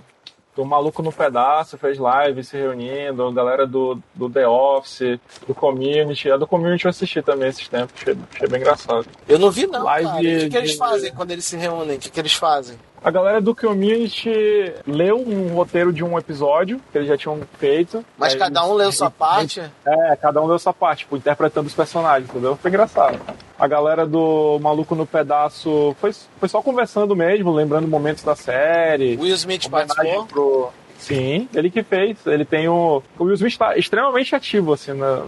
do 0.57 0.65
Maluco 0.65 1.03
no 1.03 1.13
Pedaço 1.13 1.77
fez 1.77 1.99
live 1.99 2.45
se 2.45 2.57
reunindo, 2.57 3.25
a 3.25 3.33
galera 3.33 3.67
do, 3.67 3.99
do 4.15 4.31
The 4.31 4.47
Office, 4.47 5.19
do 5.49 5.53
Community. 5.53 6.31
A 6.31 6.37
do 6.37 6.47
Community 6.47 6.85
eu 6.85 6.91
assisti 6.91 7.21
também 7.21 7.49
esses 7.49 7.67
tempos, 7.67 7.93
achei, 8.01 8.17
achei 8.33 8.49
bem 8.49 8.61
engraçado. 8.61 9.05
Eu 9.29 9.41
não 9.41 9.51
vi 9.51 9.67
não, 9.67 9.83
live 9.83 10.07
cara. 10.07 10.21
O 10.21 10.23
que, 10.23 10.49
que 10.51 10.57
eles 10.57 10.77
fazem 10.77 11.13
quando 11.13 11.33
eles 11.33 11.45
se 11.45 11.57
reúnem? 11.57 11.97
O 11.97 11.99
que, 11.99 12.09
que 12.09 12.21
eles 12.21 12.35
fazem? 12.35 12.79
A 13.05 13.11
galera 13.11 13.39
do 13.39 13.55
Community 13.55 14.33
leu 14.87 15.19
um 15.19 15.55
roteiro 15.55 15.93
de 15.93 16.03
um 16.03 16.19
episódio 16.19 16.81
que 16.91 16.97
eles 16.97 17.07
já 17.07 17.19
tinham 17.19 17.39
feito. 17.59 18.03
Mas 18.17 18.35
cada 18.35 18.65
um 18.65 18.73
leu 18.73 18.91
sua 18.91 19.11
parte? 19.13 19.61
É, 19.61 20.17
cada 20.17 20.41
um 20.41 20.47
leu 20.47 20.59
sua 20.59 20.73
parte, 20.73 21.01
tipo, 21.01 21.15
interpretando 21.15 21.67
os 21.67 21.75
personagens, 21.75 22.31
entendeu? 22.31 22.57
Foi 22.57 22.71
engraçado. 22.71 23.21
A 23.59 23.69
galera 23.69 24.07
do 24.07 24.59
Maluco 24.59 24.95
no 24.95 25.05
Pedaço 25.05 25.95
foi, 26.01 26.15
foi 26.41 26.49
só 26.49 26.63
conversando 26.63 27.15
mesmo, 27.15 27.53
lembrando 27.53 27.87
momentos 27.87 28.25
da 28.25 28.35
série. 28.35 29.19
Will 29.19 29.35
Smith 29.35 29.69
participou? 29.69 30.25
Pro... 30.25 30.71
Sim, 30.99 31.47
ele 31.55 31.71
que 31.71 31.83
fez. 31.83 32.27
Ele 32.27 32.47
tem 32.47 32.69
o. 32.69 33.03
O 33.19 33.25
Will 33.25 33.35
Smith 33.35 33.53
está 33.53 33.77
extremamente 33.77 34.35
ativo, 34.35 34.73
assim, 34.73 34.95
na, 34.95 35.27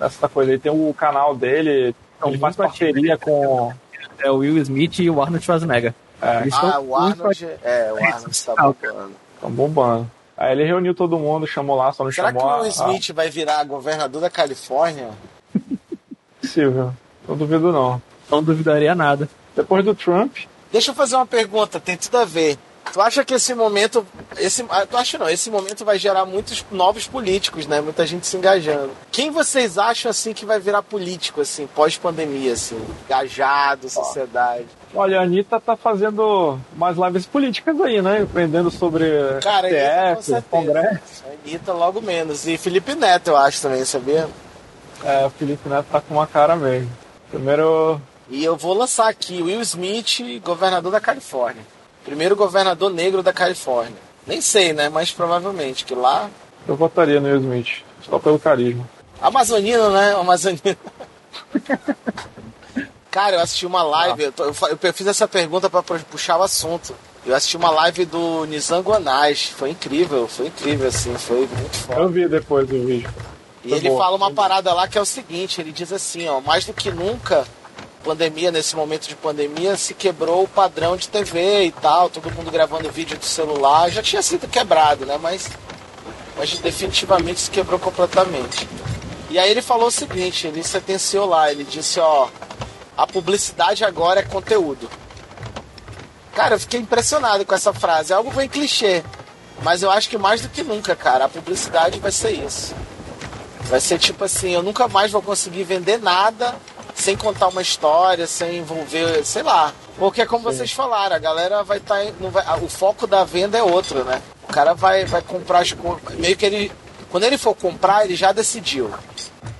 nessa 0.00 0.30
coisa. 0.30 0.50
Ele 0.50 0.60
tem 0.60 0.72
o 0.72 0.94
canal 0.94 1.36
dele, 1.36 1.94
ele 2.24 2.38
faz 2.38 2.56
parceria 2.56 3.18
com. 3.18 3.70
É 4.18 4.30
o 4.30 4.36
Will 4.36 4.56
Smith 4.58 4.98
e 5.00 5.10
o 5.10 5.20
Arnold 5.20 5.44
Schwarzenegger. 5.44 5.92
É. 6.22 6.48
Ah, 6.52 6.80
o 6.80 6.94
Arnold, 6.94 7.48
é, 7.64 7.92
o 7.92 7.96
Arnold 8.06 8.30
está 8.30 8.54
bombando. 8.54 9.12
Tá 9.40 9.48
bombando. 9.48 10.10
Aí 10.36 10.52
ele 10.52 10.64
reuniu 10.64 10.94
todo 10.94 11.18
mundo, 11.18 11.46
chamou 11.46 11.76
lá, 11.76 11.92
só 11.92 12.04
não 12.04 12.12
Será 12.12 12.28
chamou 12.28 12.42
Será 12.42 12.60
que 12.60 12.66
o 12.66 12.68
Smith 12.68 13.10
a... 13.10 13.12
vai 13.12 13.28
virar 13.28 13.64
governador 13.64 14.20
da 14.20 14.30
Califórnia? 14.30 15.10
Possível. 16.40 16.92
Não 17.28 17.36
duvido 17.36 17.72
não. 17.72 18.00
Não 18.30 18.42
duvidaria 18.42 18.94
nada. 18.94 19.28
Depois 19.54 19.84
do 19.84 19.94
Trump. 19.94 20.36
Deixa 20.70 20.90
eu 20.90 20.94
fazer 20.94 21.16
uma 21.16 21.26
pergunta, 21.26 21.78
tem 21.78 21.96
tudo 21.96 22.18
a 22.18 22.24
ver. 22.24 22.56
Tu 22.92 23.00
acha 23.00 23.24
que 23.24 23.34
esse 23.34 23.54
momento, 23.54 24.06
esse, 24.36 24.64
ah, 24.68 24.84
tu 24.84 24.96
acha 24.96 25.16
não, 25.16 25.28
esse 25.28 25.50
momento 25.50 25.84
vai 25.84 25.98
gerar 25.98 26.26
muitos 26.26 26.64
novos 26.70 27.06
políticos, 27.06 27.66
né? 27.66 27.80
Muita 27.80 28.06
gente 28.06 28.26
se 28.26 28.36
engajando. 28.36 28.90
Quem 29.10 29.30
vocês 29.30 29.78
acham 29.78 30.10
assim 30.10 30.34
que 30.34 30.44
vai 30.44 30.60
virar 30.60 30.82
político 30.82 31.40
assim, 31.40 31.66
pós-pandemia 31.66 32.52
assim, 32.52 32.78
engajado, 33.06 33.88
sociedade? 33.88 34.66
Olha, 34.94 35.20
a 35.20 35.22
Anitta 35.22 35.58
tá 35.58 35.74
fazendo 35.74 36.58
umas 36.74 36.96
lives 36.98 37.24
políticas 37.24 37.80
aí, 37.80 38.02
né? 38.02 38.22
Aprendendo 38.22 38.70
sobre 38.70 39.06
Cara, 39.42 39.68
TF, 39.68 40.42
Congresso. 40.50 41.24
A 41.26 41.48
Anitta 41.48 41.72
logo 41.72 42.02
menos. 42.02 42.46
E 42.46 42.58
Felipe 42.58 42.94
Neto, 42.94 43.28
eu 43.28 43.36
acho 43.36 43.62
também, 43.62 43.84
sabia? 43.86 44.28
É, 45.02 45.24
o 45.24 45.30
Felipe 45.30 45.68
Neto 45.68 45.86
tá 45.90 46.00
com 46.00 46.14
uma 46.14 46.26
cara 46.26 46.56
mesmo. 46.56 46.90
Primeiro. 47.30 48.00
E 48.28 48.44
eu 48.44 48.56
vou 48.56 48.74
lançar 48.74 49.08
aqui 49.08 49.42
Will 49.42 49.62
Smith, 49.62 50.20
governador 50.44 50.92
da 50.92 51.00
Califórnia. 51.00 51.62
Primeiro 52.04 52.36
governador 52.36 52.90
negro 52.90 53.22
da 53.22 53.32
Califórnia. 53.32 53.96
Nem 54.26 54.40
sei, 54.40 54.72
né? 54.72 54.88
Mas 54.88 55.10
provavelmente, 55.10 55.84
que 55.84 55.94
lá. 55.94 56.30
Eu 56.66 56.76
votaria 56.76 57.20
no 57.20 57.28
Will 57.28 57.40
Smith, 57.40 57.82
só 58.08 58.18
pelo 58.18 58.38
carisma. 58.38 58.88
Amazonino, 59.20 59.90
né? 59.90 60.14
Amazonino. 60.14 60.76
Cara, 63.10 63.36
eu 63.36 63.40
assisti 63.40 63.66
uma 63.66 63.82
live, 63.82 64.22
eu, 64.24 64.32
tô, 64.32 64.44
eu, 64.44 64.54
eu, 64.82 64.92
fiz 64.94 65.06
essa 65.06 65.28
pergunta 65.28 65.68
para 65.68 65.82
puxar 65.82 66.38
o 66.38 66.42
assunto. 66.42 66.94
Eu 67.26 67.34
assisti 67.34 67.56
uma 67.56 67.70
live 67.70 68.06
do 68.06 68.46
Nizango 68.46 68.92
Anais, 68.92 69.48
foi 69.48 69.70
incrível, 69.70 70.26
foi 70.26 70.46
incrível, 70.46 70.88
assim, 70.88 71.14
foi 71.18 71.46
muito 71.46 71.76
foda. 71.76 72.00
Eu 72.00 72.08
vi 72.08 72.26
depois 72.26 72.66
do 72.66 72.84
vídeo. 72.84 73.12
E 73.64 73.68
Foi 73.68 73.78
ele 73.78 73.90
bom, 73.90 73.98
fala 73.98 74.16
uma 74.16 74.30
bom. 74.30 74.34
parada 74.34 74.72
lá 74.72 74.88
que 74.88 74.98
é 74.98 75.00
o 75.00 75.04
seguinte, 75.04 75.60
ele 75.60 75.70
diz 75.70 75.92
assim, 75.92 76.26
ó, 76.26 76.40
mais 76.40 76.64
do 76.64 76.72
que 76.72 76.90
nunca, 76.90 77.46
pandemia, 78.02 78.50
nesse 78.50 78.74
momento 78.76 79.08
de 79.08 79.14
pandemia, 79.14 79.76
se 79.76 79.94
quebrou 79.94 80.42
o 80.42 80.48
padrão 80.48 80.96
de 80.96 81.08
TV 81.08 81.64
e 81.64 81.72
tal, 81.72 82.10
todo 82.10 82.30
mundo 82.32 82.50
gravando 82.50 82.90
vídeo 82.90 83.16
do 83.16 83.24
celular, 83.24 83.90
já 83.90 84.02
tinha 84.02 84.20
sido 84.20 84.48
quebrado, 84.48 85.06
né, 85.06 85.18
mas, 85.20 85.48
mas 86.36 86.58
definitivamente 86.58 87.40
se 87.40 87.50
quebrou 87.50 87.78
completamente. 87.78 88.68
E 89.30 89.38
aí 89.38 89.50
ele 89.50 89.62
falou 89.62 89.86
o 89.86 89.90
seguinte, 89.90 90.46
ele 90.46 90.62
sentenciou 90.62 91.26
lá, 91.26 91.50
ele 91.50 91.64
disse, 91.64 91.98
ó, 92.00 92.28
a 92.96 93.06
publicidade 93.06 93.84
agora 93.84 94.20
é 94.20 94.24
conteúdo. 94.24 94.90
Cara, 96.34 96.56
eu 96.56 96.60
fiquei 96.60 96.80
impressionado 96.80 97.44
com 97.46 97.54
essa 97.54 97.72
frase, 97.72 98.12
é 98.12 98.16
algo 98.16 98.30
bem 98.32 98.48
clichê, 98.48 99.02
mas 99.62 99.82
eu 99.82 99.90
acho 99.90 100.08
que 100.08 100.18
mais 100.18 100.40
do 100.40 100.48
que 100.48 100.62
nunca, 100.62 100.96
cara, 100.96 101.26
a 101.26 101.28
publicidade 101.28 102.00
vai 102.00 102.10
ser 102.10 102.32
isso. 102.32 102.74
Vai 103.62 103.80
ser 103.80 103.98
tipo 103.98 104.24
assim, 104.24 104.50
eu 104.50 104.62
nunca 104.62 104.88
mais 104.88 105.12
vou 105.12 105.22
conseguir 105.22 105.64
vender 105.64 105.98
nada 105.98 106.54
sem 106.94 107.16
contar 107.16 107.48
uma 107.48 107.62
história, 107.62 108.26
sem 108.26 108.58
envolver, 108.58 109.24
sei 109.24 109.42
lá. 109.42 109.72
Porque 109.98 110.24
como 110.26 110.44
vocês 110.44 110.72
falaram, 110.72 111.16
a 111.16 111.18
galera 111.18 111.62
vai 111.62 111.78
estar. 111.78 111.98
Tá, 112.04 112.56
o 112.56 112.68
foco 112.68 113.06
da 113.06 113.24
venda 113.24 113.58
é 113.58 113.62
outro, 113.62 114.04
né? 114.04 114.20
O 114.48 114.52
cara 114.52 114.74
vai, 114.74 115.04
vai 115.04 115.22
comprar 115.22 115.60
as 115.60 115.74
Meio 116.18 116.36
que 116.36 116.46
ele. 116.46 116.72
Quando 117.10 117.24
ele 117.24 117.36
for 117.36 117.54
comprar, 117.54 118.04
ele 118.04 118.16
já 118.16 118.32
decidiu. 118.32 118.90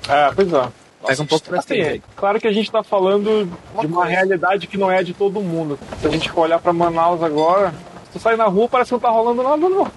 É, 0.09 0.31
pois 0.35 0.53
é. 0.53 0.68
Pega 1.07 1.23
um 1.23 1.27
pouco 1.27 1.49
pra 1.49 1.59
Assim, 1.59 1.81
é 1.81 2.01
claro 2.14 2.40
que 2.40 2.47
a 2.47 2.53
gente 2.53 2.71
tá 2.71 2.83
falando 2.83 3.49
Uma 3.75 3.81
de 3.81 3.87
uma 3.88 4.03
coisa. 4.03 4.11
realidade 4.11 4.66
que 4.68 4.79
não 4.79 4.90
é 4.90 5.03
de 5.03 5.12
todo 5.12 5.40
mundo. 5.40 5.79
Se 6.01 6.07
a 6.07 6.11
gente 6.11 6.31
for 6.31 6.42
olhar 6.42 6.61
pra 6.61 6.73
Manaus 6.73 7.23
agora, 7.23 7.75
se 8.05 8.12
tu 8.12 8.18
sai 8.21 8.37
na 8.37 8.45
rua 8.45 8.68
parece 8.68 8.88
que 8.90 8.92
não 8.95 9.01
tá 9.01 9.11
rolando 9.11 9.42
nada 9.42 9.68
não. 9.68 9.90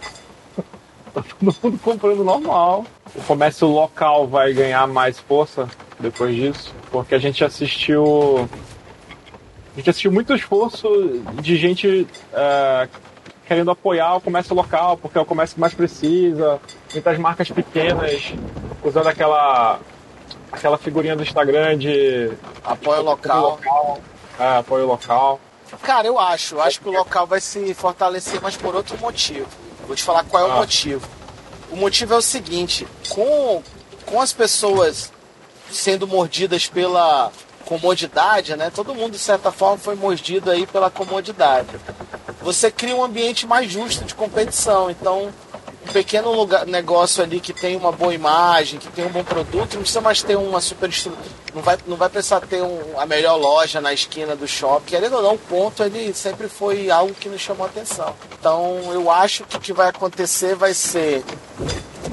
Tá 1.13 1.23
todo 1.39 1.55
mundo 1.63 1.79
comprando 1.81 2.23
normal. 2.25 2.85
O 3.15 3.21
comércio 3.21 3.67
local 3.67 4.27
vai 4.27 4.51
ganhar 4.51 4.85
mais 4.85 5.17
força 5.17 5.69
depois 5.99 6.35
disso, 6.35 6.73
porque 6.91 7.15
a 7.15 7.19
gente 7.19 7.43
assistiu. 7.43 8.49
A 9.73 9.77
gente 9.77 9.89
assistiu 9.89 10.11
muito 10.11 10.33
esforço 10.33 10.87
de 11.41 11.57
gente 11.57 12.07
é, 12.33 12.87
querendo 13.45 13.71
apoiar 13.71 14.15
o 14.15 14.21
comércio 14.21 14.55
local, 14.55 14.97
porque 14.97 15.17
é 15.17 15.21
o 15.21 15.25
comércio 15.25 15.55
que 15.55 15.59
mais 15.61 15.73
precisa. 15.73 16.59
Muitas 16.93 17.17
marcas 17.17 17.49
pequenas 17.49 18.33
usando 18.83 19.07
aquela 19.07 19.79
aquela 20.51 20.77
figurinha 20.77 21.15
do 21.15 21.23
Instagram 21.23 21.77
de 21.77 22.31
Apoio 22.63 23.01
local. 23.01 23.59
É, 24.39 24.57
apoio 24.57 24.85
local. 24.87 25.39
Cara, 25.81 26.07
eu 26.07 26.17
acho. 26.19 26.55
Eu 26.55 26.61
acho 26.61 26.79
que 26.79 26.87
o 26.87 26.91
local 26.91 27.25
vai 27.27 27.41
se 27.41 27.73
fortalecer, 27.73 28.39
mas 28.41 28.55
por 28.55 28.75
outro 28.75 28.97
motivo. 28.97 29.47
Vou 29.87 29.95
te 29.95 30.03
falar 30.03 30.23
qual 30.23 30.43
é 30.43 30.47
o 30.47 30.51
Ah. 30.53 30.55
motivo. 30.57 31.07
O 31.71 31.75
motivo 31.75 32.13
é 32.13 32.17
o 32.17 32.21
seguinte: 32.21 32.87
com, 33.09 33.61
com 34.05 34.21
as 34.21 34.31
pessoas 34.31 35.11
sendo 35.71 36.07
mordidas 36.07 36.67
pela 36.67 37.31
comodidade, 37.65 38.55
né? 38.55 38.71
Todo 38.73 38.93
mundo, 38.93 39.13
de 39.13 39.19
certa 39.19 39.51
forma, 39.51 39.77
foi 39.77 39.95
mordido 39.95 40.51
aí 40.51 40.65
pela 40.67 40.89
comodidade. 40.89 41.69
Você 42.41 42.69
cria 42.69 42.95
um 42.95 43.03
ambiente 43.03 43.47
mais 43.47 43.71
justo 43.71 44.03
de 44.05 44.13
competição. 44.13 44.89
Então, 44.91 45.31
um 45.87 45.91
pequeno 45.91 46.31
lugar, 46.31 46.65
negócio 46.67 47.23
ali 47.23 47.39
que 47.39 47.53
tem 47.53 47.75
uma 47.75 47.91
boa 47.91 48.13
imagem, 48.13 48.79
que 48.79 48.87
tem 48.89 49.05
um 49.05 49.09
bom 49.09 49.23
produto, 49.23 49.73
não 49.73 49.81
precisa 49.81 50.01
mais 50.01 50.21
ter 50.21 50.35
uma 50.35 50.61
super 50.61 50.89
estrutura. 50.89 51.25
Não 51.55 51.61
vai, 51.61 51.77
não 51.87 51.95
vai 51.97 52.09
precisar 52.09 52.41
ter 52.41 52.61
um- 52.61 52.99
a 52.99 53.05
melhor 53.05 53.35
loja 53.37 53.79
na 53.81 53.93
esquina 53.93 54.35
do 54.35 54.47
shopping. 54.47 54.85
Querendo 54.87 55.15
ou 55.15 55.23
não, 55.23 55.33
o 55.35 55.39
ponto 55.39 55.83
ele 55.83 56.13
sempre 56.13 56.47
foi 56.47 56.91
algo 56.91 57.13
que 57.13 57.29
nos 57.29 57.41
chamou 57.41 57.65
a 57.65 57.69
atenção. 57.69 58.13
Então 58.39 58.79
eu 58.93 59.09
acho 59.09 59.43
que 59.45 59.57
o 59.57 59.59
que 59.59 59.73
vai 59.73 59.89
acontecer 59.89 60.53
vai 60.55 60.73
ser 60.73 61.23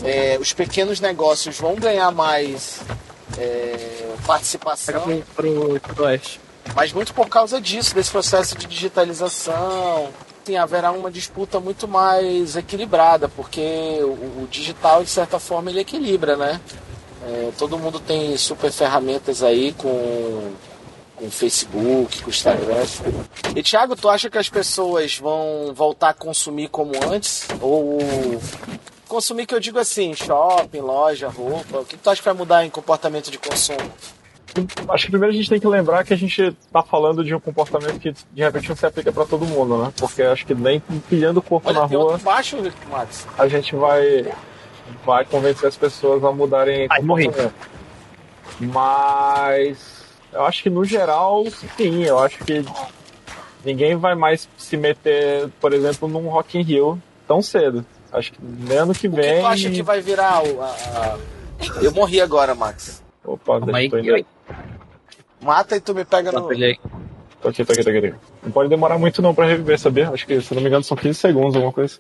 é, 0.04 0.38
os 0.40 0.52
pequenos 0.52 1.00
negócios 1.00 1.58
vão 1.58 1.74
ganhar 1.74 2.10
mais 2.10 2.80
é, 3.38 4.14
participação, 4.26 5.22
pro, 5.34 5.80
pro 5.80 6.04
oeste. 6.04 6.40
mas 6.74 6.92
muito 6.92 7.12
por 7.14 7.28
causa 7.28 7.60
disso, 7.60 7.94
desse 7.94 8.10
processo 8.10 8.56
de 8.56 8.66
digitalização. 8.66 10.10
Sim, 10.44 10.56
haverá 10.56 10.90
uma 10.90 11.10
disputa 11.10 11.60
muito 11.60 11.86
mais 11.86 12.56
equilibrada, 12.56 13.28
porque 13.28 13.98
o, 14.02 14.42
o 14.42 14.48
digital, 14.50 15.04
de 15.04 15.10
certa 15.10 15.38
forma, 15.38 15.70
ele 15.70 15.80
equilibra, 15.80 16.36
né? 16.36 16.60
É, 17.24 17.52
todo 17.56 17.78
mundo 17.78 18.00
tem 18.00 18.36
super 18.36 18.72
ferramentas 18.72 19.44
aí 19.44 19.72
com, 19.74 20.52
com 21.14 21.26
o 21.26 21.30
Facebook, 21.30 22.20
com 22.20 22.26
o 22.26 22.30
Instagram. 22.30 22.84
E 23.54 23.62
Thiago, 23.62 23.94
tu 23.94 24.08
acha 24.08 24.28
que 24.28 24.38
as 24.38 24.48
pessoas 24.48 25.18
vão 25.18 25.72
voltar 25.72 26.08
a 26.08 26.14
consumir 26.14 26.68
como 26.68 26.92
antes? 27.08 27.46
Ou 27.60 28.00
consumir 29.12 29.44
que 29.44 29.54
eu 29.54 29.60
digo 29.60 29.78
assim, 29.78 30.14
shopping, 30.14 30.80
loja, 30.80 31.28
roupa? 31.28 31.80
O 31.80 31.84
que 31.84 31.98
tu 31.98 32.08
acha 32.08 32.22
que 32.22 32.24
vai 32.24 32.34
mudar 32.34 32.64
em 32.64 32.70
comportamento 32.70 33.30
de 33.30 33.38
consumo? 33.38 33.92
Acho 34.88 35.04
que 35.04 35.10
primeiro 35.10 35.34
a 35.34 35.36
gente 35.36 35.50
tem 35.50 35.60
que 35.60 35.66
lembrar 35.66 36.02
que 36.02 36.14
a 36.14 36.16
gente 36.16 36.56
tá 36.72 36.82
falando 36.82 37.22
de 37.22 37.34
um 37.34 37.40
comportamento 37.40 37.98
que 38.00 38.12
de 38.12 38.42
repente 38.42 38.70
não 38.70 38.76
se 38.76 38.86
aplica 38.86 39.12
pra 39.12 39.26
todo 39.26 39.44
mundo, 39.44 39.82
né? 39.82 39.92
Porque 39.98 40.22
acho 40.22 40.46
que 40.46 40.54
nem 40.54 40.80
pilhando 41.08 41.40
o 41.40 41.42
corpo 41.42 41.68
Olha, 41.68 41.80
na 41.80 41.88
tem 41.88 41.96
rua 41.96 42.12
outro 42.12 42.24
baixo, 42.24 42.56
Max. 42.90 43.26
a 43.36 43.46
gente 43.48 43.76
vai 43.76 44.32
vai 45.04 45.24
convencer 45.26 45.68
as 45.68 45.76
pessoas 45.76 46.24
a 46.24 46.32
mudarem 46.32 46.86
Ai, 46.90 47.02
morri. 47.02 47.30
Mas 48.60 50.04
eu 50.32 50.44
acho 50.44 50.62
que 50.62 50.70
no 50.70 50.84
geral, 50.84 51.44
sim, 51.76 52.04
eu 52.04 52.18
acho 52.18 52.38
que 52.44 52.64
ninguém 53.64 53.94
vai 53.96 54.14
mais 54.14 54.48
se 54.56 54.76
meter, 54.76 55.50
por 55.60 55.72
exemplo, 55.72 56.08
num 56.08 56.28
Rock 56.28 56.58
in 56.58 56.62
Rio 56.62 57.02
tão 57.26 57.42
cedo. 57.42 57.84
Acho 58.12 58.32
que 58.32 58.38
nem 58.42 58.76
ano 58.78 58.92
que 58.94 59.08
O 59.08 59.10
que 59.10 59.16
vem. 59.20 59.40
tu 59.40 59.46
acha 59.46 59.70
que 59.70 59.82
vai 59.82 60.00
virar 60.00 60.44
o. 60.44 60.62
a- 60.62 60.66
a- 60.66 61.18
Eu 61.82 61.92
morri 61.92 62.20
agora, 62.20 62.54
Max. 62.54 63.02
Opa, 63.24 63.58
Calma 63.60 63.78
aí, 63.78 63.88
tô 63.88 63.98
indo. 63.98 64.26
Mata 65.40 65.76
e 65.76 65.80
tu 65.80 65.94
me 65.94 66.04
pega 66.04 66.30
no. 66.30 66.38
atrapalhei. 66.38 66.78
Tô 67.40 67.48
aqui, 67.48 67.64
tô 67.64 67.72
aqui, 67.72 67.82
tô 67.82 67.90
aqui, 67.90 68.00
tô 68.00 68.06
aqui. 68.08 68.16
Não 68.42 68.52
pode 68.52 68.68
demorar 68.68 68.98
muito 68.98 69.20
não 69.22 69.34
pra 69.34 69.46
reviver, 69.46 69.78
sabia? 69.78 70.10
Acho 70.10 70.26
que, 70.26 70.40
se 70.40 70.54
não 70.54 70.60
me 70.62 70.68
engano, 70.68 70.84
são 70.84 70.96
15 70.96 71.18
segundos, 71.18 71.54
alguma 71.56 71.72
coisa. 71.72 71.98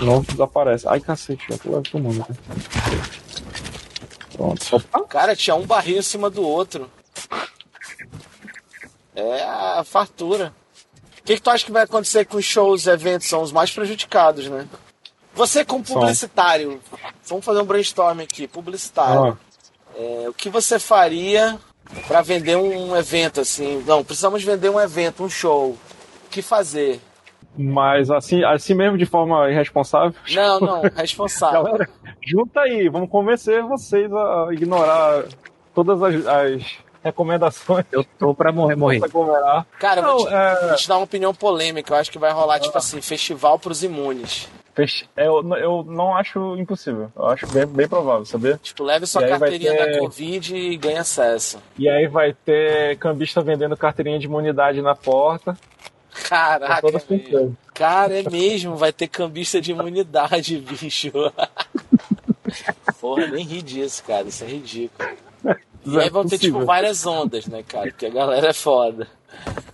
Não 0.00 0.20
desaparece. 0.22 0.86
Ai, 0.88 1.00
cacete, 1.00 1.44
já 1.50 1.56
tô 1.58 1.98
mundo. 1.98 2.22
aqui. 2.22 2.32
Pronto. 4.36 4.76
Opa. 4.76 5.04
Cara, 5.08 5.34
tinha 5.36 5.56
um 5.56 5.66
barril 5.66 5.98
em 5.98 6.02
cima 6.02 6.28
do 6.30 6.42
outro. 6.42 6.90
É 9.14 9.42
a 9.42 9.82
fartura. 9.84 10.52
O 11.28 11.30
que, 11.30 11.36
que 11.36 11.42
tu 11.42 11.50
acha 11.50 11.66
que 11.66 11.70
vai 11.70 11.82
acontecer 11.82 12.24
com 12.24 12.38
os 12.38 12.44
shows 12.46 12.86
e 12.86 12.90
eventos? 12.90 13.28
São 13.28 13.42
os 13.42 13.52
mais 13.52 13.70
prejudicados, 13.70 14.48
né? 14.48 14.66
Você, 15.34 15.62
como 15.62 15.84
publicitário, 15.84 16.80
vamos 17.28 17.44
fazer 17.44 17.60
um 17.60 17.66
brainstorm 17.66 18.20
aqui. 18.20 18.48
Publicitário. 18.48 19.36
Ah, 19.36 19.36
É, 19.94 20.26
o 20.26 20.32
que 20.32 20.48
você 20.48 20.78
faria 20.78 21.58
para 22.06 22.22
vender 22.22 22.56
um 22.56 22.96
evento 22.96 23.42
assim? 23.42 23.84
Não, 23.86 24.02
precisamos 24.02 24.42
vender 24.42 24.70
um 24.70 24.80
evento, 24.80 25.22
um 25.22 25.28
show. 25.28 25.76
O 26.26 26.30
que 26.30 26.40
fazer? 26.40 26.98
mas 27.58 28.10
assim, 28.10 28.42
assim 28.44 28.72
mesmo, 28.72 28.96
de 28.96 29.04
forma 29.04 29.50
irresponsável. 29.50 30.14
Não, 30.32 30.60
não, 30.60 30.80
responsável. 30.80 31.64
Galera, 31.64 31.90
junta 32.26 32.60
aí, 32.60 32.88
vamos 32.88 33.10
convencer 33.10 33.62
vocês 33.64 34.10
a 34.10 34.48
ignorar 34.52 35.24
todas 35.74 36.02
as, 36.02 36.26
as 36.26 36.78
recomendações 37.02 37.84
Eu 37.92 38.04
tô 38.18 38.34
pra 38.34 38.50
morrer, 38.52 38.76
morrer. 38.76 39.00
Cara, 39.78 40.02
Não, 40.02 40.18
vou 40.18 40.26
te, 40.26 40.34
é- 40.34 40.66
vou 40.68 40.76
te 40.76 40.88
dar 40.88 40.96
uma 40.96 41.04
opinião 41.04 41.34
polêmica. 41.34 41.92
Eu 41.92 41.98
acho 41.98 42.10
que 42.10 42.18
vai 42.18 42.32
rolar, 42.32 42.58
tipo 42.60 42.76
assim, 42.76 43.00
festival 43.00 43.58
pros 43.58 43.82
imunes. 43.82 44.48
Eu, 45.16 45.42
eu 45.56 45.84
não 45.88 46.14
acho 46.16 46.56
impossível. 46.56 47.10
Eu 47.16 47.26
acho 47.26 47.46
bem, 47.48 47.66
bem 47.66 47.88
provável, 47.88 48.24
sabia? 48.24 48.60
Tipo, 48.62 48.84
leve 48.84 49.06
sua 49.06 49.24
E 49.26 49.28
carteirinha 49.28 49.72
ter- 49.76 49.92
da 49.94 49.98
Covid 49.98 50.56
e 50.56 50.76
ganhe 50.76 50.98
acesso. 50.98 51.58
E 51.76 51.88
aí 51.88 52.06
vai 52.06 52.32
ter 52.32 52.96
cambista 52.98 53.40
vendendo 53.42 53.76
carteirinha 53.76 54.20
de 54.20 54.26
imunidade 54.26 54.80
na 54.80 54.94
porta. 54.94 55.58
Caraca, 56.28 56.98
certeza. 57.00 57.52
Cara, 57.74 58.20
é 58.20 58.30
mesmo, 58.30 58.76
vai 58.76 58.92
ter 58.92 59.08
cambista 59.08 59.60
de 59.60 59.72
imunidade, 59.72 60.56
bicho. 60.62 61.10
Porra, 63.00 63.26
nem 63.26 63.44
ri 63.44 63.62
disso, 63.62 64.02
cara. 64.04 64.28
Isso 64.28 64.44
é 64.44 64.46
ridículo. 64.46 65.08
E 65.92 65.98
É 65.98 66.02
aí 66.02 66.10
vão 66.10 66.26
ter, 66.26 66.38
tipo, 66.38 66.64
várias 66.64 67.04
ondas, 67.06 67.46
né, 67.46 67.62
cara? 67.66 67.88
Porque 67.90 68.06
a 68.06 68.10
galera 68.10 68.48
é 68.48 68.52
foda. 68.52 69.06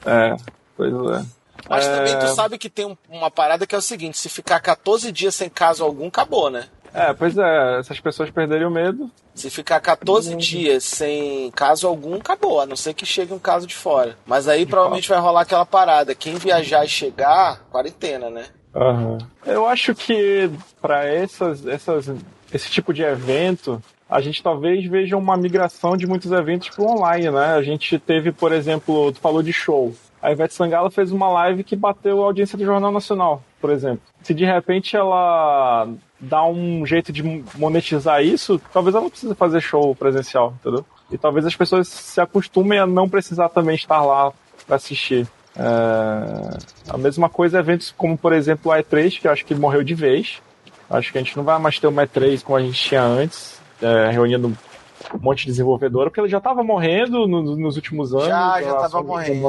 É, 0.05 0.37
pois 0.77 0.93
é. 0.93 1.25
Mas 1.69 1.87
É. 1.87 1.97
também 1.97 2.19
tu 2.19 2.29
sabe 2.35 2.59
que 2.59 2.69
tem 2.69 2.85
um- 2.87 2.97
uma 3.09 3.31
parada 3.31 3.67
que 3.67 3.75
é 3.75 3.79
o 3.79 3.83
seguinte: 3.83 4.19
se 4.19 4.29
ficar 4.29 4.61
14 4.61 5.11
dias 5.11 5.35
sem 5.35 5.49
caso 5.49 5.83
algum, 5.85 6.09
acabou, 6.09 6.51
né? 6.51 6.67
É, 6.93 7.13
pois 7.13 7.37
é, 7.37 7.79
essas 7.81 7.99
pessoas 7.99 8.31
perderem 8.31 8.67
o 8.67 8.71
medo. 8.71 9.11
Se 9.35 9.51
ficar 9.51 9.81
14 9.81 10.37
dias 10.37 10.85
sem 10.85 11.51
caso 11.51 11.89
algum, 11.89 12.15
acabou, 12.17 12.61
a 12.61 12.67
não 12.67 12.77
ser 12.77 12.95
que 12.95 13.05
chegue 13.05 13.33
um 13.33 13.39
caso 13.39 13.67
de 13.67 13.75
fora. 13.75 14.17
Mas 14.25 14.47
aí 14.47 14.65
provavelmente 14.65 15.09
vai 15.09 15.19
rolar 15.19 15.41
aquela 15.41 15.67
parada. 15.67 16.15
Quem 16.15 16.37
viajar 16.37 16.85
e 16.85 16.89
chegar, 16.89 17.65
quarentena, 17.73 18.31
né? 18.31 18.45
Aham. 18.73 19.19
Eu 19.45 19.67
acho 19.67 19.93
que 19.95 20.49
para 20.81 21.05
essas, 21.05 21.67
essas, 21.67 22.07
esse 22.53 22.71
tipo 22.71 22.95
de 22.95 23.03
evento, 23.03 23.83
a 24.09 24.21
gente 24.21 24.43
talvez 24.43 24.85
veja 24.87 25.17
uma 25.17 25.37
migração 25.37 25.97
de 25.97 26.07
muitos 26.07 26.31
eventos 26.31 26.69
para 26.69 26.85
online, 26.85 27.31
né? 27.31 27.55
A 27.55 27.63
gente 27.63 27.99
teve, 27.99 28.33
por 28.33 28.53
exemplo, 28.53 29.13
tu 29.13 29.21
falou 29.21 29.43
de 29.43 29.53
show. 29.53 29.95
a 30.21 30.33
Ivete 30.33 30.55
Sangalo 30.55 30.91
fez 30.91 31.11
uma 31.13 31.29
live 31.29 31.65
que 31.65 31.77
bateu 31.77 32.23
a 32.23 32.27
audiência 32.27 32.57
do 32.57 32.65
Jornal 32.65 32.93
Nacional, 32.93 33.43
por 33.61 33.71
exemplo. 33.71 34.03
Se 34.23 34.33
de 34.33 34.45
repente 34.45 34.97
ela 34.97 35.89
dá 36.21 36.45
um 36.47 36.87
jeito 36.87 37.13
de 37.13 37.23
monetizar 37.57 38.23
isso, 38.23 38.61
talvez 38.73 38.95
ela 38.95 39.05
não 39.05 39.11
precise 39.11 39.35
fazer 39.35 39.61
show 39.61 39.95
presencial, 39.95 40.55
entendeu? 40.61 40.85
E 41.11 41.19
talvez 41.19 41.45
as 41.45 41.57
pessoas 41.57 41.89
se 41.89 42.21
acostumem 42.21 42.79
a 42.79 42.87
não 42.87 43.09
precisar 43.09 43.49
também 43.51 43.75
estar 43.75 44.03
lá 44.03 44.33
para 44.67 44.77
assistir. 44.77 45.27
É... 45.57 46.93
A 46.93 46.99
mesma 46.99 47.29
coisa 47.29 47.59
eventos 47.59 47.93
como, 47.97 48.17
por 48.17 48.33
exemplo, 48.33 48.73
o 48.73 48.75
E3, 48.75 49.21
que 49.21 49.29
acho 49.29 49.45
que 49.45 49.55
morreu 49.55 49.83
de 49.83 49.95
vez. 49.95 50.41
Acho 50.89 51.13
que 51.13 51.19
a 51.19 51.21
gente 51.23 51.37
não 51.37 51.45
vai 51.45 51.59
mais 51.59 51.79
ter 51.79 51.87
uma 51.87 52.07
E3 52.07 52.43
como 52.43 52.57
a 52.57 52.63
gente 52.63 52.81
tinha 52.81 53.03
antes, 53.03 53.61
é, 53.85 54.11
reunindo 54.11 54.49
um 54.49 55.19
monte 55.21 55.41
de 55.41 55.47
desenvolvedora, 55.47 56.09
porque 56.11 56.21
ele 56.21 56.29
já 56.29 56.39
estava 56.39 56.63
morrendo 56.63 57.27
no, 57.27 57.57
nos 57.57 57.77
últimos 57.77 58.15
anos. 58.15 58.29
Já, 58.29 58.63
já 58.63 58.71
estava 58.77 59.03
morrendo. 59.03 59.41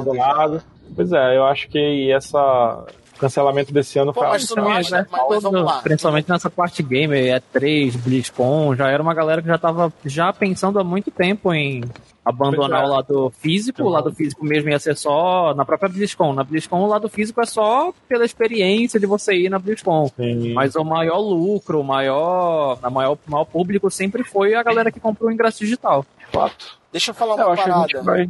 Pois 0.96 1.12
é, 1.12 1.38
eu 1.38 1.46
acho 1.46 1.68
que 1.70 2.12
essa 2.12 2.86
cancelamento 3.20 3.74
desse 3.74 3.98
ano 3.98 4.14
Pô, 4.14 4.22
foi 4.22 4.30
mas, 4.30 4.52
mas, 4.52 4.92
né? 4.92 5.06
mas, 5.12 5.44
mas 5.44 5.82
Principalmente 5.82 6.30
nessa 6.30 6.50
parte 6.50 6.84
gamer, 6.84 7.42
E3, 7.54 7.98
BlizzCon, 7.98 8.76
já 8.76 8.90
era 8.90 9.02
uma 9.02 9.14
galera 9.14 9.42
que 9.42 9.48
já 9.48 9.56
estava 9.56 9.92
já 10.06 10.32
pensando 10.34 10.80
há 10.80 10.84
muito 10.84 11.12
tempo 11.12 11.54
em 11.54 11.84
abandonar 12.26 12.84
é. 12.84 12.86
o 12.86 12.90
lado 12.90 13.34
físico, 13.40 13.84
o 13.84 13.90
lado 13.90 14.12
físico 14.14 14.44
mesmo 14.44 14.70
ia 14.70 14.80
ser 14.80 14.98
só 14.98 15.54
na 15.54 15.64
própria 15.64 15.90
BlizzCon. 15.90 16.34
Na 16.34 16.44
BlizzCon 16.44 16.80
o 16.80 16.88
lado 16.88 17.08
físico 17.08 17.40
é 17.40 17.46
só 17.46 17.94
pela 18.10 18.26
experiência 18.26 19.00
de 19.00 19.06
você 19.06 19.36
ir 19.36 19.50
na 19.50 19.60
BlizzCon. 19.60 20.12
Sim. 20.16 20.54
Mas 20.54 20.76
o 20.76 20.84
maior 20.84 21.20
lucro, 21.20 21.80
o 21.80 21.84
maior, 21.84 22.80
a 22.82 22.90
maior, 22.90 23.18
o 23.28 23.32
maior 23.32 23.46
público 23.46 23.92
sempre 23.92 24.24
foi 24.24 24.56
a 24.56 24.64
galera 24.64 24.92
que 24.92 25.00
comprou 25.00 25.30
o 25.30 25.34
ingresso 25.34 25.60
digital. 25.60 26.04
Fato. 26.32 26.80
Deixa 26.92 27.12
eu 27.12 27.16
falar 27.16 27.36
uma 27.36 27.44
eu 27.44 27.56
parada. 27.56 28.02
Vai... 28.02 28.30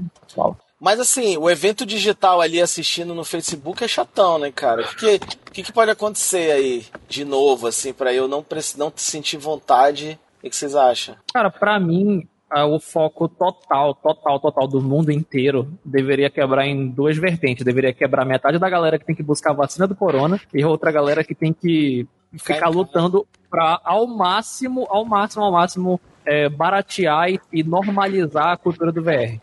Mas 0.79 0.99
assim, 0.99 1.38
o 1.38 1.49
evento 1.49 1.85
digital 1.85 2.41
ali 2.41 2.61
assistindo 2.61 3.15
no 3.15 3.23
Facebook 3.23 3.83
é 3.83 3.88
chatão, 3.88 4.38
né, 4.38 4.51
cara? 4.51 4.83
O 4.83 4.95
que, 4.95 5.19
que, 5.51 5.63
que 5.63 5.71
pode 5.71 5.91
acontecer 5.91 6.51
aí 6.51 6.85
de 7.07 7.23
novo, 7.23 7.67
assim, 7.67 7.93
para 7.93 8.13
eu 8.13 8.27
não, 8.27 8.45
não 8.77 8.91
sentir 8.95 9.38
vontade? 9.38 10.19
O 10.43 10.49
que 10.49 10.55
vocês 10.55 10.75
acham? 10.75 11.15
Cara, 11.33 11.49
para 11.49 11.79
mim, 11.79 12.27
o 12.53 12.79
foco 12.79 13.27
total, 13.27 13.95
total, 13.95 14.39
total 14.39 14.67
do 14.67 14.81
mundo 14.81 15.11
inteiro 15.11 15.71
deveria 15.83 16.29
quebrar 16.29 16.65
em 16.65 16.88
duas 16.88 17.17
vertentes. 17.17 17.65
Deveria 17.65 17.93
quebrar 17.93 18.25
metade 18.25 18.59
da 18.59 18.69
galera 18.69 18.99
que 18.99 19.05
tem 19.05 19.15
que 19.15 19.23
buscar 19.23 19.51
a 19.51 19.55
vacina 19.55 19.88
do 19.88 19.95
corona 19.95 20.39
e 20.53 20.63
outra 20.63 20.91
galera 20.91 21.23
que 21.23 21.33
tem 21.33 21.51
que 21.51 22.07
ficar 22.38 22.69
lutando 22.69 23.25
para 23.49 23.79
ao 23.83 24.05
máximo, 24.07 24.85
ao 24.89 25.05
máximo, 25.05 25.43
ao 25.43 25.51
máximo 25.51 26.01
é, 26.25 26.49
baratear 26.49 27.29
e, 27.29 27.39
e, 27.51 27.63
normalizar 27.63 28.49
a 28.49 28.57
cultura 28.57 28.91
do 28.91 29.01
VR. 29.01 29.39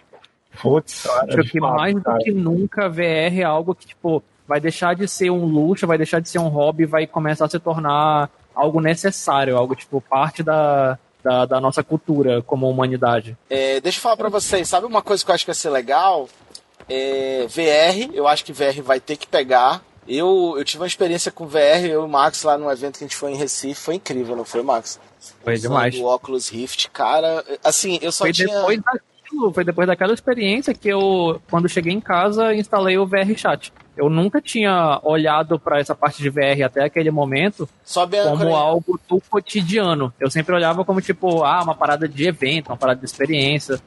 Putz, 0.60 1.06
acho 1.06 1.50
que 1.50 1.60
mais 1.60 1.94
do 1.94 2.18
que 2.18 2.30
nunca 2.30 2.88
VR 2.88 3.40
é 3.40 3.42
algo 3.42 3.74
que 3.74 3.86
tipo 3.86 4.22
vai 4.46 4.60
deixar 4.60 4.94
de 4.94 5.08
ser 5.08 5.30
um 5.30 5.44
luxo, 5.44 5.86
vai 5.86 5.96
deixar 5.96 6.20
de 6.20 6.28
ser 6.28 6.38
um 6.38 6.48
hobby, 6.48 6.84
vai 6.84 7.06
começar 7.06 7.46
a 7.46 7.48
se 7.48 7.58
tornar 7.58 8.28
algo 8.54 8.80
necessário, 8.80 9.56
algo 9.56 9.74
tipo 9.74 10.00
parte 10.00 10.42
da 10.42 10.98
da, 11.22 11.46
da 11.46 11.60
nossa 11.60 11.82
cultura 11.82 12.42
como 12.42 12.68
humanidade. 12.68 13.36
É, 13.48 13.80
deixa 13.80 13.98
eu 13.98 14.02
falar 14.02 14.16
para 14.16 14.28
vocês, 14.28 14.68
sabe 14.68 14.86
uma 14.86 15.02
coisa 15.02 15.24
que 15.24 15.30
eu 15.30 15.34
acho 15.34 15.44
que 15.44 15.50
vai 15.50 15.54
ser 15.54 15.70
legal? 15.70 16.28
É, 16.88 17.46
VR, 17.46 18.12
eu 18.12 18.26
acho 18.26 18.44
que 18.44 18.52
VR 18.52 18.82
vai 18.82 18.98
ter 19.00 19.16
que 19.16 19.26
pegar. 19.26 19.82
Eu, 20.06 20.54
eu 20.58 20.64
tive 20.64 20.82
uma 20.82 20.86
experiência 20.86 21.30
com 21.30 21.46
VR, 21.46 21.84
eu 21.84 22.02
e 22.02 22.04
o 22.04 22.08
Max 22.08 22.42
lá 22.42 22.58
num 22.58 22.70
evento 22.70 22.98
que 22.98 23.04
a 23.04 23.06
gente 23.06 23.16
foi 23.16 23.30
em 23.30 23.36
Recife, 23.36 23.80
foi 23.80 23.94
incrível, 23.94 24.34
não 24.34 24.44
foi, 24.44 24.60
Max? 24.62 24.98
Foi 25.44 25.56
demais. 25.56 25.94
O 25.96 26.12
Oculus 26.12 26.48
Rift, 26.48 26.90
cara, 26.90 27.44
assim, 27.62 28.00
eu 28.02 28.10
só 28.10 28.24
foi 28.24 28.32
tinha... 28.32 28.48
Depois 28.48 28.80
daquilo, 29.32 29.52
foi 29.52 29.64
depois 29.64 29.88
daquela 29.88 30.12
experiência 30.12 30.74
que 30.74 30.88
eu, 30.88 31.40
quando 31.50 31.68
cheguei 31.68 31.92
em 31.92 32.00
casa, 32.00 32.54
instalei 32.54 32.98
o 32.98 33.06
VR 33.06 33.34
Chat. 33.34 33.72
Eu 33.96 34.08
nunca 34.08 34.40
tinha 34.40 35.00
olhado 35.02 35.58
para 35.58 35.78
essa 35.78 35.94
parte 35.94 36.22
de 36.22 36.30
VR 36.30 36.62
até 36.64 36.84
aquele 36.84 37.10
momento 37.10 37.68
como 38.38 38.54
algo 38.54 39.00
do 39.08 39.20
cotidiano. 39.28 40.12
Eu 40.20 40.30
sempre 40.30 40.54
olhava 40.54 40.84
como 40.84 41.00
tipo, 41.00 41.42
ah, 41.44 41.62
uma 41.62 41.74
parada 41.74 42.08
de 42.08 42.26
evento, 42.26 42.68
uma 42.68 42.76
parada 42.76 43.00
de 43.00 43.06
experiência. 43.06 43.80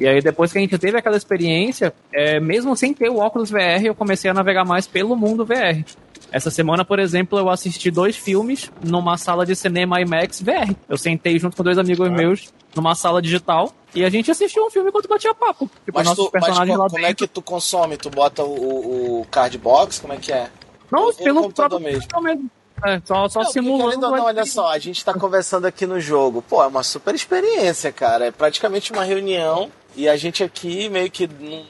E 0.00 0.06
aí 0.06 0.22
depois 0.22 0.50
que 0.52 0.58
a 0.58 0.60
gente 0.60 0.78
teve 0.78 0.96
aquela 0.96 1.16
experiência, 1.16 1.92
é, 2.12 2.40
mesmo 2.40 2.74
sem 2.74 2.94
ter 2.94 3.10
o 3.10 3.18
óculos 3.18 3.50
VR, 3.50 3.84
eu 3.84 3.94
comecei 3.94 4.30
a 4.30 4.34
navegar 4.34 4.64
mais 4.64 4.86
pelo 4.86 5.14
mundo 5.14 5.44
VR. 5.44 5.84
Essa 6.32 6.50
semana, 6.50 6.84
por 6.84 6.98
exemplo, 6.98 7.38
eu 7.38 7.50
assisti 7.50 7.90
dois 7.90 8.16
filmes 8.16 8.72
numa 8.82 9.18
sala 9.18 9.44
de 9.44 9.54
cinema 9.54 10.00
IMAX 10.00 10.40
VR. 10.40 10.74
Eu 10.88 10.96
sentei 10.96 11.38
junto 11.38 11.56
com 11.56 11.62
dois 11.62 11.76
amigos 11.76 12.08
ah. 12.08 12.10
meus 12.10 12.52
numa 12.74 12.94
sala 12.94 13.20
digital 13.20 13.70
e 13.94 14.02
a 14.02 14.08
gente 14.08 14.30
assistiu 14.30 14.64
um 14.64 14.70
filme 14.70 14.88
enquanto 14.88 15.08
batia 15.08 15.34
papo. 15.34 15.70
Tipo, 15.84 15.98
mas, 15.98 16.14
tu, 16.14 16.30
mas 16.32 16.58
como, 16.58 16.88
como 16.88 17.06
é 17.06 17.12
que 17.12 17.26
tu 17.26 17.42
consome? 17.42 17.98
Tu 17.98 18.08
bota 18.08 18.42
o, 18.42 19.20
o 19.20 19.26
card 19.26 19.58
box? 19.58 20.00
Como 20.00 20.14
é 20.14 20.16
que 20.16 20.32
é? 20.32 20.48
Não, 20.90 21.04
Ou 21.04 21.14
pelo 21.14 21.52
próprio 21.52 21.80
mesmo. 21.80 22.22
mesmo. 22.22 22.50
É, 22.84 23.00
só, 23.04 23.28
só 23.28 23.42
não, 23.42 23.50
simulando. 23.50 24.00
Não, 24.00 24.16
não, 24.16 24.24
olha 24.24 24.44
só, 24.44 24.72
a 24.72 24.78
gente 24.78 25.04
tá 25.04 25.14
conversando 25.14 25.66
aqui 25.66 25.86
no 25.86 26.00
jogo. 26.00 26.42
Pô, 26.42 26.62
é 26.62 26.66
uma 26.66 26.82
super 26.82 27.14
experiência, 27.14 27.92
cara. 27.92 28.26
É 28.26 28.30
praticamente 28.30 28.92
uma 28.92 29.04
reunião 29.04 29.70
e 29.96 30.08
a 30.08 30.16
gente 30.16 30.42
aqui, 30.42 30.88
meio 30.88 31.10
que 31.10 31.28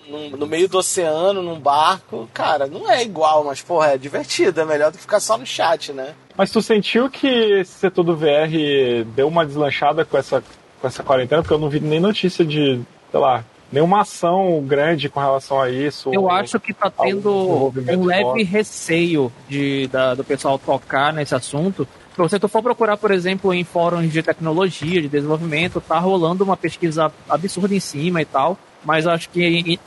no, 0.09 0.37
no, 0.37 0.47
meio 0.47 0.69
do 0.69 0.79
oceano, 0.79 1.43
num 1.43 1.59
barco, 1.59 2.29
cara, 2.33 2.67
não 2.67 2.91
é 2.91 3.03
igual, 3.03 3.45
mas, 3.45 3.61
porra, 3.61 3.93
é 3.93 3.99
divertido, 3.99 4.61
é 4.61 4.65
melhor 4.65 4.91
do 4.91 4.97
que 4.97 5.03
ficar 5.03 5.21
só 5.21 5.37
no 5.37 5.47
chat, 5.47 5.93
né? 5.93 6.15
Mas 6.37 6.51
tu 6.51 6.63
sentiu 6.63 7.11
que 7.11 7.27
esse 7.27 7.73
setor 7.73 8.05
do 8.05 8.17
VR 8.17 9.05
deu 9.15 9.29
uma 9.29 9.45
deslanchada 9.45 10.05
com 10.05 10.17
essa, 10.17 10.43
com 10.81 10.87
essa 10.87 11.03
quarentena? 11.03 11.43
Porque 11.43 11.55
eu 11.55 11.59
não 11.59 11.69
vi 11.69 11.81
nem 11.81 12.01
notícia 12.01 12.45
de, 12.45 12.81
sei 13.11 13.21
lá, 13.21 13.45
nenhuma 13.73 14.03
ação 14.03 14.63
grande 14.67 15.09
com 15.09 15.19
relação 15.19 15.61
a 15.61 15.71
isso. 15.71 16.11
Eu 16.13 16.31
acho 16.31 16.61
que 16.61 16.75
tá 16.75 16.91
tendo 16.91 17.73
um 17.75 18.05
leve 18.05 18.23
fora. 18.23 18.45
receio 18.45 19.33
de, 19.49 19.87
da, 19.89 20.15
do 20.15 20.23
pessoal 20.23 20.59
tocar 20.59 21.13
nesse 21.13 21.35
assunto, 21.35 21.89
se 22.15 22.19
você 22.19 22.39
for 22.49 22.63
procurar, 22.63 22.97
por 22.97 23.11
exemplo, 23.11 23.53
em 23.55 23.65
fóruns 23.65 24.13
de 24.13 24.23
tecnologia, 24.23 25.01
de 25.01 25.09
desenvolvimento, 25.09 25.81
tá 25.81 25.99
rolando 25.99 26.45
uma 26.45 26.57
pesquisa 26.57 27.11
absurda 27.29 27.75
em 27.75 27.81
cima 27.81 28.21
e 28.21 28.25
tal, 28.25 28.59
mas 28.85 29.07
acho 29.07 29.31
que 29.31 29.79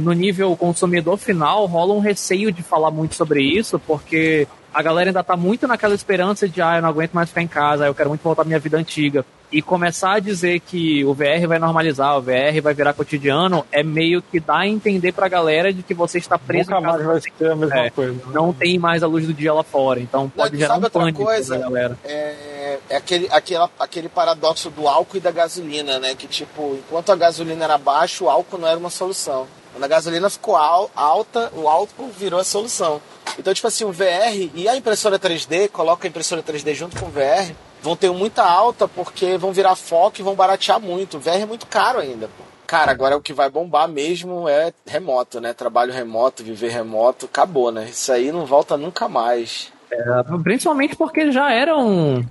no 0.00 0.12
nível 0.12 0.54
consumidor 0.56 1.16
final 1.16 1.66
rola 1.66 1.94
um 1.94 1.98
receio 1.98 2.52
de 2.52 2.62
falar 2.62 2.90
muito 2.90 3.14
sobre 3.14 3.42
isso, 3.42 3.78
porque 3.78 4.46
a 4.74 4.82
galera 4.82 5.10
ainda 5.10 5.22
tá 5.22 5.36
muito 5.36 5.68
naquela 5.68 5.94
esperança 5.94 6.48
de, 6.48 6.60
ah, 6.60 6.76
eu 6.76 6.82
não 6.82 6.88
aguento 6.88 7.12
mais 7.12 7.28
ficar 7.28 7.42
em 7.42 7.46
casa, 7.46 7.86
eu 7.86 7.94
quero 7.94 8.08
muito 8.08 8.22
voltar 8.22 8.42
à 8.42 8.44
minha 8.44 8.58
vida 8.58 8.76
antiga. 8.76 9.24
E 9.52 9.62
começar 9.62 10.14
a 10.14 10.18
dizer 10.18 10.58
que 10.58 11.04
o 11.04 11.14
VR 11.14 11.46
vai 11.46 11.60
normalizar, 11.60 12.18
o 12.18 12.20
VR 12.20 12.60
vai 12.60 12.74
virar 12.74 12.92
cotidiano, 12.92 13.64
é 13.70 13.84
meio 13.84 14.20
que 14.20 14.40
dá 14.40 14.58
a 14.58 14.66
entender 14.66 15.12
pra 15.12 15.28
galera 15.28 15.72
de 15.72 15.84
que 15.84 15.94
você 15.94 16.18
está 16.18 16.36
preso 16.36 16.72
Nunca 16.72 16.80
mais 16.80 17.04
vai 17.04 17.20
ser 17.20 17.52
a 17.52 17.54
mesma 17.54 17.78
é, 17.78 17.90
coisa. 17.90 18.20
Não 18.32 18.52
tem 18.52 18.76
mais 18.80 19.04
a 19.04 19.06
luz 19.06 19.24
do 19.26 19.32
dia 19.32 19.54
lá 19.54 19.62
fora, 19.62 20.00
então 20.00 20.28
pode 20.28 20.54
não, 20.54 20.58
gerar 20.58 20.76
um 20.76 20.80
pânico 20.80 21.22
coisa, 21.22 21.56
pra 21.56 21.68
galera. 21.68 21.98
É, 22.04 22.78
é 22.90 22.96
aquele, 22.96 23.28
aquele, 23.30 23.64
aquele 23.78 24.08
paradoxo 24.08 24.70
do 24.70 24.88
álcool 24.88 25.18
e 25.18 25.20
da 25.20 25.30
gasolina, 25.30 26.00
né? 26.00 26.16
Que 26.16 26.26
tipo, 26.26 26.76
enquanto 26.76 27.12
a 27.12 27.16
gasolina 27.16 27.64
era 27.64 27.78
baixa, 27.78 28.24
o 28.24 28.28
álcool 28.28 28.58
não 28.58 28.66
era 28.66 28.78
uma 28.78 28.90
solução. 28.90 29.46
Quando 29.74 29.84
a 29.84 29.88
gasolina 29.88 30.30
ficou 30.30 30.54
alta, 30.56 31.50
o 31.52 31.68
álcool 31.68 32.08
virou 32.16 32.38
a 32.38 32.44
solução. 32.44 33.02
Então, 33.36 33.52
tipo 33.52 33.66
assim, 33.66 33.84
o 33.84 33.90
VR 33.90 34.50
e 34.54 34.68
a 34.68 34.76
impressora 34.76 35.18
3D, 35.18 35.68
coloca 35.68 36.06
a 36.06 36.08
impressora 36.08 36.44
3D 36.44 36.74
junto 36.74 36.96
com 36.96 37.06
o 37.06 37.10
VR, 37.10 37.52
vão 37.82 37.96
ter 37.96 38.08
muita 38.12 38.44
alta 38.44 38.86
porque 38.86 39.36
vão 39.36 39.52
virar 39.52 39.74
foco 39.74 40.20
e 40.20 40.22
vão 40.22 40.36
baratear 40.36 40.78
muito. 40.78 41.16
O 41.16 41.20
VR 41.20 41.40
é 41.42 41.46
muito 41.46 41.66
caro 41.66 41.98
ainda, 41.98 42.28
pô. 42.28 42.44
Cara, 42.68 42.92
agora 42.92 43.16
o 43.16 43.20
que 43.20 43.32
vai 43.32 43.50
bombar 43.50 43.88
mesmo 43.88 44.48
é 44.48 44.72
remoto, 44.86 45.40
né? 45.40 45.52
Trabalho 45.52 45.92
remoto, 45.92 46.44
viver 46.44 46.70
remoto, 46.70 47.26
acabou, 47.26 47.72
né? 47.72 47.88
Isso 47.90 48.12
aí 48.12 48.30
não 48.30 48.46
volta 48.46 48.76
nunca 48.76 49.08
mais. 49.08 49.72
É, 49.90 50.02
principalmente 50.42 50.94
porque 50.94 51.32
já 51.32 51.52
era 51.52 51.76
um, 51.76 52.24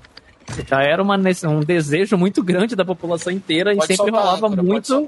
já 0.68 0.82
era 0.82 1.02
uma, 1.02 1.18
um 1.46 1.60
desejo 1.60 2.18
muito 2.18 2.44
grande 2.44 2.76
da 2.76 2.86
população 2.86 3.32
inteira 3.32 3.76
pode 3.76 3.94
e 3.94 3.96
sempre 3.96 4.12
rolava 4.12 4.48
âncora, 4.48 4.64
muito 4.64 5.08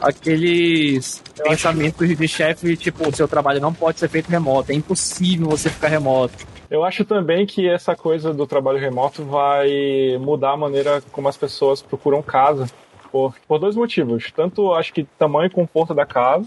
aqueles 0.00 1.22
pensamentos 1.42 2.16
de 2.16 2.28
chefe, 2.28 2.76
tipo, 2.76 3.08
o 3.08 3.14
seu 3.14 3.28
trabalho 3.28 3.60
não 3.60 3.72
pode 3.72 3.98
ser 3.98 4.08
feito 4.08 4.28
remoto, 4.28 4.72
é 4.72 4.74
impossível 4.74 5.48
você 5.48 5.70
ficar 5.70 5.88
remoto. 5.88 6.46
Eu 6.70 6.84
acho 6.84 7.04
também 7.04 7.46
que 7.46 7.66
essa 7.66 7.96
coisa 7.96 8.32
do 8.34 8.46
trabalho 8.46 8.78
remoto 8.78 9.24
vai 9.24 9.70
mudar 10.20 10.52
a 10.52 10.56
maneira 10.56 11.02
como 11.10 11.28
as 11.28 11.36
pessoas 11.36 11.80
procuram 11.80 12.22
casa. 12.22 12.66
Por, 13.10 13.34
por 13.48 13.58
dois 13.58 13.74
motivos. 13.74 14.30
Tanto 14.36 14.74
acho 14.74 14.92
que 14.92 15.04
tamanho 15.18 15.46
e 15.46 15.50
conforto 15.50 15.94
da 15.94 16.04
casa, 16.04 16.44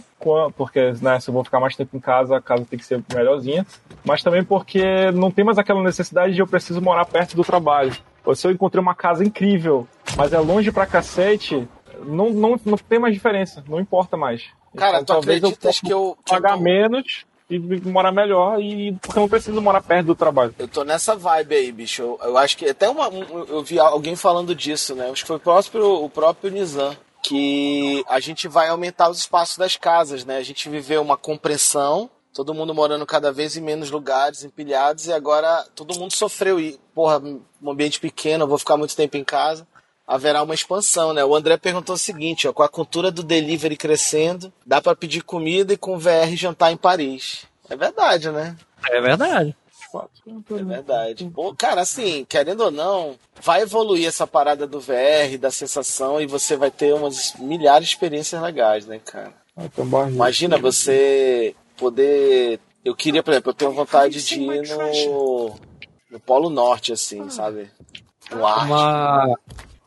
porque 0.55 0.93
né, 1.01 1.19
se 1.19 1.27
eu 1.27 1.33
vou 1.33 1.43
ficar 1.43 1.59
mais 1.59 1.75
tempo 1.75 1.97
em 1.97 1.99
casa, 1.99 2.37
a 2.37 2.41
casa 2.41 2.63
tem 2.69 2.77
que 2.77 2.85
ser 2.85 3.03
melhorzinha. 3.11 3.65
Mas 4.05 4.21
também 4.21 4.43
porque 4.43 5.09
não 5.09 5.31
tem 5.31 5.43
mais 5.43 5.57
aquela 5.57 5.81
necessidade 5.81 6.35
de 6.35 6.39
eu 6.39 6.45
preciso 6.45 6.79
morar 6.79 7.05
perto 7.05 7.35
do 7.35 7.43
trabalho. 7.43 7.91
Ou 8.25 8.35
se 8.35 8.45
eu 8.47 8.51
encontrei 8.51 8.81
uma 8.81 8.95
casa 8.95 9.23
incrível, 9.23 9.87
mas 10.15 10.33
é 10.33 10.39
longe 10.39 10.71
pra 10.71 10.85
cacete, 10.85 11.67
não, 12.05 12.29
não, 12.29 12.59
não 12.65 12.77
tem 12.77 12.99
mais 12.99 13.13
diferença, 13.13 13.63
não 13.67 13.79
importa 13.79 14.15
mais. 14.15 14.43
Cara, 14.75 15.01
então, 15.01 15.19
tu 15.19 15.23
acreditas 15.23 15.77
eu 15.77 15.81
que 15.83 15.93
eu. 15.93 16.17
Pagar 16.27 16.57
menos 16.57 17.25
e 17.49 17.59
morar 17.89 18.11
melhor 18.11 18.61
e 18.61 18.93
porque 19.01 19.17
eu 19.17 19.21
não 19.21 19.29
preciso 19.29 19.61
morar 19.61 19.81
perto 19.81 20.07
do 20.07 20.15
trabalho. 20.15 20.55
Eu 20.57 20.67
tô 20.67 20.83
nessa 20.83 21.15
vibe 21.15 21.55
aí, 21.55 21.71
bicho. 21.71 22.01
Eu, 22.01 22.19
eu 22.23 22.37
acho 22.37 22.57
que 22.57 22.65
até 22.65 22.89
uma, 22.89 23.09
um, 23.09 23.23
eu 23.49 23.61
vi 23.61 23.77
alguém 23.77 24.15
falando 24.15 24.55
disso, 24.55 24.95
né? 24.95 25.09
Acho 25.09 25.23
que 25.23 25.27
foi 25.27 25.35
o 25.35 25.39
próprio, 25.39 26.03
o 26.05 26.09
próprio 26.09 26.51
Nizam. 26.51 26.95
que 27.21 28.03
a 28.07 28.19
gente 28.19 28.47
vai 28.47 28.69
aumentar 28.69 29.09
os 29.09 29.19
espaços 29.19 29.57
das 29.57 29.75
casas, 29.75 30.23
né? 30.23 30.37
A 30.37 30.43
gente 30.43 30.69
viveu 30.69 31.01
uma 31.01 31.17
compressão, 31.17 32.09
todo 32.33 32.53
mundo 32.53 32.73
morando 32.73 33.05
cada 33.05 33.31
vez 33.31 33.55
em 33.55 33.61
menos 33.61 33.91
lugares, 33.91 34.43
empilhados, 34.43 35.07
e 35.07 35.13
agora 35.13 35.65
todo 35.75 35.97
mundo 35.99 36.13
sofreu. 36.13 36.59
E, 36.59 36.79
porra, 36.93 37.19
um 37.19 37.71
ambiente 37.71 37.99
pequeno, 37.99 38.43
eu 38.43 38.47
vou 38.47 38.57
ficar 38.57 38.77
muito 38.77 38.95
tempo 38.95 39.17
em 39.17 39.23
casa. 39.23 39.67
Haverá 40.07 40.43
uma 40.43 40.53
expansão, 40.53 41.13
né? 41.13 41.23
O 41.23 41.35
André 41.35 41.57
perguntou 41.57 41.95
o 41.95 41.97
seguinte, 41.97 42.47
ó, 42.47 42.53
com 42.53 42.63
a 42.63 42.69
cultura 42.69 43.11
do 43.11 43.23
delivery 43.23 43.77
crescendo, 43.77 44.51
dá 44.65 44.81
para 44.81 44.95
pedir 44.95 45.21
comida 45.21 45.73
e 45.73 45.77
com 45.77 45.97
VR 45.97 46.35
jantar 46.35 46.71
em 46.71 46.77
Paris. 46.77 47.45
É 47.69 47.75
verdade, 47.75 48.29
né? 48.29 48.57
É 48.89 48.99
verdade. 48.99 49.55
É 50.57 50.63
verdade. 50.63 51.31
Pô, 51.33 51.53
cara, 51.53 51.81
assim, 51.81 52.25
querendo 52.27 52.61
ou 52.61 52.71
não, 52.71 53.15
vai 53.41 53.61
evoluir 53.61 54.07
essa 54.07 54.25
parada 54.25 54.65
do 54.65 54.79
VR, 54.79 55.37
da 55.39 55.51
sensação, 55.51 56.21
e 56.21 56.25
você 56.25 56.55
vai 56.55 56.71
ter 56.71 56.93
umas 56.93 57.33
milhares 57.37 57.87
de 57.87 57.93
experiências 57.93 58.41
legais, 58.41 58.85
né, 58.85 58.99
cara? 58.99 59.33
Imagina 60.09 60.57
você 60.57 61.55
poder. 61.81 62.59
Eu 62.85 62.95
queria, 62.95 63.23
por 63.23 63.31
exemplo, 63.31 63.49
eu 63.49 63.55
tenho 63.55 63.71
vontade 63.71 64.23
de 64.23 64.39
ir 64.39 64.69
no, 65.07 65.55
no 66.09 66.19
Polo 66.19 66.49
Norte, 66.49 66.93
assim, 66.93 67.29
sabe? 67.29 67.69
No 68.31 68.45
Ártico. 68.45 68.65
Uma, 68.67 69.35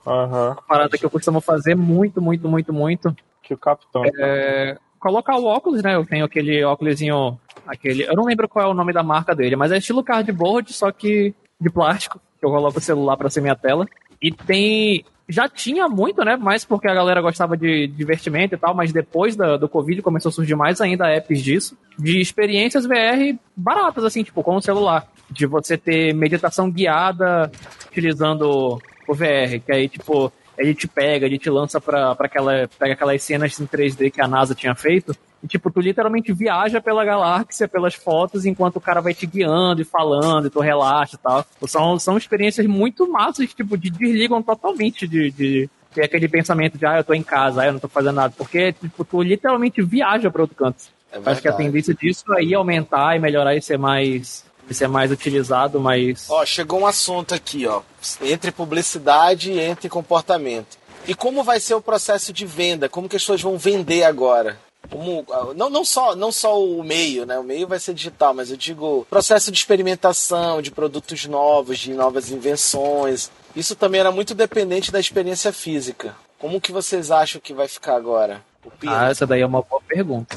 Aham. 0.06 0.50
uma 0.50 0.62
parada 0.68 0.98
que 0.98 1.04
eu 1.04 1.10
costumo 1.10 1.40
fazer 1.40 1.74
muito, 1.74 2.20
muito, 2.20 2.48
muito, 2.48 2.72
muito. 2.72 3.16
Que 3.42 3.54
o 3.54 3.58
capitão. 3.58 4.02
É 4.18 4.76
colocar 5.04 5.36
o 5.36 5.44
óculos, 5.44 5.82
né? 5.82 5.94
Eu 5.94 6.06
tenho 6.06 6.24
aquele 6.24 6.64
óculosinho, 6.64 7.38
aquele. 7.66 8.04
Eu 8.04 8.14
não 8.14 8.24
lembro 8.24 8.48
qual 8.48 8.64
é 8.64 8.70
o 8.70 8.74
nome 8.74 8.90
da 8.90 9.02
marca 9.02 9.34
dele, 9.34 9.54
mas 9.54 9.70
é 9.70 9.76
estilo 9.76 10.02
cardboard, 10.02 10.72
só 10.72 10.90
que 10.90 11.34
de 11.60 11.68
plástico. 11.68 12.18
Que 12.40 12.46
eu 12.46 12.50
coloco 12.50 12.78
o 12.78 12.82
celular 12.82 13.18
pra 13.18 13.28
ser 13.28 13.42
minha 13.42 13.54
tela. 13.54 13.86
E 14.20 14.32
tem. 14.32 15.04
Já 15.28 15.48
tinha 15.48 15.88
muito, 15.88 16.22
né? 16.24 16.36
Mais 16.36 16.64
porque 16.64 16.86
a 16.86 16.94
galera 16.94 17.22
gostava 17.22 17.56
de 17.56 17.86
divertimento 17.86 18.54
e 18.54 18.58
tal, 18.58 18.74
mas 18.74 18.92
depois 18.92 19.34
da- 19.34 19.56
do 19.56 19.68
Covid 19.68 20.02
começou 20.02 20.28
a 20.28 20.32
surgir 20.32 20.54
mais 20.54 20.80
ainda 20.80 21.08
apps 21.10 21.40
disso, 21.42 21.76
de 21.98 22.20
experiências 22.20 22.84
VR 22.84 23.34
baratas, 23.56 24.04
assim, 24.04 24.22
tipo, 24.22 24.42
com 24.42 24.56
o 24.56 24.62
celular. 24.62 25.06
De 25.30 25.46
você 25.46 25.78
ter 25.78 26.12
meditação 26.14 26.70
guiada 26.70 27.50
utilizando 27.90 28.78
o 29.08 29.14
VR, 29.14 29.60
que 29.64 29.72
aí, 29.72 29.88
tipo, 29.88 30.30
ele 30.58 30.74
te 30.74 30.86
pega, 30.86 31.26
ele 31.26 31.38
te 31.38 31.50
lança 31.50 31.80
pra, 31.80 32.14
pra 32.14 32.26
aquela. 32.26 32.68
Pega 32.78 32.94
aquelas 32.94 33.22
cenas 33.22 33.58
em 33.58 33.66
3D 33.66 34.10
que 34.10 34.20
a 34.20 34.28
NASA 34.28 34.54
tinha 34.54 34.74
feito. 34.74 35.14
E, 35.42 35.46
tipo, 35.46 35.70
tu 35.70 35.80
literalmente 35.80 36.32
viaja 36.32 36.80
pela 36.80 37.04
galáxia, 37.04 37.68
pelas 37.68 37.94
fotos, 37.94 38.46
enquanto 38.46 38.76
o 38.76 38.80
cara 38.80 39.02
vai 39.02 39.12
te 39.12 39.26
guiando 39.26 39.82
e 39.82 39.84
falando, 39.84 40.46
e 40.46 40.50
tu 40.50 40.60
relaxa 40.60 41.16
e 41.16 41.18
tal. 41.18 41.44
São, 41.66 41.98
são 41.98 42.16
experiências 42.16 42.66
muito 42.66 43.06
massas, 43.10 43.52
tipo, 43.52 43.76
de 43.76 43.90
desligam 43.90 44.42
totalmente 44.42 45.06
de, 45.06 45.30
de 45.30 45.68
ter 45.92 46.04
aquele 46.04 46.28
pensamento 46.28 46.78
de, 46.78 46.86
ah, 46.86 46.96
eu 46.96 47.04
tô 47.04 47.12
em 47.12 47.22
casa, 47.22 47.60
ah, 47.60 47.66
eu 47.66 47.72
não 47.74 47.80
tô 47.80 47.88
fazendo 47.88 48.16
nada. 48.16 48.32
Porque, 48.36 48.72
tipo, 48.72 49.04
tu 49.04 49.22
literalmente 49.22 49.82
viaja 49.82 50.30
pra 50.30 50.42
outro 50.42 50.56
canto. 50.56 50.84
É 51.12 51.30
Acho 51.30 51.42
que 51.42 51.48
a 51.48 51.52
tendência 51.52 51.94
disso 51.94 52.24
aí 52.32 52.52
é 52.52 52.56
aumentar 52.56 53.14
e 53.14 53.20
melhorar 53.20 53.54
e 53.54 53.60
ser 53.62 53.78
mais, 53.78 54.44
e 54.68 54.74
ser 54.74 54.88
mais 54.88 55.10
utilizado, 55.10 55.80
mas. 55.80 56.26
Ó, 56.28 56.44
chegou 56.44 56.80
um 56.80 56.86
assunto 56.86 57.34
aqui, 57.34 57.66
ó. 57.66 57.82
Entre 58.22 58.50
publicidade 58.50 59.52
e 59.52 59.60
entre 59.60 59.88
comportamento. 59.88 60.78
E 61.06 61.14
como 61.14 61.42
vai 61.42 61.60
ser 61.60 61.74
o 61.74 61.82
processo 61.82 62.32
de 62.32 62.46
venda? 62.46 62.88
Como 62.88 63.08
que 63.08 63.16
as 63.16 63.22
pessoas 63.22 63.42
vão 63.42 63.58
vender 63.58 64.04
agora? 64.04 64.58
Como, 64.90 65.24
ah, 65.30 65.52
não, 65.54 65.70
não, 65.70 65.84
só, 65.84 66.14
não 66.14 66.30
só 66.30 66.62
o 66.62 66.82
meio, 66.82 67.24
né? 67.24 67.38
O 67.38 67.42
meio 67.42 67.66
vai 67.66 67.78
ser 67.78 67.94
digital, 67.94 68.34
mas 68.34 68.50
eu 68.50 68.56
digo 68.56 69.06
processo 69.08 69.50
de 69.50 69.58
experimentação, 69.58 70.60
de 70.60 70.70
produtos 70.70 71.24
novos, 71.26 71.78
de 71.78 71.94
novas 71.94 72.30
invenções. 72.30 73.30
Isso 73.56 73.74
também 73.74 74.00
era 74.00 74.12
muito 74.12 74.34
dependente 74.34 74.92
da 74.92 75.00
experiência 75.00 75.52
física. 75.52 76.14
Como 76.38 76.60
que 76.60 76.72
vocês 76.72 77.10
acham 77.10 77.40
que 77.40 77.54
vai 77.54 77.68
ficar 77.68 77.96
agora? 77.96 78.42
Ah, 78.86 79.10
essa 79.10 79.26
daí 79.26 79.40
é 79.40 79.46
uma 79.46 79.62
boa 79.62 79.80
pergunta. 79.86 80.36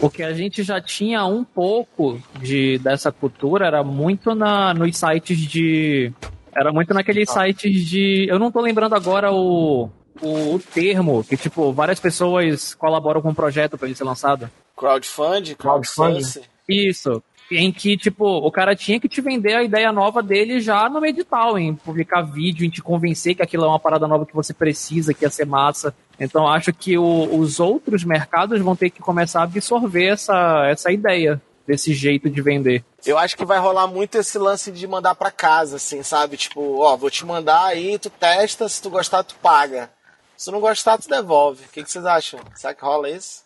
Porque 0.00 0.22
a 0.22 0.32
gente 0.32 0.62
já 0.62 0.80
tinha 0.80 1.26
um 1.26 1.44
pouco 1.44 2.18
de 2.40 2.78
dessa 2.78 3.12
cultura, 3.12 3.66
era 3.66 3.84
muito 3.84 4.34
na, 4.34 4.72
nos 4.72 4.96
sites 4.96 5.38
de. 5.38 6.10
Era 6.56 6.72
muito 6.72 6.94
naqueles 6.94 7.30
sites 7.30 7.86
de. 7.86 8.26
Eu 8.28 8.38
não 8.38 8.50
tô 8.50 8.62
lembrando 8.62 8.94
agora 8.94 9.30
o, 9.30 9.90
o, 10.22 10.54
o 10.54 10.58
termo, 10.58 11.22
que 11.22 11.36
tipo, 11.36 11.70
várias 11.72 12.00
pessoas 12.00 12.74
colaboram 12.74 13.20
com 13.20 13.28
um 13.28 13.34
projeto 13.34 13.76
para 13.76 13.86
ele 13.86 13.94
ser 13.94 14.04
lançado. 14.04 14.50
Crowdfunding? 14.74 15.54
Crowdfunding. 15.54 16.40
Isso. 16.66 17.22
Em 17.50 17.72
que, 17.72 17.96
tipo, 17.96 18.24
o 18.24 18.50
cara 18.50 18.76
tinha 18.76 19.00
que 19.00 19.08
te 19.08 19.20
vender 19.20 19.54
a 19.54 19.62
ideia 19.62 19.92
nova 19.92 20.22
dele 20.22 20.60
já 20.60 20.88
no 20.88 21.04
edital, 21.04 21.58
em 21.58 21.74
publicar 21.74 22.22
vídeo, 22.22 22.64
em 22.64 22.70
te 22.70 22.80
convencer 22.80 23.34
que 23.34 23.42
aquilo 23.42 23.64
é 23.64 23.68
uma 23.68 23.78
parada 23.78 24.06
nova 24.06 24.24
que 24.24 24.34
você 24.34 24.54
precisa, 24.54 25.12
que 25.12 25.24
ia 25.24 25.30
ser 25.30 25.46
massa. 25.46 25.92
Então 26.20 26.46
acho 26.46 26.72
que 26.72 26.98
o- 26.98 27.34
os 27.38 27.58
outros 27.58 28.04
mercados 28.04 28.60
vão 28.60 28.76
ter 28.76 28.90
que 28.90 29.00
começar 29.00 29.40
a 29.40 29.44
absorver 29.44 30.06
essa, 30.08 30.66
essa 30.68 30.92
ideia 30.92 31.40
desse 31.66 31.94
jeito 31.94 32.28
de 32.28 32.42
vender. 32.42 32.84
Eu 33.06 33.16
acho 33.16 33.36
que 33.36 33.44
vai 33.44 33.58
rolar 33.58 33.86
muito 33.86 34.16
esse 34.18 34.38
lance 34.38 34.70
de 34.70 34.86
mandar 34.86 35.14
pra 35.14 35.30
casa, 35.30 35.76
assim, 35.76 36.02
sabe? 36.02 36.36
Tipo, 36.36 36.80
ó, 36.80 36.96
vou 36.96 37.10
te 37.10 37.24
mandar 37.24 37.64
aí, 37.64 37.98
tu 37.98 38.10
testa, 38.10 38.68
se 38.68 38.82
tu 38.82 38.90
gostar, 38.90 39.22
tu 39.24 39.34
paga. 39.36 39.88
Se 40.36 40.46
tu 40.46 40.52
não 40.52 40.60
gostar, 40.60 40.98
tu 40.98 41.08
devolve. 41.08 41.64
O 41.64 41.68
que, 41.68 41.82
que 41.82 41.90
vocês 41.90 42.04
acham? 42.04 42.40
Será 42.54 42.74
que 42.74 42.84
rola 42.84 43.08
isso? 43.08 43.42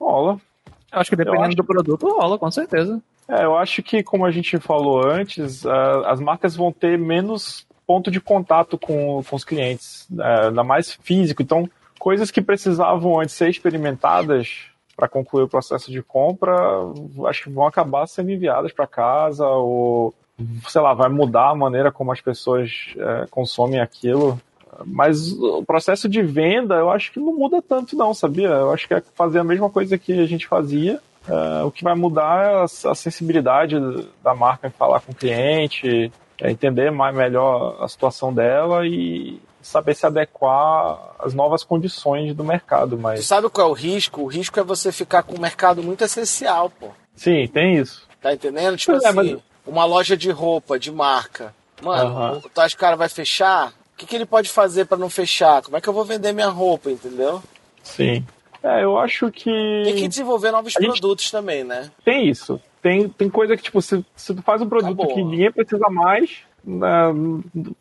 Rola. 0.00 0.40
Eu 0.92 1.00
acho 1.00 1.10
que 1.10 1.16
dependendo 1.16 1.46
acho- 1.46 1.56
do 1.56 1.64
produto 1.64 2.06
rola, 2.08 2.38
com 2.38 2.50
certeza. 2.50 3.02
É, 3.28 3.44
eu 3.44 3.56
acho 3.56 3.82
que, 3.82 4.02
como 4.02 4.24
a 4.26 4.30
gente 4.30 4.58
falou 4.60 5.04
antes, 5.06 5.64
as 6.06 6.20
marcas 6.20 6.54
vão 6.54 6.70
ter 6.70 6.98
menos 6.98 7.66
ponto 7.86 8.10
de 8.10 8.20
contato 8.20 8.78
com, 8.78 9.22
com 9.24 9.36
os 9.36 9.44
clientes, 9.44 10.06
é, 10.18 10.46
ainda 10.46 10.62
mais 10.62 10.92
físico. 11.02 11.42
Então, 11.42 11.68
coisas 12.04 12.30
que 12.30 12.42
precisavam 12.42 13.18
antes 13.18 13.34
ser 13.34 13.48
experimentadas 13.48 14.66
para 14.94 15.08
concluir 15.08 15.44
o 15.44 15.48
processo 15.48 15.90
de 15.90 16.02
compra, 16.02 16.54
acho 17.26 17.44
que 17.44 17.50
vão 17.50 17.66
acabar 17.66 18.06
sendo 18.06 18.30
enviadas 18.30 18.72
para 18.72 18.86
casa 18.86 19.48
ou, 19.48 20.12
sei 20.68 20.82
lá, 20.82 20.92
vai 20.92 21.08
mudar 21.08 21.48
a 21.48 21.54
maneira 21.54 21.90
como 21.90 22.12
as 22.12 22.20
pessoas 22.20 22.92
é, 22.94 23.26
consomem 23.30 23.80
aquilo. 23.80 24.38
Mas 24.84 25.32
o 25.32 25.64
processo 25.64 26.06
de 26.06 26.20
venda, 26.20 26.74
eu 26.74 26.90
acho 26.90 27.10
que 27.10 27.18
não 27.18 27.32
muda 27.32 27.62
tanto, 27.62 27.96
não, 27.96 28.12
sabia? 28.12 28.48
Eu 28.48 28.70
acho 28.70 28.86
que 28.86 28.92
é 28.92 29.02
fazer 29.14 29.38
a 29.38 29.44
mesma 29.44 29.70
coisa 29.70 29.96
que 29.96 30.12
a 30.20 30.26
gente 30.26 30.46
fazia. 30.46 31.00
É, 31.26 31.62
o 31.62 31.70
que 31.70 31.82
vai 31.82 31.94
mudar 31.94 32.44
é 32.44 32.54
a, 32.56 32.64
a 32.64 32.94
sensibilidade 32.94 33.76
da 34.22 34.34
marca 34.34 34.66
em 34.66 34.70
falar 34.70 35.00
com 35.00 35.12
o 35.12 35.16
cliente, 35.16 36.12
é 36.38 36.50
entender 36.50 36.90
mais, 36.90 37.16
melhor 37.16 37.78
a 37.80 37.88
situação 37.88 38.30
dela 38.30 38.86
e 38.86 39.40
saber 39.64 39.94
se 39.94 40.06
adequar 40.06 41.14
às 41.18 41.34
novas 41.34 41.64
condições 41.64 42.34
do 42.34 42.44
mercado. 42.44 42.96
Tu 42.96 43.02
Mas 43.02 43.26
sabe 43.26 43.48
qual 43.48 43.68
é 43.68 43.70
o 43.70 43.74
risco? 43.74 44.22
O 44.22 44.26
risco 44.26 44.58
é 44.60 44.62
você 44.62 44.92
ficar 44.92 45.22
com 45.22 45.36
um 45.36 45.40
mercado 45.40 45.82
muito 45.82 46.04
essencial, 46.04 46.70
pô. 46.70 46.88
sim, 47.16 47.46
tem 47.48 47.76
isso. 47.76 48.06
Tá 48.20 48.32
entendendo? 48.32 48.76
Tipo 48.76 48.92
Pois 48.92 49.04
é, 49.04 49.08
assim, 49.08 49.16
mas- 49.16 49.42
uma 49.66 49.84
loja 49.84 50.16
de 50.16 50.30
roupa, 50.30 50.78
de 50.78 50.92
marca. 50.92 51.54
Mano, 51.82 52.10
Aham. 52.16 52.42
tu 52.52 52.60
acha 52.60 52.70
que 52.70 52.76
o 52.76 52.80
cara 52.80 52.96
vai 52.96 53.08
fechar? 53.08 53.68
O 53.70 53.96
que, 53.96 54.06
que 54.06 54.14
ele 54.16 54.26
pode 54.26 54.48
fazer 54.48 54.86
pra 54.86 54.96
não 54.98 55.08
fechar? 55.10 55.62
Como 55.62 55.76
é 55.76 55.80
que 55.80 55.88
eu 55.88 55.92
vou 55.92 56.04
vender 56.04 56.32
minha 56.32 56.48
roupa, 56.48 56.90
entendeu? 56.90 57.42
Sim. 57.82 58.24
É, 58.62 58.82
eu 58.82 58.98
acho 58.98 59.30
que. 59.30 59.50
Tem 59.84 59.94
que 59.96 60.08
desenvolver 60.08 60.50
novos 60.50 60.74
A 60.76 60.80
gente- 60.80 60.92
produtos 60.92 61.30
também, 61.30 61.62
né? 61.64 61.90
Tem 62.04 62.26
isso. 62.28 62.58
Tem, 62.82 63.08
tem 63.08 63.28
coisa 63.28 63.56
que, 63.56 63.62
tipo, 63.62 63.80
se, 63.82 64.04
se 64.16 64.34
tu 64.34 64.42
faz 64.42 64.60
um 64.62 64.68
produto 64.68 64.92
Acabou. 64.94 65.14
que 65.14 65.22
ninguém 65.22 65.50
precisa 65.52 65.86
mais, 65.90 66.38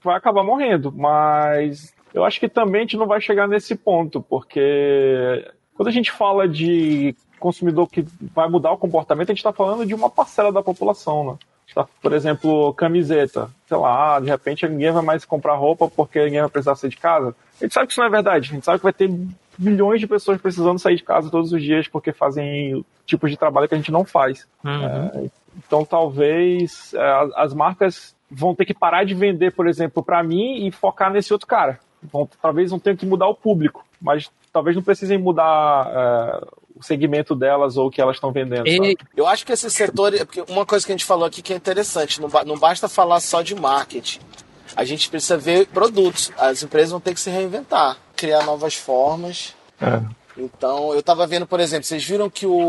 vai 0.04 0.16
acabar 0.16 0.44
morrendo. 0.44 0.92
Mas 0.92 1.94
eu 2.14 2.24
acho 2.24 2.40
que 2.40 2.48
também 2.48 2.82
a 2.82 2.84
gente 2.84 2.98
não 2.98 3.08
vai 3.08 3.22
chegar 3.22 3.48
nesse 3.48 3.76
ponto, 3.76 4.22
porque 4.22 5.46
quando 5.76 5.88
a 5.88 5.92
gente 5.92 6.12
fala 6.12 6.48
de 6.48 7.16
consumidor 7.40 7.90
que 7.90 8.06
vai 8.34 8.48
mudar 8.48 8.72
o 8.72 8.78
comportamento, 8.78 9.30
a 9.30 9.34
gente 9.34 9.40
está 9.40 9.52
falando 9.52 9.86
de 9.86 9.94
uma 9.94 10.10
parcela 10.10 10.52
da 10.52 10.64
população, 10.64 11.32
né? 11.32 11.38
Tá, 11.74 11.88
por 12.02 12.14
exemplo, 12.14 12.74
camiseta. 12.76 13.50
Sei 13.68 13.78
lá, 13.78 14.20
de 14.20 14.28
repente 14.28 14.68
ninguém 14.68 14.92
vai 14.92 15.02
mais 15.02 15.26
comprar 15.26 15.56
roupa 15.56 15.90
porque 15.90 16.24
ninguém 16.24 16.42
vai 16.42 16.50
precisar 16.50 16.76
sair 16.76 16.92
de 16.92 16.98
casa. 16.98 17.36
A 17.60 17.64
gente 17.64 17.74
sabe 17.74 17.88
que 17.88 17.94
isso 17.94 18.00
não 18.00 18.08
é 18.08 18.12
verdade. 18.12 18.50
A 18.52 18.54
gente 18.54 18.64
sabe 18.66 18.78
que 18.78 18.84
vai 18.84 18.94
ter 18.94 19.10
milhões 19.58 20.00
de 20.00 20.08
pessoas 20.08 20.40
precisando 20.40 20.78
sair 20.78 20.98
de 20.98 21.04
casa 21.04 21.32
todos 21.32 21.52
os 21.52 21.62
dias 21.62 21.88
porque 21.88 22.12
fazem 22.12 22.86
tipos 23.06 23.32
de 23.32 23.38
trabalho 23.38 23.68
que 23.68 23.74
a 23.74 23.78
gente 23.78 23.92
não 23.92 24.06
faz. 24.06 24.48
É, 24.64 25.30
então 25.58 25.84
talvez 25.84 26.94
é, 26.94 27.30
as 27.36 27.54
marcas 27.54 28.16
vão 28.36 28.56
ter 28.56 28.66
que 28.66 28.74
parar 28.74 29.04
de 29.06 29.14
vender, 29.14 29.52
por 29.54 29.68
exemplo, 29.68 30.04
para 30.04 30.24
mim 30.24 30.66
e 30.66 30.72
focar 30.72 31.12
nesse 31.12 31.32
outro 31.32 31.48
cara. 31.48 31.80
Vão, 32.02 32.28
talvez 32.42 32.72
não 32.72 32.80
tenham 32.80 32.98
que 32.98 33.06
mudar 33.06 33.28
o 33.28 33.36
público, 33.36 33.86
mas 34.02 34.30
talvez 34.52 34.76
não 34.76 34.84
precisem 34.84 35.18
mudar 35.18 35.88
é, 35.90 36.46
o 36.76 36.84
segmento 36.84 37.34
delas 37.36 37.78
ou 37.78 37.88
o 37.88 37.92
que 37.92 38.02
elas 38.02 38.18
estão 38.18 38.32
vendendo. 38.32 38.68
E? 38.68 38.98
Eu 39.16 39.26
acho 39.28 39.46
que 39.46 39.54
esse 39.54 39.70
setor, 39.72 40.12
porque 40.26 40.44
uma 40.50 40.66
coisa 40.66 40.86
que 40.86 40.92
a 40.92 40.96
gente 40.96 41.06
falou 41.06 41.26
aqui 41.26 41.42
que 41.42 41.54
é 41.54 41.56
interessante, 41.56 42.20
não, 42.22 42.28
ba- 42.28 42.44
não 42.44 42.58
basta 42.58 42.90
falar 42.90 43.20
só 43.20 43.42
de 43.42 43.56
marketing. 43.56 44.20
A 44.76 44.84
gente 44.84 45.10
precisa 45.10 45.38
ver 45.38 45.68
produtos. 45.68 46.32
As 46.38 46.64
empresas 46.64 46.92
vão 46.92 47.00
ter 47.00 47.14
que 47.14 47.20
se 47.20 47.30
reinventar, 47.30 47.96
criar 48.16 48.44
novas 48.44 48.74
formas. 48.76 49.56
É. 49.80 50.02
Então, 50.38 50.94
eu 50.94 51.04
tava 51.04 51.28
vendo, 51.28 51.46
por 51.46 51.60
exemplo, 51.60 51.86
vocês 51.86 52.04
viram 52.04 52.30
que 52.30 52.46
o. 52.46 52.60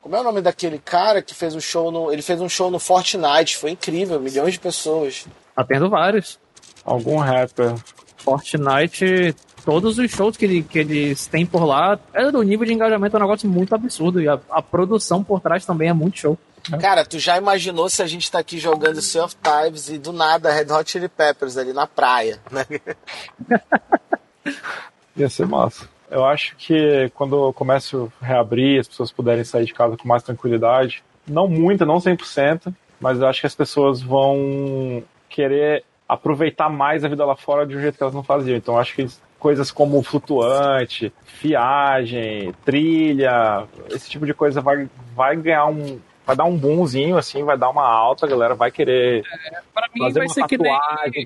Como 0.00 0.14
é 0.14 0.20
o 0.20 0.24
nome 0.24 0.42
daquele 0.42 0.78
cara 0.78 1.22
que 1.22 1.34
fez 1.34 1.54
um 1.54 1.60
show 1.60 1.90
no. 1.90 2.12
Ele 2.12 2.22
fez 2.22 2.40
um 2.40 2.48
show 2.48 2.70
no 2.70 2.78
Fortnite, 2.78 3.56
foi 3.56 3.70
incrível, 3.70 4.20
milhões 4.20 4.52
de 4.52 4.60
pessoas. 4.60 5.26
tá 5.54 5.64
tendo 5.64 5.88
vários. 5.88 6.38
Algum 6.84 7.18
rapper. 7.18 7.74
Fortnite 8.18 9.34
todos 9.66 9.98
os 9.98 10.10
shows 10.12 10.36
que, 10.36 10.44
ele, 10.44 10.62
que 10.62 10.78
eles 10.78 11.26
têm 11.26 11.44
por 11.44 11.64
lá, 11.64 11.98
é 12.14 12.30
do 12.30 12.40
nível 12.42 12.64
de 12.64 12.72
engajamento 12.72 13.16
é 13.16 13.18
um 13.18 13.22
negócio 13.22 13.48
muito 13.48 13.74
absurdo. 13.74 14.22
E 14.22 14.28
a, 14.28 14.38
a 14.48 14.62
produção 14.62 15.24
por 15.24 15.40
trás 15.40 15.66
também 15.66 15.88
é 15.88 15.92
muito 15.92 16.18
show. 16.18 16.38
Cara, 16.80 17.04
tu 17.04 17.18
já 17.18 17.36
imaginou 17.36 17.88
se 17.88 18.00
a 18.02 18.06
gente 18.06 18.30
tá 18.30 18.38
aqui 18.38 18.58
jogando 18.58 19.02
Sea 19.02 19.24
of 19.24 19.36
Times 19.42 19.88
e 19.88 19.98
do 19.98 20.12
nada 20.12 20.52
Red 20.52 20.72
Hot 20.72 20.90
Chili 20.90 21.08
Peppers 21.08 21.56
ali 21.56 21.72
na 21.72 21.86
praia, 21.86 22.40
né? 22.50 22.64
Ia 25.16 25.28
ser 25.28 25.46
massa. 25.46 25.88
Eu 26.10 26.24
acho 26.24 26.56
que 26.56 27.10
quando 27.14 27.34
o 27.34 27.52
comércio 27.52 28.12
reabrir, 28.20 28.80
as 28.80 28.88
pessoas 28.88 29.10
puderem 29.10 29.44
sair 29.44 29.64
de 29.64 29.74
casa 29.74 29.96
com 29.96 30.06
mais 30.06 30.22
tranquilidade, 30.22 31.02
não 31.28 31.48
muita, 31.48 31.84
não 31.84 31.96
100%, 31.96 32.72
mas 33.00 33.20
eu 33.20 33.26
acho 33.26 33.40
que 33.40 33.46
as 33.46 33.54
pessoas 33.54 34.00
vão 34.00 35.02
querer 35.28 35.84
aproveitar 36.08 36.68
mais 36.68 37.04
a 37.04 37.08
vida 37.08 37.24
lá 37.24 37.34
fora 37.34 37.66
de 37.66 37.76
um 37.76 37.80
jeito 37.80 37.96
que 37.96 38.02
elas 38.02 38.14
não 38.14 38.22
faziam. 38.22 38.56
Então 38.56 38.78
acho 38.78 38.94
que 38.94 39.06
coisas 39.38 39.70
como 39.70 40.02
flutuante, 40.02 41.12
viagem, 41.42 42.54
trilha, 42.64 43.64
esse 43.90 44.08
tipo 44.08 44.24
de 44.24 44.32
coisa 44.32 44.60
vai, 44.60 44.88
vai 45.14 45.36
ganhar 45.36 45.66
um, 45.66 46.00
vai 46.26 46.34
dar 46.34 46.44
um 46.44 46.56
boomzinho, 46.56 47.16
assim, 47.16 47.44
vai 47.44 47.56
dar 47.56 47.70
uma 47.70 47.86
alta, 47.86 48.26
a 48.26 48.28
galera 48.28 48.54
vai 48.54 48.70
querer. 48.70 49.22
É, 49.24 49.60
pra 49.72 49.88
mim 49.94 50.12
vai 50.12 50.28
ser 50.28 50.44
que 50.46 50.58
nem. 50.58 50.76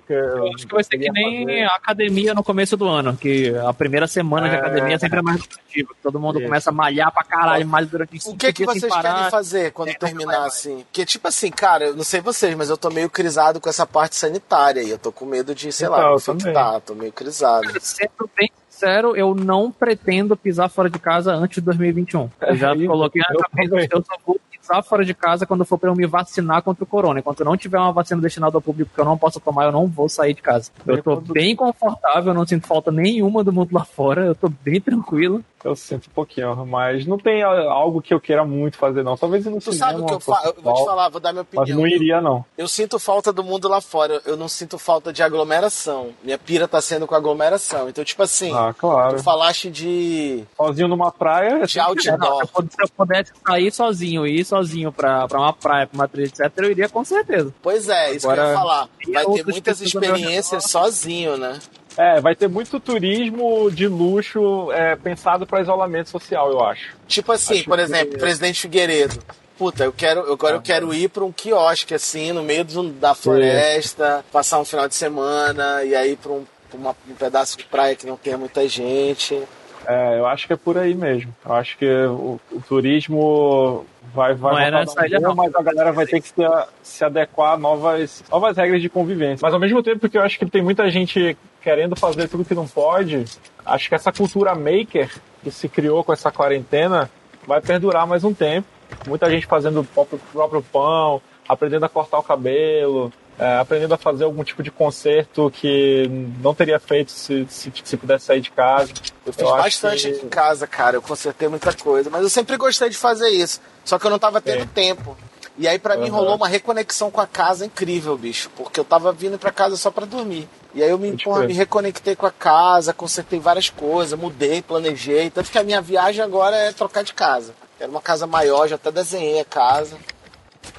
Que 0.06 0.12
eu 0.12 0.52
acho 0.54 0.66
que 0.66 0.74
vai 0.74 0.84
ser 0.84 0.98
que 0.98 1.10
nem 1.10 1.46
fazer. 1.46 1.62
a 1.62 1.74
academia 1.74 2.34
no 2.34 2.44
começo 2.44 2.76
do 2.76 2.86
ano, 2.86 3.16
que 3.16 3.56
a 3.56 3.72
primeira 3.72 4.06
semana 4.06 4.48
é... 4.48 4.50
de 4.50 4.56
academia 4.56 4.98
sempre 4.98 5.18
é 5.18 5.22
mais 5.22 5.40
lucrativa. 5.40 5.94
Todo 6.02 6.20
mundo 6.20 6.38
Isso. 6.38 6.48
começa 6.48 6.70
a 6.70 6.72
malhar 6.72 7.10
pra 7.10 7.24
caralho, 7.24 7.66
mais 7.66 7.88
durante 7.88 8.28
O 8.28 8.36
que, 8.36 8.52
que 8.52 8.66
vocês 8.66 8.94
querem 8.94 9.30
fazer 9.30 9.72
quando 9.72 9.88
é, 9.88 9.94
terminar 9.94 10.44
assim? 10.44 10.82
Porque, 10.82 11.06
tipo 11.06 11.26
assim, 11.26 11.50
cara, 11.50 11.86
eu 11.86 11.96
não 11.96 12.04
sei 12.04 12.20
vocês, 12.20 12.54
mas 12.54 12.68
eu 12.68 12.76
tô 12.76 12.90
meio 12.90 13.08
crisado 13.08 13.58
com 13.58 13.70
essa 13.70 13.86
parte 13.86 14.16
sanitária 14.16 14.82
e 14.82 14.90
eu 14.90 14.98
tô 14.98 15.10
com 15.10 15.24
medo 15.24 15.54
de, 15.54 15.72
sei 15.72 15.86
então, 15.86 15.98
lá, 15.98 16.14
infectar, 16.14 16.80
tô 16.82 16.94
meio 16.94 17.12
crisado. 17.12 17.66
Sendo 17.80 18.28
bem 18.36 18.50
sincero, 18.68 19.16
eu 19.16 19.34
não 19.34 19.70
pretendo 19.70 20.36
pisar 20.36 20.68
fora 20.68 20.90
de 20.90 20.98
casa 20.98 21.32
antes 21.32 21.56
de 21.56 21.60
2021. 21.62 22.30
Eu 22.40 22.56
já 22.56 22.72
é, 22.74 22.86
coloquei 22.86 23.22
na 23.22 23.48
cabeça, 23.48 23.88
eu 23.92 24.04
só 24.04 24.16
vou 24.26 24.40
pisar 24.70 24.82
fora 24.84 25.04
de 25.04 25.12
casa 25.12 25.44
quando 25.44 25.64
for 25.64 25.76
para 25.76 25.90
eu 25.90 25.96
me 25.96 26.06
vacinar 26.06 26.62
contra 26.62 26.84
o 26.84 26.86
corona. 26.86 27.18
Enquanto 27.18 27.44
não 27.44 27.56
tiver 27.56 27.78
uma 27.78 27.92
vacina 27.92 28.20
destinada 28.20 28.56
ao 28.56 28.62
público 28.62 28.92
que 28.94 29.00
eu 29.00 29.04
não 29.04 29.18
possa 29.18 29.40
tomar, 29.40 29.64
eu 29.64 29.72
não 29.72 29.86
vou 29.86 30.08
sair 30.08 30.32
de 30.32 30.42
casa. 30.42 30.70
Eu 30.86 31.02
tô 31.02 31.16
bem 31.16 31.56
confortável, 31.56 32.32
não 32.32 32.46
sinto 32.46 32.66
falta 32.66 32.92
nenhuma 32.92 33.42
do 33.42 33.52
mundo 33.52 33.70
lá 33.72 33.84
fora, 33.84 34.26
eu 34.26 34.34
tô 34.34 34.48
bem 34.48 34.80
tranquilo. 34.80 35.42
Eu 35.62 35.76
sinto 35.76 36.08
um 36.08 36.14
pouquinho, 36.14 36.64
mas 36.66 37.06
não 37.06 37.18
tem 37.18 37.42
algo 37.42 38.00
que 38.00 38.14
eu 38.14 38.20
queira 38.20 38.44
muito 38.44 38.78
fazer, 38.78 39.02
não. 39.02 39.16
Talvez 39.16 39.44
não 39.44 39.58
Tu 39.58 39.72
sabe 39.72 40.00
o 40.00 40.06
que 40.06 40.14
eu 40.14 40.20
falo? 40.20 40.54
Eu 40.56 40.62
vou 40.62 40.74
te 40.74 40.84
falar, 40.84 41.08
vou 41.10 41.20
dar 41.20 41.32
minha 41.32 41.42
opinião. 41.42 41.64
Mas 41.66 41.76
não 41.76 41.86
iria, 41.86 42.20
não. 42.20 42.44
Eu 42.56 42.66
sinto 42.66 42.98
falta 42.98 43.32
do 43.32 43.44
mundo 43.44 43.68
lá 43.68 43.80
fora. 43.80 44.22
Eu 44.24 44.36
não 44.36 44.48
sinto 44.48 44.78
falta 44.78 45.12
de 45.12 45.22
aglomeração. 45.22 46.10
Minha 46.22 46.38
pira 46.38 46.66
tá 46.66 46.80
sendo 46.80 47.06
com 47.06 47.14
aglomeração. 47.14 47.88
Então, 47.88 48.02
tipo 48.02 48.22
assim, 48.22 48.52
ah, 48.54 48.74
claro. 48.76 49.16
tu 49.16 49.22
falaste 49.22 49.70
de. 49.70 50.44
Sozinho 50.56 50.88
numa 50.88 51.12
praia. 51.12 51.66
De 51.66 51.78
outdoor. 51.78 52.46
se 52.46 52.82
eu 52.82 52.88
pudesse 52.96 53.32
sair 53.46 53.70
sozinho, 53.70 54.26
ir 54.26 54.44
sozinho 54.44 54.90
pra, 54.90 55.28
pra 55.28 55.40
uma 55.40 55.52
praia, 55.52 55.86
pra 55.86 55.94
uma 55.94 56.08
trilha, 56.08 56.26
etc., 56.28 56.50
eu 56.56 56.70
iria 56.70 56.88
com 56.88 57.04
certeza. 57.04 57.54
Pois 57.62 57.88
é, 57.88 58.12
isso 58.12 58.26
Agora, 58.26 58.42
que 58.42 58.48
eu 58.48 58.52
ia 58.52 58.58
falar. 58.58 58.88
Vai 59.12 59.26
ter 59.26 59.46
muitas 59.46 59.80
experiências 59.80 60.64
sozinho, 60.64 61.36
né? 61.36 61.58
É, 61.96 62.20
vai 62.20 62.34
ter 62.34 62.48
muito 62.48 62.78
turismo 62.78 63.70
de 63.70 63.86
luxo 63.86 64.70
é, 64.72 64.96
pensado 64.96 65.46
para 65.46 65.60
isolamento 65.60 66.08
social, 66.08 66.50
eu 66.50 66.64
acho. 66.64 66.96
Tipo 67.06 67.32
assim, 67.32 67.56
acho 67.56 67.64
por 67.64 67.78
exemplo, 67.78 68.12
que... 68.12 68.18
Presidente 68.18 68.60
Figueiredo. 68.60 69.18
Puta, 69.58 69.84
eu 69.84 69.92
quero, 69.92 70.20
eu, 70.20 70.32
agora 70.32 70.54
ah, 70.54 70.56
eu 70.56 70.62
quero 70.62 70.94
ir 70.94 71.10
para 71.10 71.22
um 71.22 71.30
quiosque 71.30 71.92
assim, 71.92 72.32
no 72.32 72.42
meio 72.42 72.64
do, 72.64 72.90
da 72.90 73.14
floresta, 73.14 74.24
passar 74.32 74.58
um 74.58 74.64
final 74.64 74.88
de 74.88 74.94
semana 74.94 75.84
e 75.84 75.94
aí 75.94 76.16
para 76.16 76.32
um, 76.32 76.46
uma, 76.72 76.96
um 77.08 77.14
pedaço 77.14 77.58
de 77.58 77.64
praia 77.64 77.94
que 77.94 78.06
não 78.06 78.16
tenha 78.16 78.38
muita 78.38 78.66
gente. 78.66 79.42
É, 79.86 80.18
eu 80.18 80.26
acho 80.26 80.46
que 80.46 80.52
é 80.52 80.56
por 80.56 80.78
aí 80.78 80.94
mesmo. 80.94 81.34
Eu 81.44 81.52
acho 81.52 81.76
que 81.76 81.86
o, 81.86 82.40
o 82.50 82.60
turismo 82.66 83.84
vai, 84.14 84.34
vai 84.34 84.70
não 84.70 84.80
nessa 84.80 85.06
ilha, 85.06 85.20
não. 85.20 85.34
mas 85.34 85.54
a 85.54 85.62
galera 85.62 85.92
vai 85.92 86.06
ter 86.06 86.20
que 86.20 86.28
se, 86.28 86.34
se 86.82 87.04
adequar 87.04 87.54
a 87.54 87.56
novas, 87.56 88.24
novas 88.30 88.56
regras 88.56 88.82
de 88.82 88.88
convivência. 88.88 89.42
Mas 89.42 89.54
ao 89.54 89.60
mesmo 89.60 89.82
tempo 89.82 90.08
que 90.08 90.18
eu 90.18 90.22
acho 90.22 90.38
que 90.38 90.46
tem 90.46 90.62
muita 90.62 90.90
gente 90.90 91.36
querendo 91.62 91.96
fazer 91.96 92.28
tudo 92.28 92.44
que 92.44 92.54
não 92.54 92.66
pode, 92.66 93.24
acho 93.64 93.88
que 93.88 93.94
essa 93.94 94.12
cultura 94.12 94.54
maker 94.54 95.10
que 95.42 95.50
se 95.50 95.68
criou 95.68 96.04
com 96.04 96.12
essa 96.12 96.30
quarentena 96.30 97.10
vai 97.46 97.60
perdurar 97.60 98.06
mais 98.06 98.24
um 98.24 98.34
tempo. 98.34 98.66
Muita 99.06 99.30
gente 99.30 99.46
fazendo 99.46 99.80
o 99.80 99.84
próprio, 99.84 100.20
próprio 100.32 100.62
pão, 100.62 101.22
aprendendo 101.48 101.84
a 101.84 101.88
cortar 101.88 102.18
o 102.18 102.22
cabelo, 102.22 103.12
é, 103.40 103.56
aprendendo 103.58 103.94
a 103.94 103.96
fazer 103.96 104.24
algum 104.24 104.44
tipo 104.44 104.62
de 104.62 104.70
conserto 104.70 105.50
que 105.50 106.06
não 106.42 106.54
teria 106.54 106.78
feito 106.78 107.10
se, 107.10 107.46
se, 107.48 107.72
se 107.82 107.96
pudesse 107.96 108.26
sair 108.26 108.42
de 108.42 108.50
casa. 108.50 108.92
Eu 109.24 109.32
fiz 109.32 109.42
eu 109.42 109.56
bastante 109.56 110.02
que... 110.02 110.14
aqui 110.14 110.26
em 110.26 110.28
casa, 110.28 110.66
cara. 110.66 110.98
Eu 110.98 111.02
consertei 111.02 111.48
muita 111.48 111.72
coisa, 111.72 112.10
mas 112.10 112.22
eu 112.22 112.28
sempre 112.28 112.58
gostei 112.58 112.90
de 112.90 112.98
fazer 112.98 113.30
isso. 113.30 113.58
Só 113.82 113.98
que 113.98 114.06
eu 114.06 114.10
não 114.10 114.18
tava 114.18 114.42
tendo 114.42 114.64
é. 114.64 114.66
tempo. 114.66 115.16
E 115.56 115.66
aí 115.66 115.78
para 115.78 115.96
uhum. 115.96 116.02
mim 116.02 116.08
rolou 116.10 116.36
uma 116.36 116.48
reconexão 116.48 117.10
com 117.10 117.20
a 117.20 117.26
casa 117.26 117.64
incrível, 117.64 118.16
bicho, 118.16 118.50
porque 118.54 118.78
eu 118.78 118.84
tava 118.84 119.10
vindo 119.10 119.38
para 119.38 119.50
casa 119.50 119.74
só 119.76 119.90
para 119.90 120.04
dormir. 120.04 120.46
E 120.74 120.82
aí 120.82 120.90
eu 120.90 120.98
me, 120.98 121.16
porra, 121.16 121.46
me 121.46 121.54
reconectei 121.54 122.14
com 122.14 122.26
a 122.26 122.30
casa, 122.30 122.92
consertei 122.92 123.40
várias 123.40 123.70
coisas, 123.70 124.18
mudei, 124.18 124.60
planejei, 124.60 125.30
tanto 125.30 125.50
que 125.50 125.58
a 125.58 125.64
minha 125.64 125.80
viagem 125.80 126.22
agora 126.22 126.56
é 126.56 126.72
trocar 126.72 127.02
de 127.02 127.14
casa. 127.14 127.54
Era 127.78 127.90
uma 127.90 128.02
casa 128.02 128.26
maior, 128.26 128.68
já 128.68 128.76
até 128.76 128.92
desenhei 128.92 129.40
a 129.40 129.44
casa. 129.44 129.96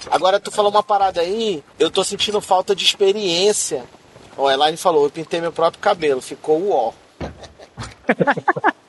Agora 0.10 0.40
tu 0.40 0.52
falou 0.52 0.72
uma 0.72 0.84
parada 0.84 1.22
aí, 1.22 1.64
eu 1.80 1.90
tô 1.90 2.04
sentindo 2.04 2.42
falta 2.42 2.76
de 2.76 2.84
experiência. 2.84 3.84
O 4.38 4.50
Elaine 4.50 4.78
falou, 4.78 5.04
eu 5.04 5.10
pintei 5.10 5.42
meu 5.42 5.52
próprio 5.52 5.82
cabelo, 5.82 6.22
ficou 6.22 6.60
o 6.60 6.72
ó. 6.72 6.94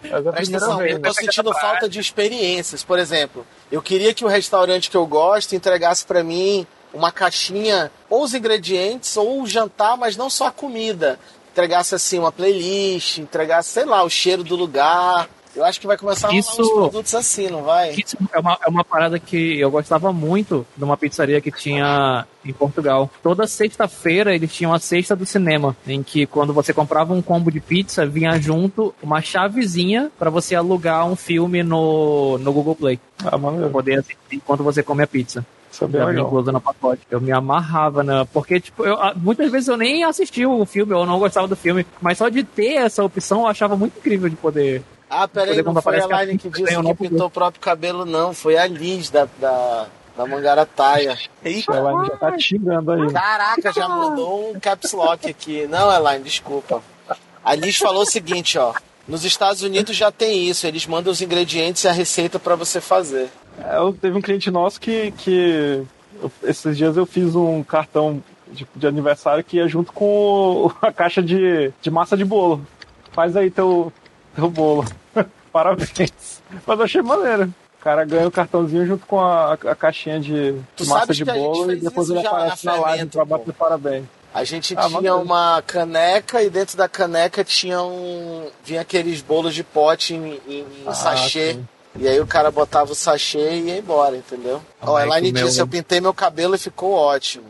Presta 0.00 0.56
atenção, 0.56 0.84
eu 0.84 1.00
tô 1.00 1.12
sentindo 1.12 1.52
falta 1.54 1.88
de 1.88 2.00
experiências. 2.00 2.82
Por 2.82 2.98
exemplo, 2.98 3.46
eu 3.70 3.80
queria 3.80 4.12
que 4.14 4.24
o 4.24 4.28
restaurante 4.28 4.90
que 4.90 4.96
eu 4.96 5.06
gosto 5.06 5.54
entregasse 5.54 6.04
para 6.04 6.24
mim 6.24 6.66
uma 6.92 7.12
caixinha, 7.12 7.92
ou 8.08 8.24
os 8.24 8.34
ingredientes, 8.34 9.16
ou 9.16 9.42
o 9.42 9.46
jantar, 9.46 9.96
mas 9.96 10.16
não 10.16 10.28
só 10.28 10.46
a 10.46 10.50
comida. 10.50 11.18
Entregasse 11.52 11.94
assim 11.94 12.18
uma 12.18 12.32
playlist, 12.32 13.18
entregasse, 13.18 13.70
sei 13.70 13.84
lá, 13.84 14.02
o 14.02 14.10
cheiro 14.10 14.42
do 14.42 14.56
lugar, 14.56 15.28
eu 15.54 15.64
acho 15.64 15.80
que 15.80 15.86
vai 15.86 15.96
começar 15.96 16.28
a 16.28 16.34
isso, 16.34 16.60
uns 16.60 16.70
produtos 16.70 17.14
assim, 17.14 17.48
não 17.48 17.62
vai? 17.62 17.90
Isso 17.92 18.16
é 18.32 18.38
uma, 18.38 18.58
é 18.64 18.68
uma 18.68 18.84
parada 18.84 19.18
que 19.18 19.58
eu 19.58 19.70
gostava 19.70 20.12
muito 20.12 20.66
de 20.76 20.84
uma 20.84 20.96
pizzaria 20.96 21.40
que 21.40 21.50
tinha 21.50 22.26
em 22.44 22.52
Portugal. 22.52 23.10
Toda 23.22 23.46
sexta-feira 23.46 24.34
eles 24.34 24.52
tinham 24.52 24.72
a 24.72 24.78
sexta 24.78 25.14
do 25.16 25.26
cinema, 25.26 25.76
em 25.86 26.02
que 26.02 26.26
quando 26.26 26.52
você 26.52 26.72
comprava 26.72 27.12
um 27.12 27.22
combo 27.22 27.50
de 27.50 27.60
pizza, 27.60 28.06
vinha 28.06 28.38
junto 28.40 28.94
uma 29.02 29.20
chavezinha 29.20 30.10
para 30.18 30.30
você 30.30 30.54
alugar 30.54 31.06
um 31.06 31.16
filme 31.16 31.62
no, 31.62 32.38
no 32.38 32.52
Google 32.52 32.76
Play. 32.76 33.00
Ah, 33.24 33.36
maneiro. 33.36 33.70
Poder 33.70 33.98
assistir 33.98 34.16
enquanto 34.32 34.62
você 34.62 34.82
come 34.82 35.02
a 35.02 35.06
pizza. 35.06 35.44
Isso 35.70 35.84
é 35.84 35.88
bem 35.88 36.20
incluso 36.20 36.50
no 36.50 36.60
pacote. 36.60 37.02
Eu 37.10 37.20
me 37.20 37.30
amarrava, 37.30 38.02
né? 38.02 38.26
Porque, 38.32 38.58
tipo, 38.58 38.84
eu, 38.84 38.96
muitas 39.16 39.50
vezes 39.50 39.68
eu 39.68 39.76
nem 39.76 40.02
assisti 40.02 40.44
o 40.44 40.64
filme, 40.66 40.92
ou 40.92 41.06
não 41.06 41.18
gostava 41.18 41.46
do 41.46 41.54
filme, 41.54 41.86
mas 42.00 42.18
só 42.18 42.28
de 42.28 42.42
ter 42.42 42.74
essa 42.74 43.04
opção 43.04 43.42
eu 43.42 43.46
achava 43.46 43.76
muito 43.76 43.98
incrível 43.98 44.28
de 44.28 44.36
poder 44.36 44.82
ah, 45.10 45.26
peraí, 45.26 45.60
não 45.60 45.82
foi 45.82 46.00
a 46.00 46.24
Line 46.24 46.38
que, 46.38 46.48
que 46.48 46.62
disse 46.62 46.80
que 46.80 46.94
pintou 46.94 47.26
o 47.26 47.30
próprio 47.30 47.60
cabelo, 47.60 48.04
não. 48.04 48.32
Foi 48.32 48.56
a 48.56 48.66
Liz 48.66 49.10
da, 49.10 49.26
da, 49.38 49.86
da 50.16 50.24
Mangarataia. 50.24 51.18
Eita, 51.44 51.72
a 51.72 51.76
Elaine 51.78 52.06
já 52.06 52.16
tá 52.16 52.38
xingando 52.38 52.92
aí. 52.92 53.12
Caraca, 53.12 53.72
já 53.72 53.88
mandou 53.88 54.52
um 54.52 54.60
caps 54.60 54.92
lock 54.92 55.28
aqui. 55.28 55.66
Não, 55.66 55.92
Elaine, 55.92 56.22
desculpa. 56.22 56.80
A 57.44 57.54
Liz 57.56 57.76
falou 57.76 58.02
o 58.02 58.06
seguinte, 58.06 58.56
ó. 58.56 58.72
Nos 59.08 59.24
Estados 59.24 59.62
Unidos 59.62 59.96
já 59.96 60.12
tem 60.12 60.48
isso, 60.48 60.66
eles 60.66 60.86
mandam 60.86 61.12
os 61.12 61.20
ingredientes 61.20 61.82
e 61.82 61.88
a 61.88 61.92
receita 61.92 62.38
para 62.38 62.54
você 62.54 62.80
fazer. 62.80 63.28
É, 63.58 63.78
eu, 63.78 63.92
teve 63.92 64.16
um 64.16 64.22
cliente 64.22 64.50
nosso 64.50 64.80
que, 64.80 65.10
que 65.12 65.84
eu, 66.22 66.30
esses 66.44 66.76
dias 66.76 66.96
eu 66.96 67.04
fiz 67.04 67.34
um 67.34 67.64
cartão 67.64 68.22
de, 68.52 68.64
de, 68.76 68.86
aniversário 68.86 69.42
que 69.42 69.56
ia 69.56 69.66
junto 69.66 69.92
com 69.92 70.70
a 70.80 70.92
caixa 70.92 71.20
de, 71.20 71.72
de 71.82 71.90
massa 71.90 72.16
de 72.16 72.24
bolo. 72.24 72.64
Faz 73.10 73.36
aí 73.36 73.50
teu, 73.50 73.92
teu 74.36 74.48
bolo. 74.48 74.84
Parabéns. 75.52 76.42
Mas 76.66 76.78
eu 76.78 76.84
achei 76.84 77.02
maneiro. 77.02 77.54
O 77.80 77.82
cara 77.82 78.04
ganha 78.04 78.28
o 78.28 78.30
cartãozinho 78.30 78.86
junto 78.86 79.06
com 79.06 79.18
a, 79.18 79.54
a 79.54 79.74
caixinha 79.74 80.20
de, 80.20 80.54
de 80.76 80.86
massa 80.86 81.14
de 81.14 81.24
bolo 81.24 81.72
e 81.72 81.76
depois 81.76 82.10
ele 82.10 82.26
aparece 82.26 82.66
na, 82.66 82.72
na 82.72 82.80
live 82.80 83.06
pra 83.06 83.24
bater 83.24 83.54
parabéns. 83.54 84.04
A 84.32 84.44
gente 84.44 84.74
ah, 84.76 84.88
tinha 84.88 85.16
uma 85.16 85.60
caneca 85.66 86.42
e 86.42 86.48
dentro 86.48 86.76
da 86.76 86.88
caneca 86.88 87.42
tinha 87.42 87.82
um. 87.82 88.48
vinha 88.64 88.82
aqueles 88.82 89.20
bolos 89.20 89.54
de 89.54 89.64
pote 89.64 90.14
em, 90.14 90.40
em 90.46 90.66
ah, 90.86 90.94
sachê. 90.94 91.54
Sim. 91.54 91.68
E 91.98 92.06
aí 92.06 92.20
o 92.20 92.26
cara 92.26 92.50
botava 92.52 92.92
o 92.92 92.94
sachê 92.94 93.54
e 93.54 93.60
ia 93.62 93.78
embora, 93.78 94.16
entendeu? 94.16 94.62
Ó, 94.80 94.96
a 94.96 95.02
Elaine 95.02 95.32
disse, 95.32 95.56
meu... 95.56 95.64
eu 95.64 95.68
pintei 95.68 96.00
meu 96.00 96.14
cabelo 96.14 96.54
e 96.54 96.58
ficou 96.58 96.92
ótimo. 96.92 97.46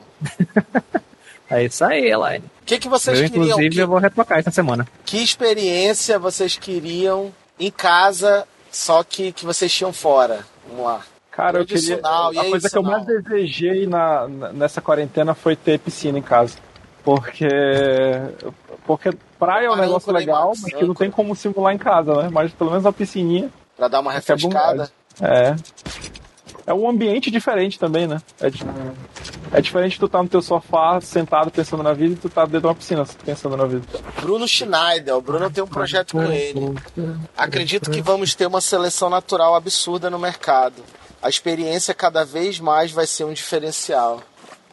é 1.51 1.65
isso 1.65 1.85
aí, 1.85 2.09
Elaine. 2.09 2.45
O 2.63 2.65
que, 2.65 2.79
que 2.79 2.89
vocês 2.89 3.19
eu, 3.19 3.29
queriam? 3.29 3.45
Inclusive, 3.45 3.75
que... 3.75 3.81
eu 3.81 3.89
vou 3.89 3.99
retocar 3.99 4.39
essa 4.39 4.51
semana. 4.51 4.89
Que 5.05 5.19
experiência 5.23 6.19
vocês 6.19 6.57
queriam 6.57 7.31
em 7.61 7.71
casa, 7.71 8.47
só 8.73 9.05
que, 9.05 9.33
que 9.33 9.45
vocês 9.45 9.73
tinham 9.73 9.93
fora. 9.93 10.41
Vamos 10.69 10.85
lá. 10.85 11.03
Cara, 11.31 11.59
eu 11.61 11.67
queria. 11.67 12.01
A 12.03 12.45
coisa 12.51 12.69
que 12.69 12.77
eu 12.77 12.83
mais 12.83 13.05
desejei 13.05 13.87
na, 13.87 14.27
nessa 14.29 14.81
quarentena 14.81 15.35
foi 15.35 15.55
ter 15.55 15.79
piscina 15.79 16.19
em 16.19 16.23
casa. 16.23 16.59
Porque. 17.05 17.49
Porque 18.87 19.11
praia 19.39 19.67
é 19.67 19.71
um 19.71 19.77
negócio 19.77 20.13
legal, 20.13 20.53
mas 20.61 20.75
que 20.75 20.85
não 20.85 20.95
tem 20.95 21.11
como 21.11 21.37
simular 21.37 21.73
em 21.73 21.79
casa, 21.79 22.23
né? 22.23 22.29
Mas 22.33 22.53
pelo 22.53 22.71
menos 22.71 22.85
a 22.85 22.93
piscininha. 22.93 23.49
Pra 23.77 23.89
dar 23.89 24.01
uma 24.01 24.13
refrescada. 24.13 24.91
É. 25.21 25.55
É 26.67 26.75
um 26.75 26.89
ambiente 26.89 27.31
diferente 27.31 27.79
também, 27.79 28.07
né? 28.07 28.21
É, 28.41 29.59
é 29.59 29.61
diferente 29.61 29.99
tu 29.99 30.09
tá 30.09 30.23
no 30.23 30.29
teu 30.29 30.43
sofá 30.43 31.01
sentado 31.01 31.51
pensando 31.51 31.83
na 31.83 31.93
vida 31.93 32.15
e 32.15 32.17
tu 32.17 32.29
tá 32.29 32.45
dentro 32.45 32.61
de 32.61 32.67
uma 32.67 32.75
piscina 32.75 33.05
pensando 33.25 33.57
na 33.57 33.65
vida. 33.65 33.87
Bruno 34.21 34.47
Schneider, 34.47 35.17
o 35.17 35.21
Bruno 35.21 35.51
tem 35.51 35.63
um 35.65 35.67
projeto 35.67 36.13
com 36.13 36.23
ele. 36.23 36.61
Acredito 37.37 37.91
que 37.91 38.01
vamos 38.01 38.35
ter 38.35 38.47
uma 38.47 38.61
seleção 38.61 39.11
natural 39.11 39.55
absurda 39.55 40.09
no 40.11 40.19
mercado. 40.19 40.83
A 41.23 41.29
experiência 41.29 41.93
cada 41.93 42.25
vez 42.25 42.61
mais 42.61 42.91
vai 42.93 43.07
ser 43.07 43.25
um 43.25 43.33
diferencial. 43.33 44.23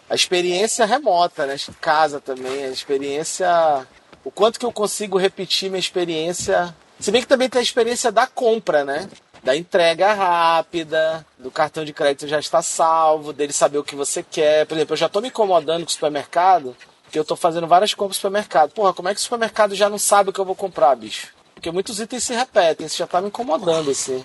A 0.10 0.16
experiência 0.16 0.86
remota, 0.86 1.46
né? 1.46 1.58
Casa 1.82 2.22
também, 2.22 2.64
a 2.64 2.70
experiência. 2.70 3.86
O 4.24 4.32
quanto 4.32 4.60
que 4.60 4.66
eu 4.66 4.72
consigo 4.72 5.18
repetir 5.18 5.70
minha 5.70 5.80
experiência. 5.80 6.74
Se 7.00 7.12
bem 7.12 7.22
que 7.22 7.28
também 7.28 7.50
tem 7.50 7.60
a 7.60 7.64
experiência 7.64 8.12
da 8.12 8.26
compra, 8.26 8.84
né? 8.84 9.08
Da 9.48 9.56
entrega 9.56 10.12
rápida, 10.12 11.26
do 11.40 11.50
cartão 11.50 11.86
de 11.86 11.94
crédito 11.94 12.28
já 12.28 12.38
está 12.38 12.62
salvo, 12.62 13.32
dele 13.32 13.54
saber 13.54 13.78
o 13.78 13.84
que 13.84 13.96
você 13.96 14.22
quer. 14.22 14.66
Por 14.66 14.76
exemplo, 14.76 14.92
eu 14.92 14.98
já 14.98 15.06
estou 15.06 15.22
me 15.22 15.30
incomodando 15.30 15.86
com 15.86 15.90
o 15.90 15.94
supermercado, 15.94 16.76
porque 17.04 17.18
eu 17.18 17.22
estou 17.22 17.38
fazendo 17.38 17.66
várias 17.66 17.94
compras 17.94 18.18
no 18.18 18.22
supermercado. 18.22 18.72
Porra, 18.72 18.94
como 18.94 19.08
é 19.08 19.14
que 19.14 19.22
o 19.22 19.24
supermercado 19.24 19.74
já 19.74 19.90
não 19.90 19.98
sabe 19.98 20.32
o 20.32 20.34
que 20.34 20.40
eu 20.42 20.44
vou 20.44 20.54
comprar, 20.54 20.94
bicho? 20.98 21.30
Porque 21.54 21.72
muitos 21.72 21.98
itens 22.02 22.26
se 22.26 22.34
repetem, 22.34 22.88
isso 22.88 22.98
já 22.98 23.06
está 23.06 23.22
me 23.22 23.30
incomodando, 23.30 23.90
assim. 23.90 24.22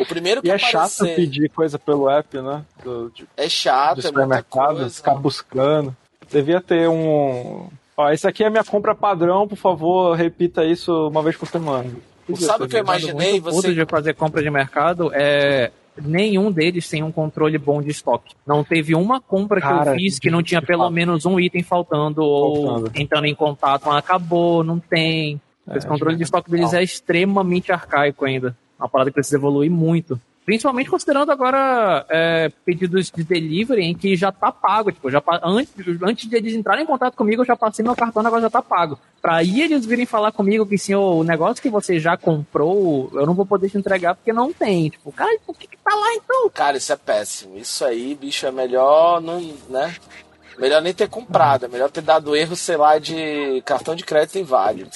O 0.00 0.04
primeiro 0.04 0.42
que 0.42 0.48
e 0.48 0.50
é 0.50 0.56
aparecer... 0.56 1.06
chato 1.06 1.14
pedir 1.14 1.48
coisa 1.50 1.78
pelo 1.78 2.10
app, 2.10 2.36
né? 2.40 2.64
Do, 2.82 3.10
tipo, 3.10 3.30
é 3.36 3.48
chato, 3.48 3.98
do 3.98 4.02
supermercado, 4.02 4.84
é 4.84 4.90
ficar 4.90 5.14
buscando. 5.14 5.96
Devia 6.28 6.60
ter 6.60 6.88
um. 6.88 7.68
Ó, 7.96 8.10
esse 8.10 8.26
aqui 8.26 8.42
é 8.42 8.50
minha 8.50 8.64
compra 8.64 8.96
padrão, 8.96 9.46
por 9.46 9.56
favor, 9.56 10.16
repita 10.16 10.64
isso 10.64 11.06
uma 11.06 11.22
vez 11.22 11.36
por 11.36 11.46
semana. 11.46 11.88
Sabe 12.34 12.64
o 12.64 12.68
que 12.68 12.76
eu 12.76 12.80
imaginei? 12.80 13.40
Você... 13.40 13.74
de 13.74 13.84
fazer 13.86 14.14
compra 14.14 14.42
de 14.42 14.50
mercado 14.50 15.10
é 15.14 15.70
nenhum 16.02 16.50
deles 16.52 16.88
tem 16.88 17.02
um 17.02 17.12
controle 17.12 17.56
bom 17.58 17.80
de 17.80 17.90
estoque. 17.90 18.34
Não 18.46 18.62
teve 18.62 18.94
uma 18.94 19.20
compra 19.20 19.60
que 19.60 19.66
Cara, 19.66 19.92
eu 19.92 19.96
fiz 19.96 20.18
que 20.18 20.30
não 20.30 20.42
tinha 20.42 20.60
pelo 20.60 20.90
menos 20.90 21.24
um 21.24 21.40
item 21.40 21.62
faltando, 21.62 22.20
faltando, 22.20 22.22
ou 22.22 22.90
entrando 22.94 23.26
em 23.26 23.34
contato, 23.34 23.90
acabou, 23.90 24.62
não 24.62 24.78
tem. 24.78 25.40
É, 25.68 25.78
Esse 25.78 25.86
controle 25.86 26.16
de 26.16 26.22
estoque 26.22 26.50
deles 26.50 26.72
é 26.72 26.82
extremamente 26.82 27.72
arcaico 27.72 28.24
ainda. 28.24 28.56
Uma 28.78 28.88
parada 28.88 29.10
que 29.10 29.14
precisa 29.14 29.36
evoluir 29.36 29.70
muito. 29.70 30.20
Principalmente 30.46 30.88
considerando 30.88 31.32
agora 31.32 32.06
é, 32.08 32.52
pedidos 32.64 33.10
de 33.10 33.24
delivery 33.24 33.82
em 33.82 33.96
que 33.96 34.14
já 34.14 34.30
tá 34.30 34.52
pago. 34.52 34.92
Tipo, 34.92 35.10
já, 35.10 35.20
antes, 35.42 35.74
antes 36.00 36.30
de 36.30 36.36
eles 36.36 36.54
entrarem 36.54 36.84
em 36.84 36.86
contato 36.86 37.16
comigo, 37.16 37.42
eu 37.42 37.46
já 37.46 37.56
passei 37.56 37.84
meu 37.84 37.96
cartão, 37.96 38.24
agora 38.24 38.42
já 38.42 38.48
tá 38.50 38.62
pago. 38.62 38.96
Pra 39.20 39.38
aí 39.38 39.62
eles 39.62 39.84
virem 39.84 40.06
falar 40.06 40.30
comigo 40.30 40.64
que, 40.64 40.78
sim, 40.78 40.94
o 40.94 41.24
negócio 41.24 41.60
que 41.60 41.68
você 41.68 41.98
já 41.98 42.16
comprou, 42.16 43.10
eu 43.14 43.26
não 43.26 43.34
vou 43.34 43.44
poder 43.44 43.68
te 43.68 43.76
entregar 43.76 44.14
porque 44.14 44.32
não 44.32 44.52
tem. 44.52 44.88
Tipo, 44.88 45.10
cara, 45.10 45.36
por 45.44 45.58
que, 45.58 45.66
que 45.66 45.76
tá 45.78 45.92
lá 45.92 46.14
então? 46.14 46.48
Cara, 46.50 46.76
isso 46.76 46.92
é 46.92 46.96
péssimo. 46.96 47.58
Isso 47.58 47.84
aí, 47.84 48.14
bicho, 48.14 48.46
é 48.46 48.52
melhor 48.52 49.20
não, 49.20 49.40
né? 49.68 49.96
Melhor 50.58 50.80
nem 50.80 50.94
ter 50.94 51.08
comprado, 51.08 51.64
é 51.64 51.68
melhor 51.68 51.90
ter 51.90 52.02
dado 52.02 52.36
erro, 52.36 52.54
sei 52.54 52.76
lá, 52.76 53.00
de 53.00 53.60
cartão 53.64 53.96
de 53.96 54.04
crédito 54.04 54.38
inválido. 54.38 54.90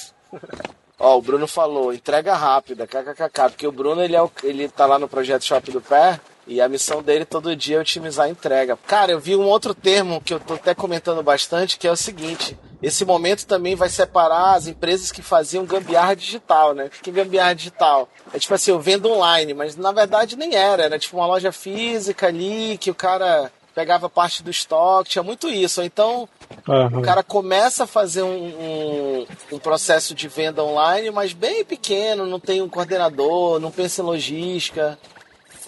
Ó, 1.03 1.16
o 1.16 1.22
Bruno 1.22 1.48
falou, 1.48 1.94
entrega 1.94 2.34
rápida, 2.34 2.86
kkkk, 2.86 3.48
porque 3.48 3.66
o 3.66 3.72
Bruno 3.72 4.03
ele, 4.03 4.14
é 4.14 4.22
o, 4.22 4.30
ele 4.42 4.68
tá 4.68 4.84
lá 4.84 4.98
no 4.98 5.09
projeto 5.09 5.46
Shop 5.46 5.70
do 5.70 5.80
Pé 5.80 6.20
e 6.46 6.61
a 6.61 6.68
missão 6.68 7.03
dele 7.03 7.24
todo 7.24 7.57
dia 7.57 7.78
é 7.78 7.80
otimizar 7.80 8.26
a 8.26 8.28
entrega. 8.28 8.76
Cara, 8.86 9.11
eu 9.11 9.18
vi 9.18 9.34
um 9.34 9.46
outro 9.46 9.74
termo 9.74 10.20
que 10.20 10.34
eu 10.34 10.38
tô 10.38 10.55
até 10.55 10.74
comentando 10.74 11.22
bastante, 11.22 11.78
que 11.78 11.88
é 11.88 11.90
o 11.90 11.96
seguinte: 11.96 12.59
esse 12.82 13.03
momento 13.05 13.46
também 13.46 13.74
vai 13.74 13.88
separar 13.88 14.55
as 14.55 14.66
empresas 14.66 15.11
que 15.11 15.22
faziam 15.22 15.64
gambiarra 15.64 16.14
digital, 16.14 16.74
né? 16.74 16.86
O 16.86 16.90
que 16.90 17.09
é 17.09 17.12
gambiarra 17.12 17.55
digital? 17.55 18.07
É 18.34 18.38
tipo 18.38 18.53
assim, 18.53 18.70
eu 18.70 18.78
vendo 18.78 19.11
online, 19.11 19.55
mas 19.55 19.76
na 19.76 19.92
verdade 19.92 20.36
nem 20.36 20.55
era, 20.55 20.82
era 20.82 20.98
tipo 20.98 21.16
uma 21.16 21.26
loja 21.26 21.51
física 21.51 22.26
ali 22.26 22.76
que 22.78 22.90
o 22.90 22.94
cara 22.94 23.51
pegava 23.74 24.08
parte 24.08 24.42
do 24.42 24.50
estoque, 24.50 25.10
tinha 25.10 25.22
muito 25.22 25.48
isso. 25.48 25.82
Então, 25.82 26.28
uhum. 26.66 26.98
o 26.98 27.02
cara 27.02 27.22
começa 27.22 27.84
a 27.84 27.86
fazer 27.86 28.22
um, 28.22 28.28
um, 28.28 29.26
um, 29.52 29.58
processo 29.58 30.14
de 30.14 30.28
venda 30.28 30.62
online, 30.62 31.10
mas 31.10 31.32
bem 31.32 31.64
pequeno, 31.64 32.26
não 32.26 32.40
tem 32.40 32.62
um 32.62 32.68
coordenador, 32.68 33.60
não 33.60 33.70
pensa 33.70 34.02
em 34.02 34.04
logística. 34.04 34.98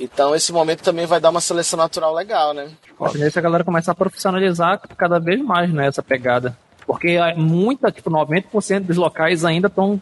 Então, 0.00 0.34
esse 0.34 0.52
momento 0.52 0.82
também 0.82 1.06
vai 1.06 1.20
dar 1.20 1.30
uma 1.30 1.40
seleção 1.40 1.76
natural 1.76 2.14
legal, 2.14 2.52
né? 2.52 2.70
A 2.98 3.40
galera 3.40 3.64
começa 3.64 3.92
a 3.92 3.94
profissionalizar 3.94 4.80
cada 4.96 5.18
vez 5.18 5.40
mais 5.40 5.72
né, 5.72 5.86
essa 5.86 6.02
pegada. 6.02 6.56
Porque 6.86 7.18
muita, 7.36 7.90
tipo, 7.90 8.10
90% 8.10 8.80
dos 8.80 8.96
locais 8.96 9.44
ainda 9.44 9.68
estão 9.68 10.00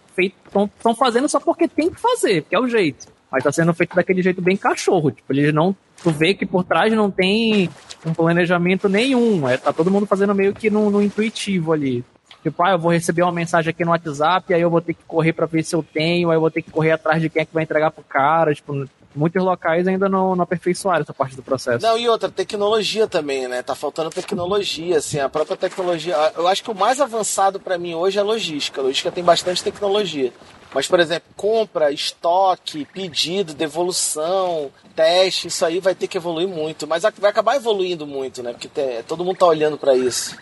fazendo 0.97 1.29
só 1.29 1.39
porque 1.39 1.69
tem 1.69 1.91
que 1.91 2.01
fazer, 2.01 2.43
que 2.43 2.55
é 2.55 2.59
o 2.59 2.69
jeito. 2.69 3.07
Mas 3.31 3.41
está 3.41 3.53
sendo 3.53 3.73
feito 3.73 3.95
daquele 3.95 4.23
jeito 4.23 4.43
bem 4.43 4.57
cachorro. 4.57 5.11
Tipo, 5.11 5.33
eles 5.33 5.55
não 5.55 5.77
tu 6.03 6.11
vê 6.11 6.35
que 6.35 6.47
por 6.47 6.65
trás 6.65 6.93
não 6.93 7.11
tem 7.11 7.71
um 8.05 8.13
planejamento 8.13 8.89
nenhum. 8.89 9.49
É, 9.49 9.57
tá 9.57 9.73
todo 9.73 9.91
mundo 9.91 10.07
fazendo 10.07 10.35
meio 10.35 10.53
que 10.53 10.71
no, 10.71 10.91
no, 10.91 11.03
intuitivo 11.03 11.73
ali. 11.73 12.05
Tipo, 12.43 12.63
ah, 12.63 12.73
eu 12.73 12.79
vou 12.79 12.91
receber 12.91 13.23
uma 13.23 13.33
mensagem 13.33 13.71
aqui 13.71 13.85
no 13.85 13.91
WhatsApp, 13.91 14.53
aí 14.55 14.61
eu 14.61 14.71
vou 14.71 14.81
ter 14.81 14.95
que 14.95 15.05
correr 15.07 15.33
para 15.33 15.45
ver 15.47 15.63
se 15.63 15.75
eu 15.75 15.83
tenho, 15.83 16.31
aí 16.31 16.37
eu 16.37 16.41
vou 16.41 16.51
ter 16.51 16.63
que 16.63 16.71
correr 16.71 16.93
atrás 16.93 17.21
de 17.21 17.29
quem 17.29 17.43
é 17.43 17.45
que 17.45 17.53
vai 17.53 17.65
entregar 17.65 17.91
pro 17.91 18.03
cara. 18.03 18.55
Tipo, 18.55 18.89
muitos 19.15 19.43
locais 19.43 19.87
ainda 19.87 20.09
não, 20.09 20.35
não 20.35 20.45
aperfeiçoaram 20.45 21.03
essa 21.03 21.13
parte 21.13 21.37
do 21.37 21.43
processo. 21.43 21.85
Não, 21.85 21.99
e 21.99 22.09
outra, 22.09 22.31
tecnologia 22.31 23.07
também, 23.07 23.47
né? 23.47 23.63
Tá 23.63 23.75
faltando 23.75 24.09
tecnologia, 24.09 24.97
assim, 24.97 25.19
a 25.19 25.29
própria 25.29 25.57
tecnologia. 25.57 26.17
Eu 26.35 26.49
acho 26.49 26.63
que 26.63 26.71
o 26.71 26.75
mais 26.75 26.99
avançado 26.99 27.61
para 27.61 27.77
mim 27.77 27.95
hoje 27.95 28.17
é 28.17 28.23
a 28.23 28.25
logística. 28.25 28.81
A 28.81 28.85
logística 28.85 29.13
tem 29.13 29.23
bastante 29.23 29.63
tecnologia. 29.63 30.33
Mas, 30.73 30.87
por 30.87 31.01
exemplo, 31.01 31.29
compra, 31.37 31.91
estoque, 31.91 32.85
pedido, 32.85 33.53
devolução, 33.55 34.71
teste, 34.95 35.49
isso 35.49 35.65
aí 35.65 35.81
vai 35.81 35.95
ter 35.95 36.07
que 36.07 36.17
evoluir 36.17 36.47
muito. 36.47 36.87
Mas 36.87 37.03
vai 37.19 37.31
acabar 37.31 37.57
evoluindo 37.57 38.07
muito, 38.07 38.43
né? 38.43 38.53
Porque 38.53 38.69
todo 39.07 39.25
mundo 39.25 39.39
tá 39.39 39.47
olhando 39.47 39.77
para 39.77 39.97
isso. 39.97 40.37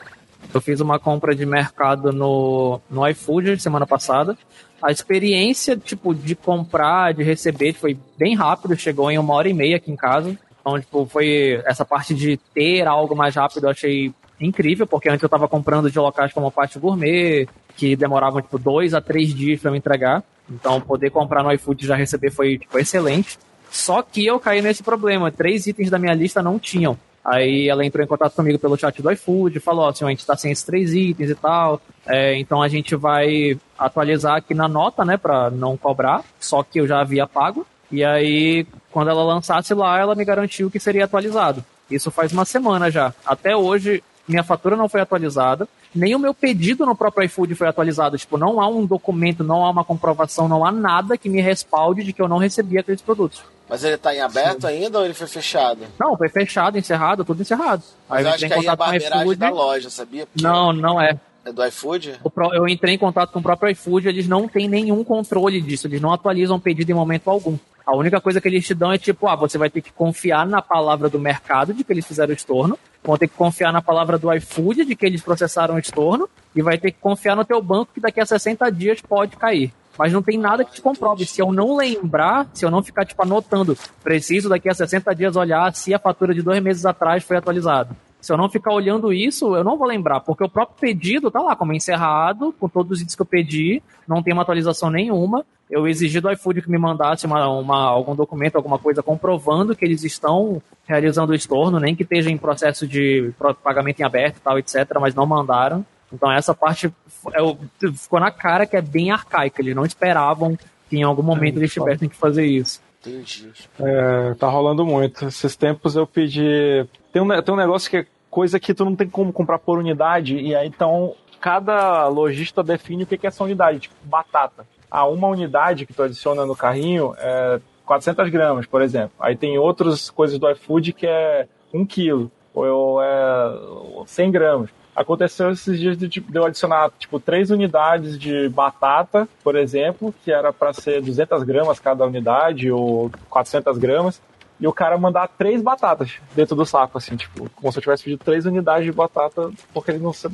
Eu 0.52 0.60
fiz 0.60 0.80
uma 0.80 0.98
compra 0.98 1.34
de 1.34 1.44
mercado 1.44 2.12
no, 2.12 2.80
no 2.90 3.06
iFood 3.08 3.60
semana 3.60 3.86
passada. 3.86 4.36
A 4.82 4.92
experiência, 4.92 5.76
tipo, 5.76 6.14
de 6.14 6.36
comprar, 6.36 7.12
de 7.12 7.22
receber, 7.22 7.72
foi 7.72 7.98
bem 8.16 8.36
rápido, 8.36 8.76
chegou 8.76 9.10
em 9.10 9.18
uma 9.18 9.34
hora 9.34 9.48
e 9.48 9.54
meia 9.54 9.76
aqui 9.76 9.90
em 9.90 9.96
casa. 9.96 10.38
Então, 10.60 10.78
tipo, 10.78 11.06
foi 11.06 11.62
essa 11.64 11.84
parte 11.84 12.14
de 12.14 12.36
ter 12.54 12.86
algo 12.86 13.16
mais 13.16 13.34
rápido, 13.34 13.64
eu 13.64 13.70
achei 13.70 14.12
incrível, 14.40 14.86
porque 14.86 15.08
antes 15.08 15.22
eu 15.22 15.26
estava 15.26 15.48
comprando 15.48 15.90
de 15.90 15.98
locais 15.98 16.32
como 16.32 16.50
Pátio 16.50 16.80
Gourmet, 16.80 17.48
que 17.78 17.94
demoravam 17.94 18.42
tipo 18.42 18.58
dois 18.58 18.92
a 18.92 19.00
três 19.00 19.32
dias 19.32 19.60
para 19.60 19.70
me 19.70 19.78
entregar. 19.78 20.22
Então 20.50 20.80
poder 20.80 21.10
comprar 21.10 21.44
no 21.44 21.52
iFood 21.52 21.84
e 21.84 21.88
já 21.88 21.94
receber 21.94 22.30
foi 22.30 22.58
tipo, 22.58 22.76
excelente. 22.78 23.38
Só 23.70 24.02
que 24.02 24.26
eu 24.26 24.40
caí 24.40 24.60
nesse 24.60 24.82
problema, 24.82 25.30
três 25.30 25.66
itens 25.66 25.88
da 25.88 25.98
minha 25.98 26.14
lista 26.14 26.42
não 26.42 26.58
tinham. 26.58 26.98
Aí 27.24 27.68
ela 27.68 27.84
entrou 27.84 28.02
em 28.02 28.08
contato 28.08 28.34
comigo 28.34 28.58
pelo 28.58 28.76
chat 28.76 29.00
do 29.02 29.10
iFood, 29.12 29.60
falou, 29.60 29.84
ó, 29.84 29.88
oh, 29.88 30.04
a 30.06 30.10
gente 30.10 30.20
está 30.20 30.34
sem 30.34 30.50
esses 30.50 30.64
três 30.64 30.94
itens 30.94 31.30
e 31.30 31.34
tal, 31.34 31.80
é, 32.06 32.38
então 32.38 32.62
a 32.62 32.68
gente 32.68 32.96
vai 32.96 33.58
atualizar 33.78 34.36
aqui 34.36 34.54
na 34.54 34.66
nota, 34.66 35.04
né, 35.04 35.18
para 35.18 35.50
não 35.50 35.76
cobrar, 35.76 36.24
só 36.40 36.62
que 36.62 36.80
eu 36.80 36.86
já 36.86 37.00
havia 37.00 37.26
pago. 37.26 37.66
E 37.92 38.02
aí, 38.02 38.66
quando 38.90 39.10
ela 39.10 39.22
lançasse 39.22 39.74
lá, 39.74 39.98
ela 39.98 40.14
me 40.14 40.24
garantiu 40.24 40.70
que 40.70 40.80
seria 40.80 41.04
atualizado. 41.04 41.62
Isso 41.90 42.10
faz 42.10 42.32
uma 42.32 42.44
semana 42.44 42.90
já. 42.90 43.14
Até 43.24 43.54
hoje, 43.56 44.02
minha 44.28 44.44
fatura 44.44 44.76
não 44.76 44.88
foi 44.88 45.00
atualizada, 45.00 45.66
nem 45.94 46.14
o 46.14 46.18
meu 46.18 46.34
pedido 46.34 46.84
no 46.84 46.94
próprio 46.94 47.24
iFood 47.24 47.54
foi 47.54 47.68
atualizado. 47.68 48.18
Tipo, 48.18 48.36
não 48.36 48.60
há 48.60 48.68
um 48.68 48.84
documento, 48.84 49.42
não 49.42 49.64
há 49.64 49.70
uma 49.70 49.84
comprovação, 49.84 50.48
não 50.48 50.64
há 50.64 50.70
nada 50.70 51.16
que 51.16 51.28
me 51.28 51.40
respalde 51.40 52.04
de 52.04 52.12
que 52.12 52.20
eu 52.20 52.28
não 52.28 52.38
recebi 52.38 52.78
aqueles 52.78 53.00
produtos. 53.00 53.42
Mas 53.68 53.84
ele 53.84 53.94
está 53.94 54.14
em 54.14 54.20
aberto 54.20 54.62
Sim. 54.62 54.68
ainda 54.68 54.98
ou 54.98 55.04
ele 55.04 55.14
foi 55.14 55.26
fechado? 55.26 55.80
Não, 56.00 56.16
foi 56.16 56.28
fechado, 56.28 56.78
encerrado, 56.78 57.24
tudo 57.24 57.42
encerrado. 57.42 57.82
Mas 58.08 58.18
aí 58.20 58.24
eu 58.24 58.34
acho 58.34 58.46
que 58.46 58.52
aí 58.52 58.66
é 58.66 58.70
a 58.70 58.76
barbeiragem 58.76 59.36
da 59.36 59.50
loja, 59.50 59.90
sabia? 59.90 60.26
Porque 60.26 60.42
não, 60.42 60.72
não 60.72 61.00
é. 61.00 61.18
É 61.44 61.52
do 61.52 61.64
iFood? 61.64 62.20
Eu 62.52 62.68
entrei 62.68 62.94
em 62.94 62.98
contato 62.98 63.32
com 63.32 63.38
o 63.38 63.42
próprio 63.42 63.70
iFood, 63.70 64.08
eles 64.08 64.28
não 64.28 64.48
têm 64.48 64.68
nenhum 64.68 65.02
controle 65.02 65.60
disso, 65.60 65.86
eles 65.86 66.00
não 66.00 66.12
atualizam 66.12 66.56
o 66.56 66.60
pedido 66.60 66.90
em 66.90 66.94
momento 66.94 67.30
algum. 67.30 67.56
A 67.86 67.96
única 67.96 68.20
coisa 68.20 68.38
que 68.38 68.46
eles 68.46 68.66
te 68.66 68.74
dão 68.74 68.92
é 68.92 68.98
tipo, 68.98 69.26
ah, 69.26 69.34
você 69.34 69.56
vai 69.56 69.70
ter 69.70 69.80
que 69.80 69.90
confiar 69.90 70.46
na 70.46 70.60
palavra 70.60 71.08
do 71.08 71.18
mercado 71.18 71.72
de 71.72 71.82
que 71.82 71.90
eles 71.90 72.06
fizeram 72.06 72.32
o 72.32 72.36
estorno, 72.36 72.78
vão 73.02 73.16
ter 73.16 73.28
que 73.28 73.34
confiar 73.34 73.72
na 73.72 73.80
palavra 73.80 74.18
do 74.18 74.30
iFood 74.34 74.84
de 74.84 74.94
que 74.94 75.06
eles 75.06 75.22
processaram 75.22 75.76
o 75.76 75.78
estorno 75.78 76.28
e 76.54 76.60
vai 76.60 76.76
ter 76.76 76.90
que 76.90 76.98
confiar 77.00 77.34
no 77.34 77.46
teu 77.46 77.62
banco 77.62 77.92
que 77.94 78.00
daqui 78.00 78.20
a 78.20 78.26
60 78.26 78.70
dias 78.70 79.00
pode 79.00 79.38
cair. 79.38 79.72
Mas 79.96 80.12
não 80.12 80.22
tem 80.22 80.38
nada 80.38 80.64
que 80.64 80.72
te 80.72 80.82
comprove. 80.82 81.24
Se 81.24 81.40
eu 81.40 81.50
não 81.50 81.76
lembrar, 81.76 82.46
se 82.52 82.64
eu 82.64 82.70
não 82.70 82.82
ficar 82.82 83.06
tipo 83.06 83.22
anotando, 83.22 83.76
preciso 84.04 84.50
daqui 84.50 84.68
a 84.68 84.74
60 84.74 85.14
dias 85.14 85.34
olhar 85.34 85.74
se 85.74 85.94
a 85.94 85.98
fatura 85.98 86.34
de 86.34 86.42
dois 86.42 86.62
meses 86.62 86.84
atrás 86.84 87.24
foi 87.24 87.38
atualizada. 87.38 87.96
Se 88.20 88.32
eu 88.32 88.36
não 88.36 88.48
ficar 88.48 88.72
olhando 88.72 89.12
isso, 89.12 89.54
eu 89.54 89.62
não 89.62 89.76
vou 89.76 89.86
lembrar, 89.86 90.20
porque 90.20 90.44
o 90.44 90.48
próprio 90.48 90.76
pedido 90.80 91.30
tá 91.30 91.40
lá 91.40 91.54
como 91.54 91.72
encerrado, 91.72 92.52
com 92.58 92.68
todos 92.68 92.92
os 92.92 93.00
itens 93.00 93.14
que 93.14 93.22
eu 93.22 93.26
pedi, 93.26 93.82
não 94.06 94.22
tem 94.22 94.32
uma 94.32 94.42
atualização 94.42 94.90
nenhuma. 94.90 95.44
Eu 95.70 95.86
exigi 95.86 96.20
do 96.20 96.30
iFood 96.32 96.62
que 96.62 96.70
me 96.70 96.78
mandasse 96.78 97.26
uma, 97.26 97.46
uma, 97.48 97.84
algum 97.84 98.16
documento, 98.16 98.56
alguma 98.56 98.78
coisa 98.78 99.02
comprovando 99.02 99.76
que 99.76 99.84
eles 99.84 100.02
estão 100.02 100.62
realizando 100.86 101.32
o 101.32 101.34
estorno, 101.34 101.78
nem 101.78 101.94
que 101.94 102.02
esteja 102.02 102.30
em 102.30 102.38
processo 102.38 102.86
de 102.86 103.30
pagamento 103.62 104.00
em 104.00 104.04
aberto 104.04 104.38
e 104.38 104.40
tal, 104.40 104.58
etc., 104.58 104.98
mas 105.00 105.14
não 105.14 105.26
mandaram. 105.26 105.84
Então 106.12 106.32
essa 106.32 106.54
parte 106.54 106.92
é, 107.32 107.88
ficou 107.94 108.18
na 108.18 108.30
cara 108.30 108.66
que 108.66 108.76
é 108.76 108.82
bem 108.82 109.10
arcaica. 109.10 109.60
Eles 109.60 109.76
não 109.76 109.84
esperavam 109.84 110.56
que 110.88 110.96
em 110.96 111.02
algum 111.02 111.22
momento 111.22 111.56
é, 111.56 111.60
eles 111.60 111.72
tivessem 111.72 112.08
que 112.08 112.16
fazer 112.16 112.46
isso. 112.46 112.80
Entendi. 113.00 113.48
É, 113.78 114.34
tá 114.34 114.48
rolando 114.48 114.84
muito. 114.84 115.26
Esses 115.26 115.54
tempos 115.54 115.96
eu 115.96 116.06
pedi. 116.06 116.86
Tem 117.18 117.22
um, 117.22 117.42
tem 117.42 117.54
um 117.54 117.58
negócio 117.58 117.90
que 117.90 117.96
é 117.96 118.06
coisa 118.30 118.60
que 118.60 118.72
tu 118.72 118.84
não 118.84 118.94
tem 118.94 119.08
como 119.08 119.32
comprar 119.32 119.58
por 119.58 119.78
unidade, 119.78 120.36
e 120.36 120.54
aí 120.54 120.68
então 120.68 121.14
cada 121.40 122.06
lojista 122.06 122.62
define 122.62 123.02
o 123.02 123.06
que 123.06 123.18
é 123.26 123.26
essa 123.26 123.42
unidade, 123.42 123.80
tipo 123.80 123.94
batata. 124.04 124.64
A 124.88 125.04
uma 125.06 125.26
unidade 125.26 125.84
que 125.84 125.92
tu 125.92 126.02
adiciona 126.02 126.46
no 126.46 126.54
carrinho 126.54 127.14
é 127.18 127.60
400 127.84 128.28
gramas, 128.30 128.66
por 128.66 128.82
exemplo. 128.82 129.12
Aí 129.18 129.36
tem 129.36 129.58
outras 129.58 130.10
coisas 130.10 130.38
do 130.38 130.48
iFood 130.50 130.92
que 130.92 131.06
é 131.06 131.48
1 131.74 131.84
quilo, 131.86 132.30
ou 132.54 133.02
é 133.02 133.58
100 134.06 134.30
gramas. 134.30 134.70
Aconteceu 134.94 135.50
esses 135.50 135.78
dias 135.78 135.96
de 135.96 136.24
eu 136.32 136.44
adicionar, 136.44 136.90
tipo, 136.98 137.18
três 137.18 137.50
unidades 137.50 138.16
de 138.18 138.48
batata, 138.48 139.28
por 139.42 139.56
exemplo, 139.56 140.14
que 140.24 140.30
era 140.30 140.52
para 140.52 140.72
ser 140.72 141.00
200 141.00 141.42
gramas 141.42 141.80
cada 141.80 142.04
unidade, 142.04 142.70
ou 142.70 143.10
400 143.28 143.78
gramas, 143.78 144.20
e 144.60 144.66
o 144.66 144.72
cara 144.72 144.98
mandar 144.98 145.28
três 145.28 145.62
batatas 145.62 146.14
dentro 146.34 146.56
do 146.56 146.66
saco, 146.66 146.98
assim, 146.98 147.16
tipo, 147.16 147.48
como 147.50 147.72
se 147.72 147.78
eu 147.78 147.82
tivesse 147.82 148.04
pedido 148.04 148.24
três 148.24 148.44
unidades 148.44 148.84
de 148.84 148.92
batata, 148.92 149.50
porque 149.72 149.92
ele 149.92 150.00
não 150.00 150.12
se, 150.12 150.28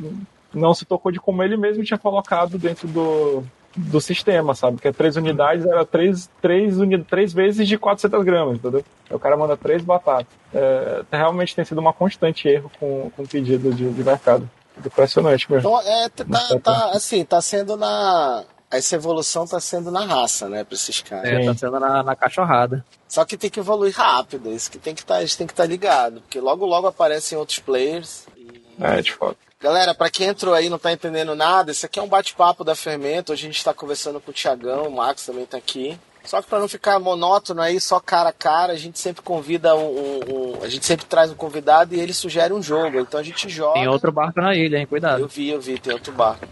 não 0.53 0.73
se 0.73 0.85
tocou 0.85 1.13
de 1.13 1.21
como 1.21 1.43
ele 1.43 1.57
mesmo 1.57 1.85
tinha 1.85 1.99
colocado 1.99 2.59
dentro 2.59 2.89
do, 2.89 3.45
do 3.77 4.01
sistema, 4.01 4.55
sabe? 4.55 4.81
Que 4.81 4.89
é 4.89 4.93
três 4.93 5.17
unidades 5.17 5.67
era 5.67 5.85
três, 5.85 6.31
três, 6.41 6.79
uni, 6.79 7.03
três 7.03 7.33
vezes 7.33 7.67
de 7.67 7.77
400 7.77 8.25
gramas, 8.25 8.57
entendeu? 8.57 8.85
O 9.11 9.19
cara 9.19 9.37
manda 9.37 9.57
três 9.57 9.83
batatas. 9.83 10.27
É, 10.53 11.03
realmente 11.13 11.55
tem 11.55 11.65
sido 11.65 11.79
uma 11.79 11.93
constante 11.93 12.49
erro 12.49 12.71
com, 12.79 13.11
com 13.17 13.27
pedido 13.27 13.73
de, 13.73 13.91
de 13.91 14.05
mercado. 14.05 14.49
Impressionante 14.85 15.51
mesmo. 15.51 15.69
Então, 15.69 15.81
é, 15.81 16.09
tá, 16.09 16.59
tá, 16.61 16.91
assim, 16.93 17.25
tá 17.25 17.41
sendo 17.41 17.77
na. 17.77 18.45
Essa 18.77 18.97
evolução 18.97 19.47
tá 19.47 19.61
sendo 19.61 19.91
na 19.91 20.05
raça, 20.05 20.49
né, 20.49 20.65
pra 20.65 20.75
esses 20.75 21.01
caras. 21.01 21.27
É, 21.27 21.45
tá 21.45 21.55
sendo 21.55 21.79
na, 21.81 22.03
na 22.03 22.17
cachorrada. 22.17 22.85
Só 23.09 23.25
que 23.25 23.37
tem 23.37 23.51
que 23.51 23.61
evoluir 23.61 23.95
rápido, 23.95 24.53
isso 24.53 24.71
que 24.71 24.79
tem 24.79 24.95
que 24.95 25.05
tá, 25.05 25.23
estar 25.23 25.47
tá 25.47 25.65
ligado, 25.65 26.21
porque 26.21 26.41
logo 26.41 26.67
logo 26.67 26.87
aparecem 26.87 27.39
outros 27.39 27.59
players. 27.59 28.27
E... 28.37 28.63
É, 28.81 29.01
de 29.01 29.13
fato. 29.13 29.37
Galera, 29.61 29.95
para 29.95 30.11
quem 30.11 30.27
entrou 30.27 30.53
aí 30.53 30.67
e 30.67 30.69
não 30.69 30.79
tá 30.79 30.93
entendendo 30.93 31.35
nada, 31.35 31.71
esse 31.71 31.87
aqui 31.87 31.99
é 31.99 32.03
um 32.03 32.09
bate-papo 32.09 32.63
da 32.63 32.75
Fermento. 32.75 33.33
Hoje 33.33 33.45
a 33.45 33.47
gente 33.47 33.57
está 33.57 33.73
conversando 33.73 34.21
com 34.21 34.31
o 34.31 34.35
Tiagão, 34.35 34.89
o 34.89 34.93
Max 34.95 35.25
também 35.25 35.47
tá 35.47 35.57
aqui. 35.57 35.99
Só 36.25 36.41
que 36.41 36.49
para 36.49 36.59
não 36.59 36.69
ficar 36.69 36.99
monótono 36.99 37.61
aí, 37.61 37.79
só 37.79 38.01
cara 38.01 38.31
a 38.31 38.33
cara, 38.33 38.73
a 38.73 38.77
gente 38.77 38.99
sempre 38.99 39.23
convida 39.23 39.75
um, 39.77 39.81
um, 39.81 40.21
um, 40.29 40.63
A 40.63 40.69
gente 40.69 40.85
sempre 40.85 41.05
traz 41.05 41.31
um 41.31 41.35
convidado 41.35 41.95
e 41.95 42.01
ele 42.01 42.15
sugere 42.15 42.53
um 42.53 42.63
jogo. 42.63 42.99
Então 42.99 43.21
a 43.21 43.23
gente 43.23 43.49
joga. 43.49 43.75
Tem 43.75 43.89
outro 43.89 44.11
barco 44.11 44.41
na 44.41 44.55
ilha, 44.55 44.79
hein? 44.79 44.87
Cuidado. 44.87 45.21
Eu 45.21 45.29
vi, 45.29 45.51
eu 45.51 45.61
vi, 45.61 45.79
tem 45.79 45.93
outro 45.93 46.13
barco. 46.13 46.47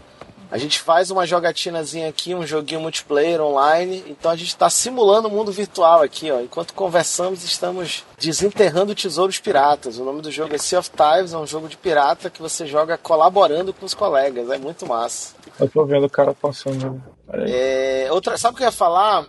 A 0.51 0.57
gente 0.57 0.79
faz 0.79 1.09
uma 1.09 1.25
jogatinazinha 1.25 2.09
aqui, 2.09 2.35
um 2.35 2.45
joguinho 2.45 2.81
multiplayer 2.81 3.41
online. 3.41 4.03
Então 4.07 4.31
a 4.31 4.35
gente 4.35 4.49
está 4.49 4.69
simulando 4.69 5.27
o 5.27 5.31
mundo 5.31 5.51
virtual 5.51 6.01
aqui, 6.01 6.31
ó. 6.31 6.39
Enquanto 6.39 6.73
conversamos, 6.73 7.43
estamos 7.43 8.03
desenterrando 8.19 8.95
tesouros 8.95 9.39
piratas. 9.39 9.97
O 9.97 10.03
nome 10.03 10.21
do 10.21 10.31
jogo 10.31 10.53
é 10.53 10.57
Sea 10.57 10.79
of 10.79 10.91
Times, 10.91 11.33
é 11.33 11.37
um 11.37 11.47
jogo 11.47 11.67
de 11.67 11.77
pirata 11.77 12.29
que 12.29 12.41
você 12.41 12.65
joga 12.65 12.97
colaborando 12.97 13.73
com 13.73 13.85
os 13.85 13.93
colegas. 13.93 14.49
É 14.49 14.57
muito 14.57 14.85
massa. 14.85 15.35
Eu 15.59 15.67
tô 15.67 15.85
vendo 15.85 16.05
o 16.05 16.09
cara 16.09 16.33
passando. 16.33 17.01
É, 17.31 18.07
outra, 18.11 18.37
sabe 18.37 18.53
o 18.53 18.57
que 18.57 18.63
eu 18.63 18.67
ia 18.67 18.71
falar? 18.71 19.25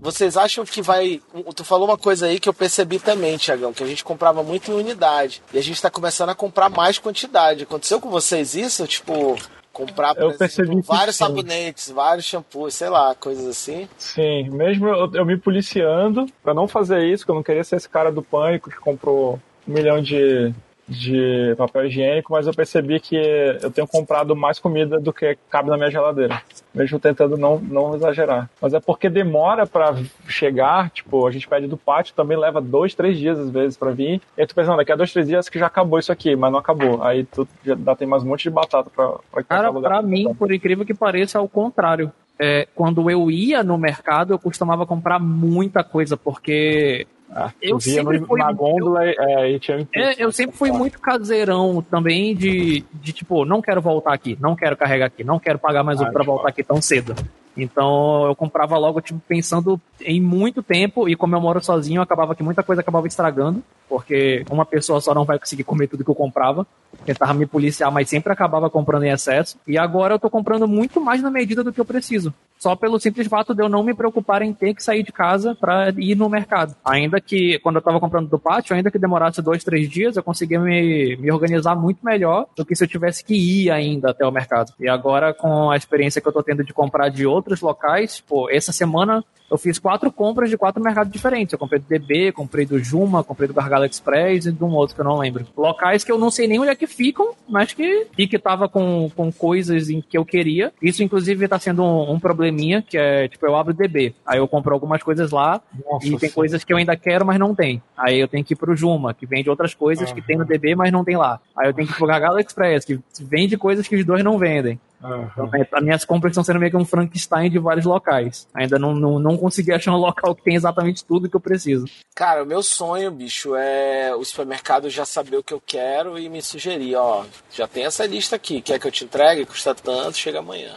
Vocês 0.00 0.36
acham 0.36 0.64
que 0.64 0.80
vai. 0.80 1.20
Tu 1.54 1.64
falou 1.64 1.88
uma 1.88 1.98
coisa 1.98 2.26
aí 2.26 2.38
que 2.38 2.48
eu 2.48 2.54
percebi 2.54 2.98
também, 2.98 3.36
Tiagão, 3.36 3.72
que 3.72 3.82
a 3.82 3.86
gente 3.86 4.04
comprava 4.04 4.42
muito 4.42 4.70
em 4.70 4.74
unidade. 4.74 5.42
E 5.52 5.58
a 5.58 5.62
gente 5.62 5.76
está 5.76 5.90
começando 5.90 6.30
a 6.30 6.34
comprar 6.34 6.68
mais 6.68 6.98
quantidade. 6.98 7.64
Aconteceu 7.64 8.00
com 8.00 8.08
vocês 8.08 8.54
isso? 8.54 8.86
Tipo, 8.86 9.36
Comprar, 9.74 10.16
eu 10.16 10.30
exemplo, 10.30 10.82
vários 10.82 11.16
sim. 11.16 11.24
sabonetes, 11.24 11.90
vários 11.90 12.24
shampoos, 12.24 12.74
sei 12.74 12.88
lá, 12.88 13.12
coisas 13.16 13.44
assim. 13.44 13.88
Sim, 13.98 14.48
mesmo 14.50 14.86
eu, 14.86 15.10
eu 15.12 15.26
me 15.26 15.36
policiando 15.36 16.26
para 16.44 16.54
não 16.54 16.68
fazer 16.68 17.04
isso, 17.04 17.24
que 17.24 17.30
eu 17.32 17.34
não 17.34 17.42
queria 17.42 17.64
ser 17.64 17.76
esse 17.76 17.88
cara 17.88 18.12
do 18.12 18.22
pânico 18.22 18.70
que 18.70 18.76
comprou 18.76 19.40
um 19.66 19.72
milhão 19.72 20.00
de, 20.00 20.54
de 20.88 21.54
papel 21.56 21.86
higiênico, 21.86 22.32
mas 22.32 22.46
eu 22.46 22.54
percebi 22.54 23.00
que 23.00 23.16
eu 23.62 23.70
tenho 23.70 23.86
comprado 23.86 24.36
mais 24.36 24.58
comida 24.58 25.00
do 25.00 25.12
que 25.12 25.36
cabe 25.48 25.70
na 25.70 25.76
minha 25.76 25.90
geladeira, 25.90 26.42
mesmo 26.74 26.98
tentando 26.98 27.36
não, 27.36 27.58
não 27.58 27.94
exagerar. 27.94 28.50
Mas 28.60 28.74
é 28.74 28.80
porque 28.80 29.08
demora 29.08 29.66
para 29.66 29.96
chegar, 30.28 30.90
tipo, 30.90 31.26
a 31.26 31.30
gente 31.30 31.48
pede 31.48 31.66
do 31.66 31.76
pátio, 31.76 32.14
também 32.14 32.36
leva 32.36 32.60
dois, 32.60 32.94
três 32.94 33.18
dias 33.18 33.38
às 33.38 33.50
vezes 33.50 33.76
para 33.76 33.92
vir, 33.92 34.20
e 34.36 34.40
aí 34.40 34.46
tu 34.46 34.54
pensando, 34.54 34.76
daqui 34.76 34.92
a 34.92 34.96
dois, 34.96 35.12
três 35.12 35.26
dias 35.26 35.48
que 35.48 35.58
já 35.58 35.66
acabou 35.66 35.98
isso 35.98 36.12
aqui, 36.12 36.36
mas 36.36 36.52
não 36.52 36.58
acabou. 36.58 37.02
Aí 37.02 37.24
tu 37.24 37.48
já 37.64 37.74
dá, 37.74 37.96
tem 37.96 38.06
mais 38.06 38.22
um 38.22 38.28
monte 38.28 38.44
de 38.44 38.50
batata 38.50 38.90
pra, 38.94 39.14
pra 39.30 39.42
Cara, 39.42 39.72
pra 39.72 40.02
mim, 40.02 40.32
por 40.34 40.52
incrível 40.52 40.84
que 40.84 40.94
pareça, 40.94 41.38
é 41.38 41.40
o 41.40 41.48
contrário. 41.48 42.12
É, 42.38 42.66
quando 42.74 43.08
eu 43.08 43.30
ia 43.30 43.62
no 43.62 43.78
mercado, 43.78 44.32
eu 44.32 44.38
costumava 44.38 44.84
comprar 44.84 45.20
muita 45.20 45.84
coisa, 45.84 46.16
porque 46.16 47.06
ah, 47.30 47.52
eu 47.60 47.80
sempre 47.80 48.20
no, 48.20 48.26
fui 48.26 48.38
na 48.38 48.52
gôndola 48.52 49.06
eu, 49.06 49.22
é, 49.22 49.50
e 49.52 49.58
tinha 49.58 49.88
é, 49.94 50.22
eu 50.22 50.30
sempre 50.30 50.56
fui 50.56 50.70
muito 50.70 51.00
caseirão 51.00 51.82
também 51.82 52.34
de, 52.34 52.84
de 52.92 53.12
tipo, 53.12 53.44
não 53.44 53.60
quero 53.60 53.80
voltar 53.80 54.12
aqui, 54.12 54.36
não 54.40 54.54
quero 54.54 54.76
carregar 54.76 55.06
aqui, 55.06 55.24
não 55.24 55.38
quero 55.38 55.58
pagar 55.58 55.82
mais 55.82 56.00
ah, 56.00 56.10
para 56.10 56.22
voltar 56.22 56.48
aqui 56.48 56.62
tão 56.62 56.80
cedo. 56.80 57.14
Então 57.56 58.26
eu 58.26 58.34
comprava 58.34 58.76
logo, 58.76 59.00
tipo, 59.00 59.20
pensando 59.28 59.80
em 60.00 60.20
muito 60.20 60.62
tempo, 60.62 61.08
e 61.08 61.14
como 61.14 61.36
eu 61.36 61.40
moro 61.40 61.62
sozinho, 61.62 62.02
acabava 62.02 62.34
que 62.34 62.42
muita 62.42 62.62
coisa 62.62 62.80
acabava 62.80 63.06
estragando, 63.06 63.62
porque 63.88 64.44
uma 64.50 64.66
pessoa 64.66 65.00
só 65.00 65.14
não 65.14 65.24
vai 65.24 65.38
conseguir 65.38 65.64
comer 65.64 65.86
tudo 65.86 66.04
que 66.04 66.10
eu 66.10 66.14
comprava. 66.14 66.66
Tentava 67.04 67.32
me 67.34 67.46
policiar, 67.46 67.90
mas 67.92 68.08
sempre 68.08 68.32
acabava 68.32 68.68
comprando 68.68 69.04
em 69.04 69.10
excesso. 69.10 69.58
E 69.66 69.78
agora 69.78 70.14
eu 70.14 70.18
tô 70.18 70.28
comprando 70.28 70.66
muito 70.66 71.00
mais 71.00 71.22
na 71.22 71.30
medida 71.30 71.62
do 71.62 71.72
que 71.72 71.80
eu 71.80 71.84
preciso. 71.84 72.34
Só 72.58 72.74
pelo 72.74 72.98
simples 72.98 73.26
fato 73.26 73.54
de 73.54 73.62
eu 73.62 73.68
não 73.68 73.82
me 73.82 73.94
preocupar 73.94 74.42
em 74.42 74.52
ter 74.52 74.74
que 74.74 74.82
sair 74.82 75.02
de 75.02 75.12
casa 75.12 75.54
para 75.54 75.90
ir 75.98 76.14
no 76.14 76.28
mercado. 76.28 76.74
Ainda 76.84 77.20
que, 77.20 77.58
quando 77.60 77.76
eu 77.76 77.82
tava 77.82 78.00
comprando 78.00 78.28
do 78.28 78.38
pátio, 78.38 78.74
ainda 78.74 78.90
que 78.90 78.98
demorasse 78.98 79.42
dois, 79.42 79.62
três 79.62 79.88
dias, 79.88 80.16
eu 80.16 80.22
conseguia 80.22 80.58
me, 80.58 81.16
me 81.16 81.30
organizar 81.30 81.74
muito 81.74 82.04
melhor 82.04 82.46
do 82.56 82.64
que 82.64 82.74
se 82.74 82.84
eu 82.84 82.88
tivesse 82.88 83.24
que 83.24 83.34
ir 83.34 83.70
ainda 83.70 84.10
até 84.10 84.26
o 84.26 84.32
mercado. 84.32 84.72
E 84.80 84.88
agora, 84.88 85.34
com 85.34 85.70
a 85.70 85.76
experiência 85.76 86.20
que 86.20 86.28
eu 86.28 86.32
tô 86.32 86.42
tendo 86.42 86.64
de 86.64 86.72
comprar 86.72 87.10
de 87.10 87.26
outro 87.26 87.44
outros 87.44 87.60
locais. 87.60 88.20
Pô, 88.20 88.50
essa 88.50 88.72
semana 88.72 89.22
eu 89.50 89.58
fiz 89.58 89.78
quatro 89.78 90.10
compras 90.10 90.50
de 90.50 90.56
quatro 90.56 90.82
mercados 90.82 91.12
diferentes. 91.12 91.52
Eu 91.52 91.58
comprei 91.58 91.80
do 91.80 91.86
DB, 91.86 92.32
comprei 92.32 92.66
do 92.66 92.78
Juma, 92.78 93.22
comprei 93.22 93.46
do 93.46 93.54
Gargalo 93.54 93.84
Express 93.84 94.46
e 94.46 94.52
de 94.52 94.64
um 94.64 94.72
outro 94.74 94.94
que 94.94 95.00
eu 95.00 95.04
não 95.04 95.18
lembro. 95.18 95.46
Locais 95.56 96.02
que 96.02 96.10
eu 96.10 96.18
não 96.18 96.30
sei 96.30 96.46
nem 96.48 96.58
onde 96.58 96.70
é 96.70 96.74
que 96.74 96.86
ficam, 96.86 97.34
mas 97.48 97.72
que 97.72 98.06
e 98.16 98.26
que 98.26 98.38
tava 98.38 98.68
com, 98.68 99.10
com 99.14 99.30
coisas 99.30 99.90
em 99.90 100.00
que 100.00 100.16
eu 100.16 100.24
queria. 100.24 100.72
Isso, 100.80 101.02
inclusive, 101.02 101.46
tá 101.46 101.58
sendo 101.58 101.84
um, 101.84 102.12
um 102.12 102.20
probleminha, 102.20 102.82
que 102.82 102.96
é, 102.96 103.28
tipo, 103.28 103.46
eu 103.46 103.56
abro 103.56 103.72
o 103.72 103.76
DB. 103.76 104.14
Aí 104.26 104.38
eu 104.38 104.48
compro 104.48 104.72
algumas 104.72 105.02
coisas 105.02 105.30
lá 105.30 105.60
Nossa, 105.84 106.06
e 106.06 106.16
tem 106.16 106.28
sim. 106.28 106.34
coisas 106.34 106.64
que 106.64 106.72
eu 106.72 106.76
ainda 106.76 106.96
quero, 106.96 107.24
mas 107.24 107.38
não 107.38 107.54
tem. 107.54 107.82
Aí 107.96 108.18
eu 108.18 108.28
tenho 108.28 108.44
que 108.44 108.54
ir 108.54 108.56
pro 108.56 108.76
Juma, 108.76 109.14
que 109.14 109.26
vende 109.26 109.50
outras 109.50 109.74
coisas 109.74 110.08
uhum. 110.08 110.14
que 110.14 110.22
tem 110.22 110.36
no 110.36 110.44
DB, 110.44 110.74
mas 110.74 110.92
não 110.92 111.04
tem 111.04 111.16
lá. 111.16 111.40
Aí 111.56 111.68
eu 111.68 111.74
tenho 111.74 111.86
que 111.86 111.94
ir 111.94 111.96
pro 111.96 112.06
Gargalo 112.06 112.38
Express, 112.38 112.84
que 112.84 113.00
vende 113.20 113.56
coisas 113.56 113.86
que 113.86 113.96
os 113.96 114.04
dois 114.04 114.24
não 114.24 114.38
vendem. 114.38 114.78
Uhum. 115.04 115.50
Então, 115.54 115.78
as 115.78 115.84
minhas 115.84 116.04
compras 116.04 116.30
estão 116.30 116.42
sendo 116.42 116.58
meio 116.58 116.70
que 116.70 116.76
um 116.78 116.84
Frankenstein 116.84 117.50
de 117.50 117.58
vários 117.58 117.84
locais. 117.84 118.48
Ainda 118.54 118.78
não, 118.78 118.94
não, 118.94 119.18
não 119.18 119.36
consegui 119.36 119.70
achar 119.70 119.92
um 119.92 119.98
local 119.98 120.34
que 120.34 120.42
tem 120.42 120.54
exatamente 120.54 121.04
tudo 121.04 121.28
que 121.28 121.36
eu 121.36 121.40
preciso. 121.40 121.84
Cara, 122.14 122.42
o 122.42 122.46
meu 122.46 122.62
sonho, 122.62 123.10
bicho, 123.10 123.54
é 123.54 124.14
o 124.16 124.24
supermercado 124.24 124.88
já 124.88 125.04
saber 125.04 125.36
o 125.36 125.42
que 125.42 125.52
eu 125.52 125.62
quero 125.64 126.18
e 126.18 126.30
me 126.30 126.40
sugerir, 126.40 126.96
ó, 126.96 127.24
já 127.52 127.68
tem 127.68 127.84
essa 127.84 128.06
lista 128.06 128.36
aqui, 128.36 128.62
quer 128.62 128.78
que 128.78 128.86
eu 128.86 128.92
te 128.92 129.04
entregue? 129.04 129.44
Custa 129.44 129.74
tanto, 129.74 130.16
chega 130.16 130.38
amanhã. 130.38 130.76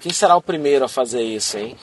Quem 0.00 0.12
será 0.12 0.36
o 0.36 0.42
primeiro 0.42 0.84
a 0.84 0.88
fazer 0.88 1.22
isso, 1.22 1.56
hein? 1.56 1.76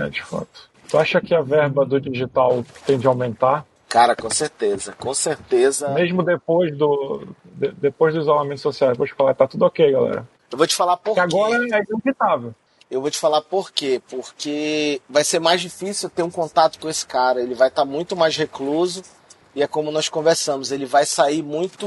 É, 0.00 0.08
de 0.08 0.22
fato. 0.24 0.72
Tu 0.88 0.98
acha 0.98 1.20
que 1.20 1.34
a 1.34 1.40
verba 1.40 1.86
do 1.86 2.00
digital 2.00 2.64
tende 2.84 3.06
a 3.06 3.10
aumentar? 3.10 3.64
Cara, 3.88 4.16
com 4.16 4.30
certeza, 4.30 4.92
com 4.98 5.14
certeza. 5.14 5.90
Mesmo 5.90 6.22
depois 6.22 6.76
do, 6.76 7.26
de, 7.44 7.70
depois 7.72 8.14
do 8.14 8.20
isolamento 8.20 8.60
social, 8.60 8.90
depois 8.90 9.10
de 9.10 9.16
falar, 9.16 9.34
tá 9.34 9.46
tudo 9.46 9.66
ok, 9.66 9.92
galera. 9.92 10.26
Eu 10.52 10.58
vou 10.58 10.66
te 10.66 10.76
falar 10.76 10.98
por 10.98 11.14
quê. 11.14 11.20
agora 11.20 11.64
é 11.64 11.82
inevitável. 11.88 12.54
Eu 12.90 13.00
vou 13.00 13.10
te 13.10 13.18
falar 13.18 13.40
por 13.40 13.72
quê. 13.72 14.02
Porque 14.08 15.00
vai 15.08 15.24
ser 15.24 15.40
mais 15.40 15.60
difícil 15.60 16.10
ter 16.10 16.22
um 16.22 16.30
contato 16.30 16.78
com 16.78 16.88
esse 16.88 17.06
cara. 17.06 17.40
Ele 17.40 17.54
vai 17.54 17.68
estar 17.68 17.82
tá 17.82 17.90
muito 17.90 18.14
mais 18.14 18.36
recluso. 18.36 19.02
E 19.54 19.62
é 19.62 19.66
como 19.66 19.90
nós 19.90 20.08
conversamos, 20.08 20.72
ele 20.72 20.86
vai 20.86 21.04
sair 21.04 21.42
muito. 21.42 21.86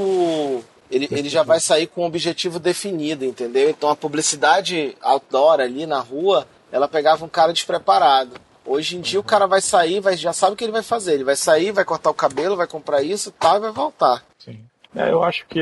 Ele, 0.88 1.08
ele 1.10 1.28
já 1.28 1.42
vai 1.42 1.58
sair 1.58 1.88
com 1.88 2.02
um 2.02 2.06
objetivo 2.06 2.60
definido, 2.60 3.24
entendeu? 3.24 3.68
Então 3.68 3.90
a 3.90 3.96
publicidade 3.96 4.96
outdoor 5.02 5.58
ali 5.60 5.84
na 5.84 5.98
rua, 5.98 6.46
ela 6.70 6.86
pegava 6.86 7.24
um 7.24 7.28
cara 7.28 7.52
despreparado. 7.52 8.36
Hoje 8.64 8.96
em 8.96 9.00
dia 9.00 9.18
o 9.18 9.24
cara 9.24 9.46
vai 9.46 9.60
sair, 9.60 9.98
vai, 9.98 10.16
já 10.16 10.32
sabe 10.32 10.54
o 10.54 10.56
que 10.56 10.64
ele 10.64 10.72
vai 10.72 10.82
fazer. 10.82 11.14
Ele 11.14 11.24
vai 11.24 11.34
sair, 11.34 11.72
vai 11.72 11.84
cortar 11.84 12.10
o 12.10 12.14
cabelo, 12.14 12.56
vai 12.56 12.68
comprar 12.68 13.02
isso 13.02 13.32
tal, 13.32 13.56
e 13.56 13.60
vai 13.60 13.72
voltar. 13.72 14.24
Sim. 14.38 14.60
É, 14.94 15.10
eu 15.10 15.22
acho 15.22 15.44
que 15.46 15.60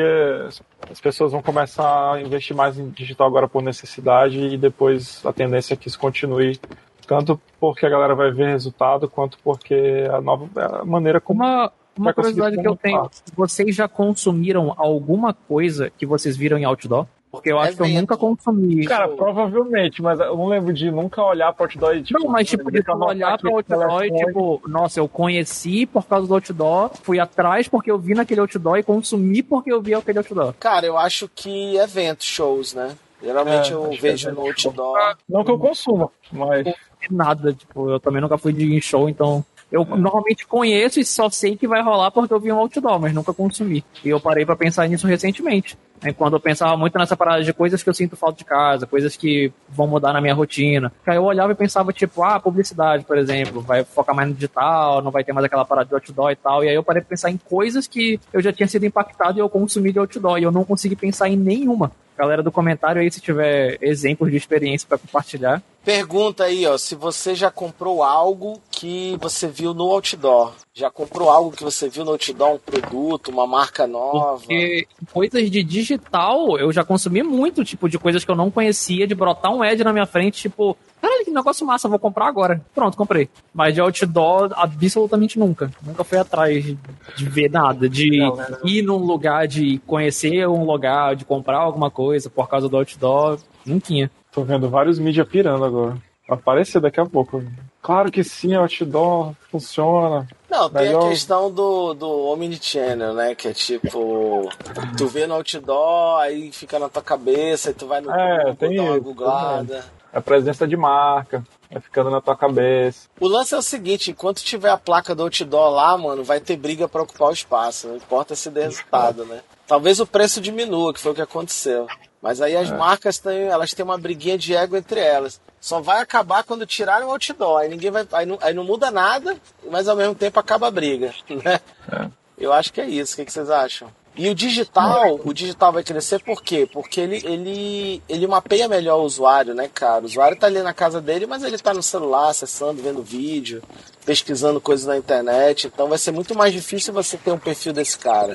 as 0.90 1.00
pessoas 1.00 1.32
vão 1.32 1.42
começar 1.42 2.14
a 2.14 2.20
investir 2.20 2.56
mais 2.56 2.78
em 2.78 2.88
digital 2.90 3.26
agora 3.26 3.48
por 3.48 3.62
necessidade 3.62 4.38
e 4.38 4.56
depois 4.56 5.24
a 5.24 5.32
tendência 5.32 5.74
é 5.74 5.76
que 5.76 5.88
isso 5.88 5.98
continue 5.98 6.58
tanto 7.06 7.40
porque 7.60 7.84
a 7.84 7.88
galera 7.88 8.14
vai 8.14 8.30
ver 8.30 8.48
resultado 8.48 9.08
quanto 9.08 9.38
porque 9.42 10.06
a 10.10 10.20
nova 10.20 10.48
a 10.80 10.84
maneira 10.84 11.20
como 11.20 11.42
uma 11.42 11.72
uma 11.96 12.12
curiosidade 12.12 12.60
que 12.60 12.66
eu 12.66 12.76
tenho, 12.76 13.08
vocês 13.36 13.74
já 13.74 13.86
consumiram 13.86 14.74
alguma 14.76 15.32
coisa 15.32 15.90
que 15.90 16.04
vocês 16.04 16.36
viram 16.36 16.58
em 16.58 16.64
outdoor? 16.64 17.06
Porque 17.34 17.50
eu 17.50 17.58
acho 17.58 17.76
que 17.76 17.82
eu 17.82 17.88
nunca 17.88 18.16
consumi. 18.16 18.84
Cara, 18.84 19.08
provavelmente, 19.08 20.00
mas 20.00 20.20
eu 20.20 20.36
não 20.36 20.46
lembro 20.46 20.72
de 20.72 20.90
nunca 20.90 21.22
olhar 21.22 21.52
pro 21.52 21.64
outdoor 21.64 21.96
e 21.96 22.02
tipo. 22.02 22.18
Não, 22.18 22.30
mas 22.30 22.48
tipo, 22.48 22.70
de 22.70 22.82
olhar 22.88 23.38
pra 23.38 23.50
outdoor 23.50 24.04
e 24.04 24.12
tipo, 24.12 24.62
nossa, 24.66 25.00
eu 25.00 25.08
conheci 25.08 25.84
por 25.86 26.06
causa 26.06 26.26
do 26.26 26.34
outdoor, 26.34 26.90
fui 27.02 27.18
atrás 27.18 27.66
porque 27.68 27.90
eu 27.90 27.98
vi 27.98 28.14
naquele 28.14 28.40
outdoor 28.40 28.78
e 28.78 28.82
consumi 28.82 29.42
porque 29.42 29.72
eu 29.72 29.82
vi 29.82 29.94
aquele 29.94 30.18
outdoor. 30.18 30.54
Cara, 30.54 30.86
eu 30.86 30.96
acho 30.96 31.28
que 31.28 31.76
eventos, 31.76 32.26
shows, 32.26 32.74
né? 32.74 32.96
Geralmente 33.22 33.72
É, 33.72 33.74
eu 33.74 33.90
vejo 33.92 34.28
é 34.28 34.32
no 34.32 34.42
outdoor. 34.42 35.16
Não 35.28 35.44
que 35.44 35.50
eu 35.50 35.58
consuma, 35.58 36.10
mas. 36.30 36.66
Nada, 37.10 37.52
tipo, 37.52 37.90
eu 37.90 38.00
também 38.00 38.20
nunca 38.22 38.38
fui 38.38 38.52
de 38.52 38.80
show, 38.80 39.08
então. 39.08 39.44
Eu 39.74 39.84
normalmente 39.84 40.46
conheço 40.46 41.00
e 41.00 41.04
só 41.04 41.28
sei 41.28 41.56
que 41.56 41.66
vai 41.66 41.82
rolar 41.82 42.12
porque 42.12 42.32
eu 42.32 42.38
vi 42.38 42.52
um 42.52 42.58
outdoor, 42.58 43.00
mas 43.00 43.12
nunca 43.12 43.34
consumi. 43.34 43.84
E 44.04 44.08
eu 44.08 44.20
parei 44.20 44.46
pra 44.46 44.54
pensar 44.54 44.86
nisso 44.86 45.04
recentemente. 45.04 45.76
É 46.00 46.12
quando 46.12 46.34
eu 46.34 46.40
pensava 46.40 46.76
muito 46.76 46.96
nessa 46.96 47.16
parada 47.16 47.42
de 47.42 47.52
coisas 47.52 47.82
que 47.82 47.90
eu 47.90 47.94
sinto 47.94 48.16
falta 48.16 48.38
de 48.38 48.44
casa, 48.44 48.86
coisas 48.86 49.16
que 49.16 49.52
vão 49.68 49.88
mudar 49.88 50.12
na 50.12 50.20
minha 50.20 50.32
rotina. 50.32 50.92
Aí 51.04 51.16
eu 51.16 51.24
olhava 51.24 51.50
e 51.50 51.56
pensava, 51.56 51.92
tipo, 51.92 52.22
ah, 52.22 52.38
publicidade, 52.38 53.02
por 53.02 53.18
exemplo, 53.18 53.60
vai 53.62 53.82
focar 53.82 54.14
mais 54.14 54.28
no 54.28 54.34
digital, 54.34 55.02
não 55.02 55.10
vai 55.10 55.24
ter 55.24 55.32
mais 55.32 55.44
aquela 55.44 55.64
parada 55.64 55.88
de 55.88 55.94
outdoor 55.94 56.30
e 56.30 56.36
tal. 56.36 56.62
E 56.62 56.68
aí 56.68 56.74
eu 56.76 56.84
parei 56.84 57.02
pra 57.02 57.08
pensar 57.08 57.32
em 57.32 57.36
coisas 57.36 57.88
que 57.88 58.20
eu 58.32 58.40
já 58.40 58.52
tinha 58.52 58.68
sido 58.68 58.86
impactado 58.86 59.38
e 59.38 59.40
eu 59.40 59.48
consumi 59.48 59.90
de 59.90 59.98
outdoor. 59.98 60.38
E 60.38 60.44
eu 60.44 60.52
não 60.52 60.62
consegui 60.62 60.94
pensar 60.94 61.28
em 61.28 61.36
nenhuma. 61.36 61.90
Galera 62.16 62.44
do 62.44 62.52
comentário 62.52 63.02
aí, 63.02 63.10
se 63.10 63.20
tiver 63.20 63.76
exemplos 63.80 64.30
de 64.30 64.36
experiência 64.36 64.86
pra 64.88 64.98
compartilhar. 64.98 65.60
Pergunta 65.84 66.44
aí, 66.44 66.66
ó, 66.66 66.78
se 66.78 66.94
você 66.94 67.34
já 67.34 67.50
comprou 67.50 68.02
algo 68.02 68.58
que 68.70 69.18
você 69.20 69.46
viu 69.46 69.74
no 69.74 69.84
outdoor. 69.84 70.52
Já 70.72 70.90
comprou 70.90 71.28
algo 71.28 71.52
que 71.52 71.62
você 71.62 71.88
viu 71.88 72.04
no 72.04 72.12
outdoor, 72.12 72.54
um 72.54 72.58
produto, 72.58 73.28
uma 73.28 73.46
marca 73.46 73.86
nova? 73.86 74.38
Porque 74.38 74.86
coisas 75.12 75.50
de 75.50 75.62
digital 75.62 76.58
eu 76.58 76.72
já 76.72 76.82
consumi 76.82 77.22
muito, 77.22 77.62
tipo, 77.62 77.88
de 77.88 77.98
coisas 77.98 78.24
que 78.24 78.30
eu 78.30 78.34
não 78.34 78.50
conhecia, 78.50 79.06
de 79.06 79.14
brotar 79.14 79.52
um 79.52 79.62
ad 79.62 79.84
na 79.84 79.92
minha 79.92 80.06
frente, 80.06 80.40
tipo, 80.40 80.76
caralho, 81.00 81.24
que 81.24 81.30
negócio 81.30 81.66
massa, 81.66 81.86
vou 81.86 81.98
comprar 81.98 82.28
agora. 82.28 82.64
Pronto, 82.74 82.96
comprei. 82.96 83.28
Mas 83.52 83.74
de 83.74 83.80
outdoor, 83.82 84.52
absolutamente 84.56 85.38
nunca. 85.38 85.70
Nunca 85.82 86.02
fui 86.02 86.18
atrás 86.18 86.64
de 86.64 87.24
ver 87.28 87.50
nada, 87.50 87.88
de 87.88 88.18
Não, 88.18 88.36
né? 88.36 88.46
ir 88.64 88.82
num 88.82 88.96
lugar, 88.96 89.46
de 89.46 89.78
conhecer 89.86 90.48
um 90.48 90.64
lugar, 90.64 91.14
de 91.14 91.26
comprar 91.26 91.58
alguma 91.58 91.90
coisa 91.90 92.30
por 92.30 92.48
causa 92.48 92.68
do 92.68 92.76
outdoor. 92.78 93.38
Nunca. 93.66 94.10
Tô 94.34 94.42
vendo 94.42 94.68
vários 94.68 94.98
mídia 94.98 95.24
pirando 95.24 95.64
agora. 95.64 95.96
Vai 96.28 96.38
aparecer 96.38 96.80
daqui 96.80 96.98
a 96.98 97.06
pouco. 97.06 97.42
Claro 97.82 98.10
que 98.10 98.24
sim, 98.24 98.54
outdoor 98.54 99.34
funciona. 99.50 100.26
Não, 100.50 100.70
tem 100.70 100.86
Melhor- 100.86 101.06
a 101.06 101.08
questão 101.10 101.50
do, 101.52 101.92
do 101.94 102.08
Omnichannel, 102.28 103.12
né? 103.12 103.34
Que 103.34 103.48
é 103.48 103.52
tipo, 103.52 104.48
tu 104.96 105.06
vê 105.06 105.26
no 105.26 105.34
outdoor, 105.34 106.18
aí 106.20 106.50
fica 106.50 106.78
na 106.78 106.88
tua 106.88 107.02
cabeça, 107.02 107.68
aí 107.68 107.74
tu 107.74 107.86
vai 107.86 108.00
no 108.00 108.10
É, 108.10 108.38
Google, 108.38 108.54
tem 108.56 108.76
dá 108.76 108.82
uma 108.82 108.98
googlada. 108.98 109.84
A 110.12 110.20
presença 110.20 110.66
de 110.66 110.76
marca, 110.76 111.44
vai 111.70 111.80
ficando 111.82 112.08
na 112.08 112.20
tua 112.20 112.36
cabeça. 112.36 113.08
O 113.20 113.28
lance 113.28 113.54
é 113.54 113.58
o 113.58 113.62
seguinte, 113.62 114.10
enquanto 114.12 114.42
tiver 114.42 114.70
a 114.70 114.76
placa 114.78 115.14
do 115.14 115.24
outdoor 115.24 115.70
lá, 115.74 115.98
mano, 115.98 116.24
vai 116.24 116.40
ter 116.40 116.56
briga 116.56 116.88
pra 116.88 117.02
ocupar 117.02 117.28
o 117.28 117.32
espaço, 117.32 117.88
não 117.88 117.96
importa 117.96 118.34
se 118.34 118.48
der 118.48 118.64
resultado, 118.64 119.24
né? 119.26 119.40
Talvez 119.66 119.98
o 120.00 120.06
preço 120.06 120.40
diminua, 120.40 120.94
que 120.94 121.00
foi 121.00 121.12
o 121.12 121.14
que 121.14 121.22
aconteceu. 121.22 121.86
Mas 122.24 122.40
aí 122.40 122.54
É. 122.54 122.58
as 122.58 122.70
marcas 122.70 123.18
têm, 123.18 123.48
elas 123.48 123.74
têm 123.74 123.84
uma 123.84 123.98
briguinha 123.98 124.38
de 124.38 124.56
ego 124.56 124.78
entre 124.78 124.98
elas. 124.98 125.38
Só 125.60 125.82
vai 125.82 126.00
acabar 126.00 126.42
quando 126.42 126.64
tirarem 126.64 127.06
o 127.06 127.10
outdoor. 127.10 127.60
Aí 127.60 127.68
ninguém 127.68 127.90
vai. 127.90 128.08
Aí 128.14 128.24
não, 128.24 128.38
aí 128.40 128.54
não 128.54 128.64
muda 128.64 128.90
nada, 128.90 129.36
mas 129.70 129.88
ao 129.88 129.94
mesmo 129.94 130.14
tempo 130.14 130.40
acaba 130.40 130.66
a 130.66 130.70
briga. 130.70 131.12
Né? 131.28 131.60
É. 131.92 132.08
Eu 132.38 132.50
acho 132.50 132.72
que 132.72 132.80
é 132.80 132.86
isso. 132.86 133.12
O 133.12 133.16
que, 133.16 133.26
que 133.26 133.32
vocês 133.32 133.50
acham? 133.50 133.88
E 134.16 134.30
o 134.30 134.34
digital, 134.34 135.20
o 135.22 135.34
digital 135.34 135.70
vai 135.72 135.82
crescer 135.82 136.18
por 136.20 136.40
quê? 136.42 136.66
Porque 136.72 136.98
ele, 137.00 137.16
ele, 137.24 138.02
ele 138.08 138.26
mapeia 138.26 138.68
melhor 138.68 139.00
o 139.00 139.04
usuário, 139.04 139.54
né, 139.54 139.68
cara? 139.72 140.02
O 140.02 140.06
usuário 140.06 140.38
tá 140.38 140.46
ali 140.46 140.62
na 140.62 140.72
casa 140.72 141.00
dele, 141.02 141.26
mas 141.26 141.42
ele 141.42 141.58
tá 141.58 141.74
no 141.74 141.82
celular, 141.82 142.28
acessando, 142.30 142.80
vendo 142.80 143.02
vídeo, 143.02 143.62
pesquisando 144.06 144.60
coisas 144.62 144.86
na 144.86 144.96
internet. 144.96 145.66
Então 145.66 145.88
vai 145.88 145.98
ser 145.98 146.12
muito 146.12 146.34
mais 146.34 146.54
difícil 146.54 146.94
você 146.94 147.18
ter 147.18 147.32
um 147.32 147.38
perfil 147.38 147.72
desse 147.72 147.98
cara. 147.98 148.34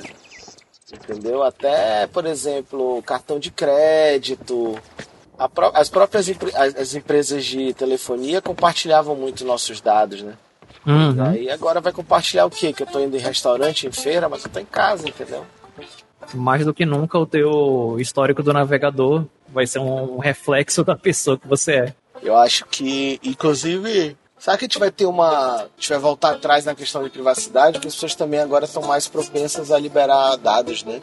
Entendeu? 0.92 1.42
Até, 1.42 2.06
por 2.08 2.26
exemplo, 2.26 3.02
cartão 3.02 3.38
de 3.38 3.50
crédito. 3.50 4.76
Pró- 5.54 5.70
as 5.74 5.88
próprias 5.88 6.28
as, 6.54 6.74
as 6.76 6.94
empresas 6.94 7.44
de 7.44 7.72
telefonia 7.72 8.42
compartilhavam 8.42 9.14
muito 9.16 9.44
nossos 9.44 9.80
dados, 9.80 10.22
né? 10.22 10.34
Uhum. 10.86 11.22
Aí 11.24 11.50
agora 11.50 11.80
vai 11.80 11.92
compartilhar 11.92 12.44
o 12.46 12.50
quê? 12.50 12.72
Que 12.72 12.82
eu 12.82 12.86
tô 12.86 13.00
indo 13.00 13.16
em 13.16 13.20
restaurante, 13.20 13.86
em 13.86 13.92
feira, 13.92 14.28
mas 14.28 14.44
eu 14.44 14.50
tô 14.50 14.58
em 14.58 14.64
casa, 14.64 15.08
entendeu? 15.08 15.44
Mais 16.34 16.64
do 16.64 16.74
que 16.74 16.84
nunca, 16.84 17.18
o 17.18 17.26
teu 17.26 17.96
histórico 17.98 18.42
do 18.42 18.52
navegador 18.52 19.24
vai 19.48 19.66
ser 19.66 19.78
um 19.78 20.18
reflexo 20.18 20.84
da 20.84 20.94
pessoa 20.96 21.38
que 21.38 21.48
você 21.48 21.72
é. 21.72 21.94
Eu 22.22 22.36
acho 22.36 22.66
que, 22.66 23.18
inclusive, 23.24 24.16
será 24.40 24.56
que 24.58 24.64
a 24.64 24.66
gente 24.66 24.78
vai 24.78 24.90
ter 24.90 25.06
uma. 25.06 25.28
A 25.62 25.68
gente 25.76 25.88
vai 25.90 25.98
voltar 25.98 26.32
atrás 26.32 26.64
na 26.64 26.74
questão 26.74 27.04
de 27.04 27.10
privacidade? 27.10 27.74
Porque 27.74 27.86
as 27.88 27.94
pessoas 27.94 28.14
também 28.16 28.40
agora 28.40 28.64
estão 28.64 28.82
mais 28.82 29.06
propensas 29.06 29.70
a 29.70 29.78
liberar 29.78 30.36
dados, 30.36 30.82
né? 30.82 30.98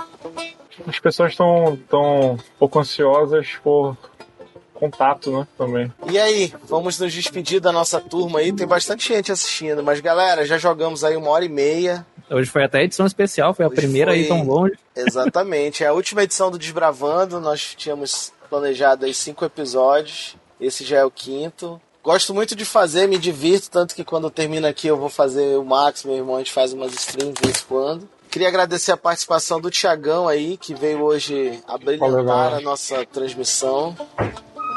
As 0.85 0.99
pessoas 0.99 1.31
estão 1.31 1.77
tão 1.89 2.33
um 2.33 2.37
pouco 2.59 2.79
ansiosas 2.79 3.47
por 3.63 3.95
contato, 4.73 5.31
né? 5.31 5.47
Também. 5.57 5.91
E 6.11 6.19
aí, 6.19 6.53
vamos 6.65 6.99
nos 6.99 7.13
despedir 7.13 7.59
da 7.59 7.71
nossa 7.71 7.99
turma 7.99 8.39
aí. 8.39 8.51
Tem 8.53 8.67
bastante 8.67 9.07
gente 9.07 9.31
assistindo, 9.31 9.81
mas 9.81 9.99
galera, 9.99 10.45
já 10.45 10.57
jogamos 10.57 11.03
aí 11.03 11.15
uma 11.15 11.29
hora 11.29 11.45
e 11.45 11.49
meia. 11.49 12.05
Hoje 12.29 12.49
foi 12.49 12.63
até 12.63 12.83
edição 12.83 13.05
especial, 13.05 13.53
foi 13.53 13.65
a 13.65 13.69
Hoje 13.69 13.77
primeira 13.77 14.11
foi- 14.11 14.19
aí 14.21 14.27
tão 14.27 14.43
longe. 14.43 14.75
Exatamente. 14.95 15.83
É 15.83 15.87
a 15.87 15.93
última 15.93 16.23
edição 16.23 16.51
do 16.51 16.59
Desbravando. 16.59 17.39
Nós 17.39 17.73
tínhamos 17.75 18.31
planejado 18.49 19.05
aí 19.05 19.13
cinco 19.13 19.43
episódios. 19.45 20.35
Esse 20.59 20.83
já 20.83 20.97
é 20.97 21.05
o 21.05 21.11
quinto. 21.11 21.81
Gosto 22.07 22.33
muito 22.33 22.55
de 22.55 22.63
fazer, 22.63 23.05
me 23.05 23.17
divirto, 23.17 23.69
tanto 23.69 23.93
que 23.93 24.01
quando 24.01 24.27
eu 24.27 24.31
termino 24.31 24.65
aqui 24.65 24.87
eu 24.87 24.95
vou 24.95 25.09
fazer 25.09 25.57
o 25.57 25.65
Max, 25.65 26.05
meu 26.05 26.15
irmão, 26.15 26.35
a 26.35 26.37
gente 26.37 26.53
faz 26.53 26.71
umas 26.71 26.93
streams 26.93 27.33
de 27.33 27.41
vez 27.45 27.61
em 27.61 27.65
quando. 27.67 28.07
Queria 28.31 28.47
agradecer 28.47 28.93
a 28.93 28.97
participação 28.97 29.59
do 29.59 29.69
Tiagão 29.69 30.25
aí, 30.25 30.55
que 30.55 30.73
veio 30.73 31.03
hoje 31.03 31.61
abrilhantar 31.67 32.53
a 32.53 32.61
nossa 32.61 33.05
transmissão. 33.07 33.93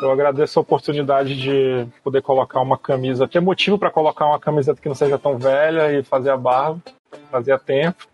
Eu 0.03 0.11
agradeço 0.11 0.59
a 0.59 0.62
oportunidade 0.62 1.41
de 1.41 1.87
poder 2.03 2.20
colocar 2.20 2.61
uma 2.61 2.76
camisa. 2.76 3.28
Ter 3.28 3.39
motivo 3.39 3.78
para 3.78 3.93
colocar 3.93 4.26
uma 4.26 4.41
camiseta 4.41 4.81
que 4.81 4.89
não 4.89 4.97
seja 4.97 5.16
tão 5.16 5.39
velha 5.39 5.97
e 5.97 6.03
fazer 6.03 6.31
a 6.31 6.37
barba. 6.37 6.83
Fazia 7.31 7.61
tempo. 7.61 8.09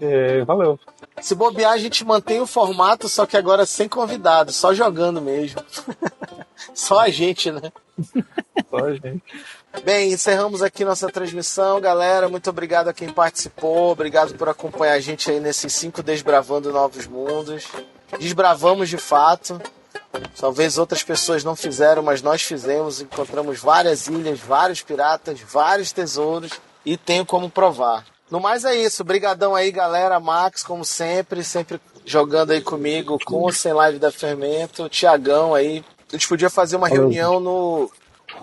E 0.00 0.42
valeu. 0.44 0.76
Se 1.20 1.36
bobear, 1.36 1.70
a 1.70 1.78
gente 1.78 2.04
mantém 2.04 2.40
o 2.40 2.46
formato, 2.48 3.08
só 3.08 3.26
que 3.26 3.36
agora 3.36 3.64
sem 3.64 3.88
convidado, 3.88 4.50
só 4.50 4.74
jogando 4.74 5.20
mesmo. 5.20 5.62
só 6.74 6.98
a 6.98 7.10
gente, 7.10 7.52
né? 7.52 7.70
Só, 8.70 8.92
gente. 8.92 9.22
Bem, 9.84 10.12
encerramos 10.12 10.62
aqui 10.62 10.84
nossa 10.84 11.08
transmissão, 11.08 11.80
galera. 11.80 12.28
Muito 12.28 12.50
obrigado 12.50 12.88
a 12.88 12.92
quem 12.92 13.08
participou. 13.12 13.92
Obrigado 13.92 14.34
por 14.34 14.48
acompanhar 14.48 14.94
a 14.94 15.00
gente 15.00 15.30
aí 15.30 15.40
nesses 15.40 15.72
cinco 15.72 16.02
Desbravando 16.02 16.72
Novos 16.72 17.06
Mundos. 17.06 17.66
Desbravamos 18.18 18.88
de 18.88 18.96
fato. 18.98 19.60
Talvez 20.38 20.78
outras 20.78 21.02
pessoas 21.02 21.44
não 21.44 21.54
fizeram, 21.54 22.02
mas 22.02 22.22
nós 22.22 22.42
fizemos. 22.42 23.00
Encontramos 23.00 23.60
várias 23.60 24.06
ilhas, 24.06 24.40
vários 24.40 24.82
piratas, 24.82 25.40
vários 25.40 25.92
tesouros 25.92 26.52
e 26.84 26.96
tenho 26.96 27.24
como 27.24 27.50
provar. 27.50 28.04
No 28.30 28.40
mais 28.40 28.64
é 28.64 28.74
isso. 28.74 29.02
Obrigadão 29.02 29.54
aí, 29.54 29.70
galera. 29.70 30.20
Max, 30.20 30.62
como 30.62 30.84
sempre, 30.84 31.42
sempre 31.42 31.80
jogando 32.04 32.52
aí 32.52 32.60
comigo, 32.60 33.18
com 33.24 33.36
ou 33.36 33.52
sem 33.52 33.72
live 33.72 33.98
da 33.98 34.12
Fermento. 34.12 34.88
Tiagão 34.88 35.54
aí. 35.54 35.84
A 36.10 36.16
gente 36.16 36.28
podia 36.28 36.50
fazer 36.50 36.76
uma 36.76 36.88
reunião 36.88 37.38
no, 37.40 37.90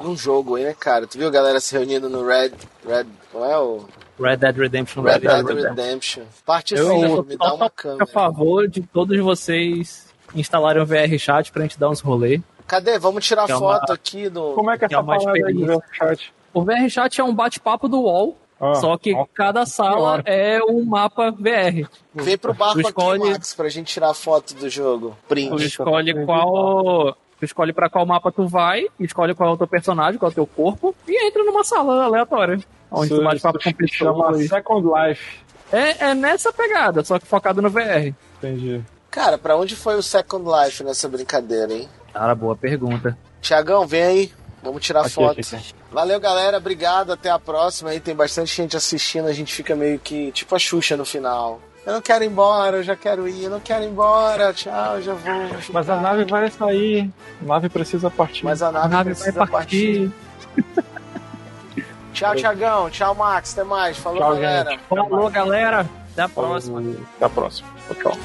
num 0.01 0.15
jogo 0.15 0.55
aí, 0.55 0.63
né, 0.63 0.75
cara? 0.79 1.05
Tu 1.07 1.17
viu 1.17 1.27
a 1.27 1.31
galera 1.31 1.59
se 1.59 1.73
reunindo 1.75 2.09
no 2.09 2.25
Red. 2.25 2.51
Red. 2.87 3.05
Não 3.33 3.45
é 3.45 3.57
o. 3.57 3.85
Red 4.19 4.37
Dead 4.37 4.57
Redemption. 4.57 5.01
Red 5.03 5.11
Red 5.13 5.19
Dead 5.19 5.45
Dead 5.45 5.63
Redemption. 5.75 6.23
Parte 6.45 6.75
Eu 6.75 6.85
sou 6.87 7.23
me 7.23 7.37
dá 7.37 7.53
uma 7.53 7.69
câmera. 7.69 8.03
a 8.03 8.07
favor 8.07 8.67
de 8.67 8.81
todos 8.81 9.17
vocês 9.19 10.07
instalarem 10.33 10.81
o 10.81 10.85
VR 10.85 11.17
Chat 11.19 11.51
pra 11.51 11.61
gente 11.63 11.77
dar 11.79 11.89
uns 11.89 11.99
rolê. 11.99 12.41
Cadê? 12.65 12.97
Vamos 12.99 13.25
tirar 13.25 13.45
Que 13.45 13.51
é 13.51 13.55
uma- 13.57 13.79
foto 13.79 13.93
aqui 13.93 14.27
do. 14.29 14.53
Como 14.53 14.71
é 14.71 14.77
que 14.77 14.85
é 14.85 14.87
Que 14.87 14.95
é 14.95 14.97
essa 14.97 15.05
de 15.17 15.25
ver 15.25 15.37
experiência. 15.39 15.77
o 15.77 15.81
chat? 15.95 16.33
O 16.53 16.61
VR 16.63 16.89
Chat 16.89 17.21
é 17.21 17.23
um 17.23 17.33
bate-papo 17.35 17.87
do 17.87 18.01
UOL, 18.01 18.37
Ah, 18.59 18.73
só 18.75 18.97
que 18.97 19.13
ó, 19.13 19.25
cada 19.33 19.65
sala 19.67 20.21
é 20.25 20.59
um 20.63 20.83
mapa 20.83 21.29
VR. 21.31 21.87
Vem 22.15 22.37
pro 22.37 22.53
barco 22.55 22.81
Tu 22.81 22.87
escolhe- 22.87 23.21
aqui, 23.21 23.31
Max, 23.33 23.53
pra 23.53 23.69
gente 23.69 23.93
tirar 23.93 24.13
foto 24.15 24.55
do 24.55 24.67
jogo. 24.67 25.11
Tu 25.11 25.27
Print. 25.29 25.63
escolhe 25.65 26.25
qual. 26.25 27.15
Tu 27.39 27.45
escolhe 27.45 27.71
pra 27.71 27.89
qual 27.89 28.05
mapa 28.05 28.31
tu 28.31 28.47
vai, 28.47 28.87
escolhe 28.99 29.35
qual 29.35 29.49
é 29.49 29.53
o 29.53 29.57
teu 29.57 29.67
personagem, 29.67 30.17
qual 30.17 30.29
é 30.29 30.31
o 30.31 30.35
teu 30.35 30.47
corpo, 30.47 30.95
e 31.07 31.27
entra 31.27 31.43
numa 31.43 31.63
sala 31.63 32.05
aleatória. 32.05 32.59
Onde 32.91 33.05
isso- 33.07 33.15
tu 33.17 33.23
bate 33.23 33.41
papo 33.41 33.59
com 33.59 33.87
chama 33.87 34.23
pessoas. 34.31 34.49
Second 34.49 34.87
Life. 34.87 35.39
É, 35.71 36.05
é 36.09 36.13
nessa 36.15 36.51
pegada, 36.53 37.03
só 37.03 37.19
que 37.19 37.25
focado 37.27 37.61
no 37.61 37.69
VR. 37.69 38.13
Entendi. 38.37 38.81
Cara, 39.11 39.37
pra 39.37 39.55
onde 39.55 39.75
foi 39.75 39.95
o 39.95 40.01
Second 40.03 40.45
Life 40.49 40.83
nessa 40.83 41.07
brincadeira, 41.09 41.73
hein? 41.73 41.87
Cara, 42.13 42.33
boa 42.33 42.55
pergunta. 42.55 43.17
Tiagão, 43.41 43.85
vem 43.85 44.03
aí. 44.03 44.31
Vamos 44.63 44.81
tirar 44.81 45.01
Aqui, 45.01 45.11
foto. 45.11 45.39
aqui, 45.39 45.55
aqui. 45.55 45.73
Valeu, 45.91 46.19
galera. 46.19 46.57
Obrigado. 46.57 47.13
Até 47.13 47.29
a 47.29 47.37
próxima. 47.39 47.91
Aí 47.91 47.99
tem 47.99 48.15
bastante 48.15 48.53
gente 48.55 48.75
assistindo. 48.75 49.27
A 49.27 49.31
gente 49.33 49.53
fica 49.53 49.75
meio 49.75 49.99
que 49.99 50.31
tipo 50.31 50.53
a 50.55 50.59
Xuxa 50.59 50.97
no 50.97 51.05
final. 51.05 51.61
Eu 51.87 51.93
não 51.93 52.01
quero 52.01 52.21
ir 52.25 52.27
embora, 52.27 52.75
eu 52.77 52.83
já 52.83 52.97
quero 52.97 53.29
ir, 53.29 53.45
eu 53.45 53.49
não 53.49 53.61
quero 53.61 53.85
ir 53.85 53.87
embora, 53.87 54.51
tchau, 54.53 55.01
já 55.01 55.13
vou. 55.13 55.49
Mas 55.71 55.89
a 55.89 55.95
nave 55.95 56.25
vai 56.25 56.51
sair, 56.51 57.09
a 57.41 57.45
nave 57.45 57.69
precisa 57.69 58.11
partir. 58.11 58.43
Mas 58.43 58.61
a 58.61 58.69
nave, 58.73 58.85
A 58.87 58.89
nave 58.89 59.09
precisa 59.11 59.31
vai 59.39 59.47
partir. 59.47 60.11
Tchau, 62.13 62.35
Tiagão. 62.35 62.89
Tchau, 62.89 63.15
Max. 63.15 63.53
Até 63.53 63.63
mais. 63.63 63.95
Falou, 63.97 64.19
Tchau, 64.19 64.31
galera. 64.35 64.71
gente. 64.71 64.81
Falou, 64.89 65.29
galera. 65.29 65.85
Até 66.11 66.23
a 66.23 66.29
próxima. 66.29 66.83
Até 67.15 67.25
a 67.25 67.29
próxima. 67.29 67.69
Tchau. 68.01 68.17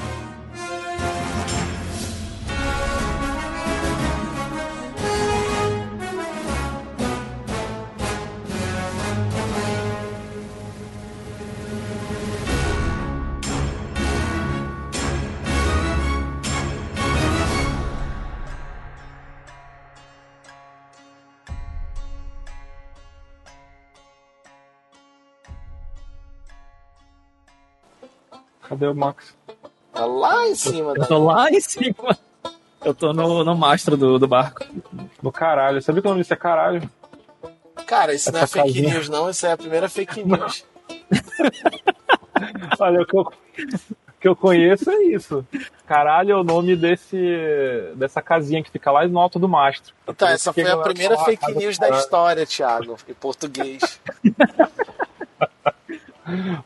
Cadê 28.83 28.87
o 28.87 28.95
Max? 28.95 29.33
Tá 29.93 30.05
lá 30.05 30.47
em 30.47 30.55
cima, 30.55 30.91
Eu 30.91 30.99
né? 31.01 31.05
tô 31.07 31.23
lá 31.23 31.49
em 31.49 31.61
cima. 31.61 32.17
Eu 32.83 32.93
tô 32.93 33.13
no, 33.13 33.43
no 33.43 33.55
mastro 33.55 33.95
do, 33.95 34.19
do 34.19 34.27
barco. 34.27 34.65
Do 35.21 35.31
caralho. 35.31 35.81
Sabia 35.81 36.01
que 36.01 36.07
o 36.07 36.11
nome 36.11 36.21
disso 36.21 36.33
é 36.33 36.37
caralho? 36.37 36.89
Cara, 37.87 38.13
isso 38.13 38.29
não 38.31 38.39
é 38.39 38.43
Essa 38.43 38.53
fake 38.61 38.73
casinha. 38.73 38.93
news, 38.93 39.07
não. 39.09 39.29
Isso 39.29 39.45
é 39.45 39.51
a 39.53 39.57
primeira 39.57 39.87
fake 39.87 40.21
news. 40.25 40.65
Olha, 42.77 43.01
o 43.01 43.05
que 43.05 43.15
eu, 43.15 43.21
o 43.21 43.31
que 44.19 44.27
eu 44.27 44.35
conheço 44.35 44.89
é 44.91 45.03
isso. 45.03 45.45
Caralho 45.87 46.31
é 46.31 46.35
o 46.35 46.43
nome 46.43 46.75
desse, 46.75 47.17
dessa 47.95 48.21
casinha 48.21 48.61
que 48.63 48.71
fica 48.71 48.91
lá 48.91 49.07
no 49.07 49.19
alto 49.19 49.39
do 49.39 49.47
mastro. 49.47 49.93
Então, 50.07 50.27
essa 50.27 50.51
foi 50.51 50.69
a 50.69 50.77
primeira 50.77 51.17
fake 51.19 51.53
news 51.53 51.77
da 51.77 51.89
história, 51.91 52.45
Thiago, 52.45 52.97
em 53.07 53.13
português. 53.13 54.01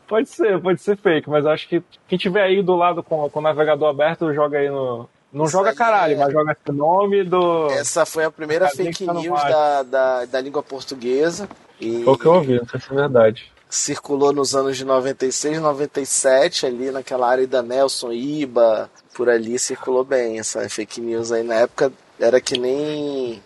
Pode 0.06 0.28
ser, 0.28 0.60
pode 0.60 0.80
ser 0.80 0.96
fake, 0.96 1.28
mas 1.28 1.44
acho 1.46 1.68
que 1.68 1.82
quem 2.06 2.18
tiver 2.18 2.42
aí 2.42 2.62
do 2.62 2.74
lado 2.76 3.02
com, 3.02 3.28
com 3.30 3.38
o 3.38 3.42
navegador 3.42 3.88
aberto, 3.88 4.32
joga 4.32 4.58
aí 4.58 4.68
no. 4.68 5.08
Não 5.32 5.46
joga 5.46 5.74
caralho, 5.74 6.14
é- 6.14 6.16
mas 6.16 6.32
joga 6.32 6.52
esse 6.52 6.72
nome 6.76 7.22
do. 7.24 7.66
Essa 7.70 8.06
foi 8.06 8.24
a 8.24 8.30
primeira 8.30 8.66
Casinha 8.66 8.84
fake 8.92 9.04
tá 9.06 9.14
news 9.14 9.42
da, 9.42 9.82
da, 9.82 10.24
da 10.24 10.40
língua 10.40 10.62
portuguesa. 10.62 11.48
E 11.80 12.02
Foi 12.02 12.14
o 12.14 12.18
que 12.18 12.26
eu 12.26 12.32
ouvi, 12.32 12.58
não 12.58 12.66
sei 12.66 12.80
se 12.80 12.90
é 12.92 12.94
verdade. 12.96 13.52
circulou 13.68 14.32
nos 14.32 14.56
anos 14.56 14.76
de 14.76 14.84
96, 14.84 15.60
97, 15.60 16.66
ali 16.66 16.90
naquela 16.90 17.28
área 17.28 17.46
da 17.46 17.62
Nelson, 17.62 18.10
Iba, 18.12 18.90
por 19.14 19.28
ali 19.28 19.58
circulou 19.58 20.02
bem 20.02 20.38
essa 20.38 20.66
fake 20.68 21.00
news 21.00 21.30
aí. 21.30 21.42
Na 21.42 21.54
época 21.56 21.92
era 22.18 22.40
que 22.40 22.58
nem. 22.58 23.42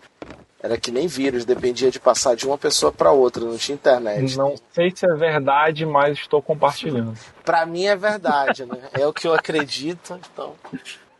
Era 0.62 0.78
que 0.78 0.92
nem 0.92 1.08
vírus, 1.08 1.44
dependia 1.44 1.90
de 1.90 1.98
passar 1.98 2.36
de 2.36 2.46
uma 2.46 2.56
pessoa 2.56 2.92
para 2.92 3.10
outra, 3.10 3.44
não 3.44 3.56
tinha 3.56 3.74
internet. 3.74 4.36
Não 4.36 4.54
sei 4.72 4.92
se 4.94 5.04
é 5.04 5.14
verdade, 5.14 5.84
mas 5.84 6.18
estou 6.18 6.40
compartilhando. 6.40 7.18
Pra 7.44 7.66
mim 7.66 7.86
é 7.86 7.96
verdade, 7.96 8.64
né? 8.64 8.78
É 8.92 9.04
o 9.04 9.12
que 9.12 9.26
eu 9.26 9.34
acredito, 9.34 10.20
então. 10.32 10.54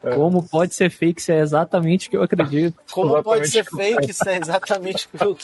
É. 0.05 0.15
Como 0.15 0.49
pode 0.49 0.75
ser 0.75 0.91
fake 0.91 1.21
se 1.21 1.33
é 1.33 1.41
exatamente 1.41 2.07
o 2.07 2.11
que 2.11 2.17
eu 2.17 2.23
acredito? 2.23 2.77
Como 2.91 3.21
pode 3.23 3.43
Exatamente 3.43 3.51
ser 3.51 3.65
que 3.65 3.75
eu 3.75 3.79
fake? 3.79 4.11
Isso 4.11 4.29
é 4.29 4.37
exatamente 4.37 5.07
o 5.07 5.19
que 5.19 5.25
eu 5.25 5.37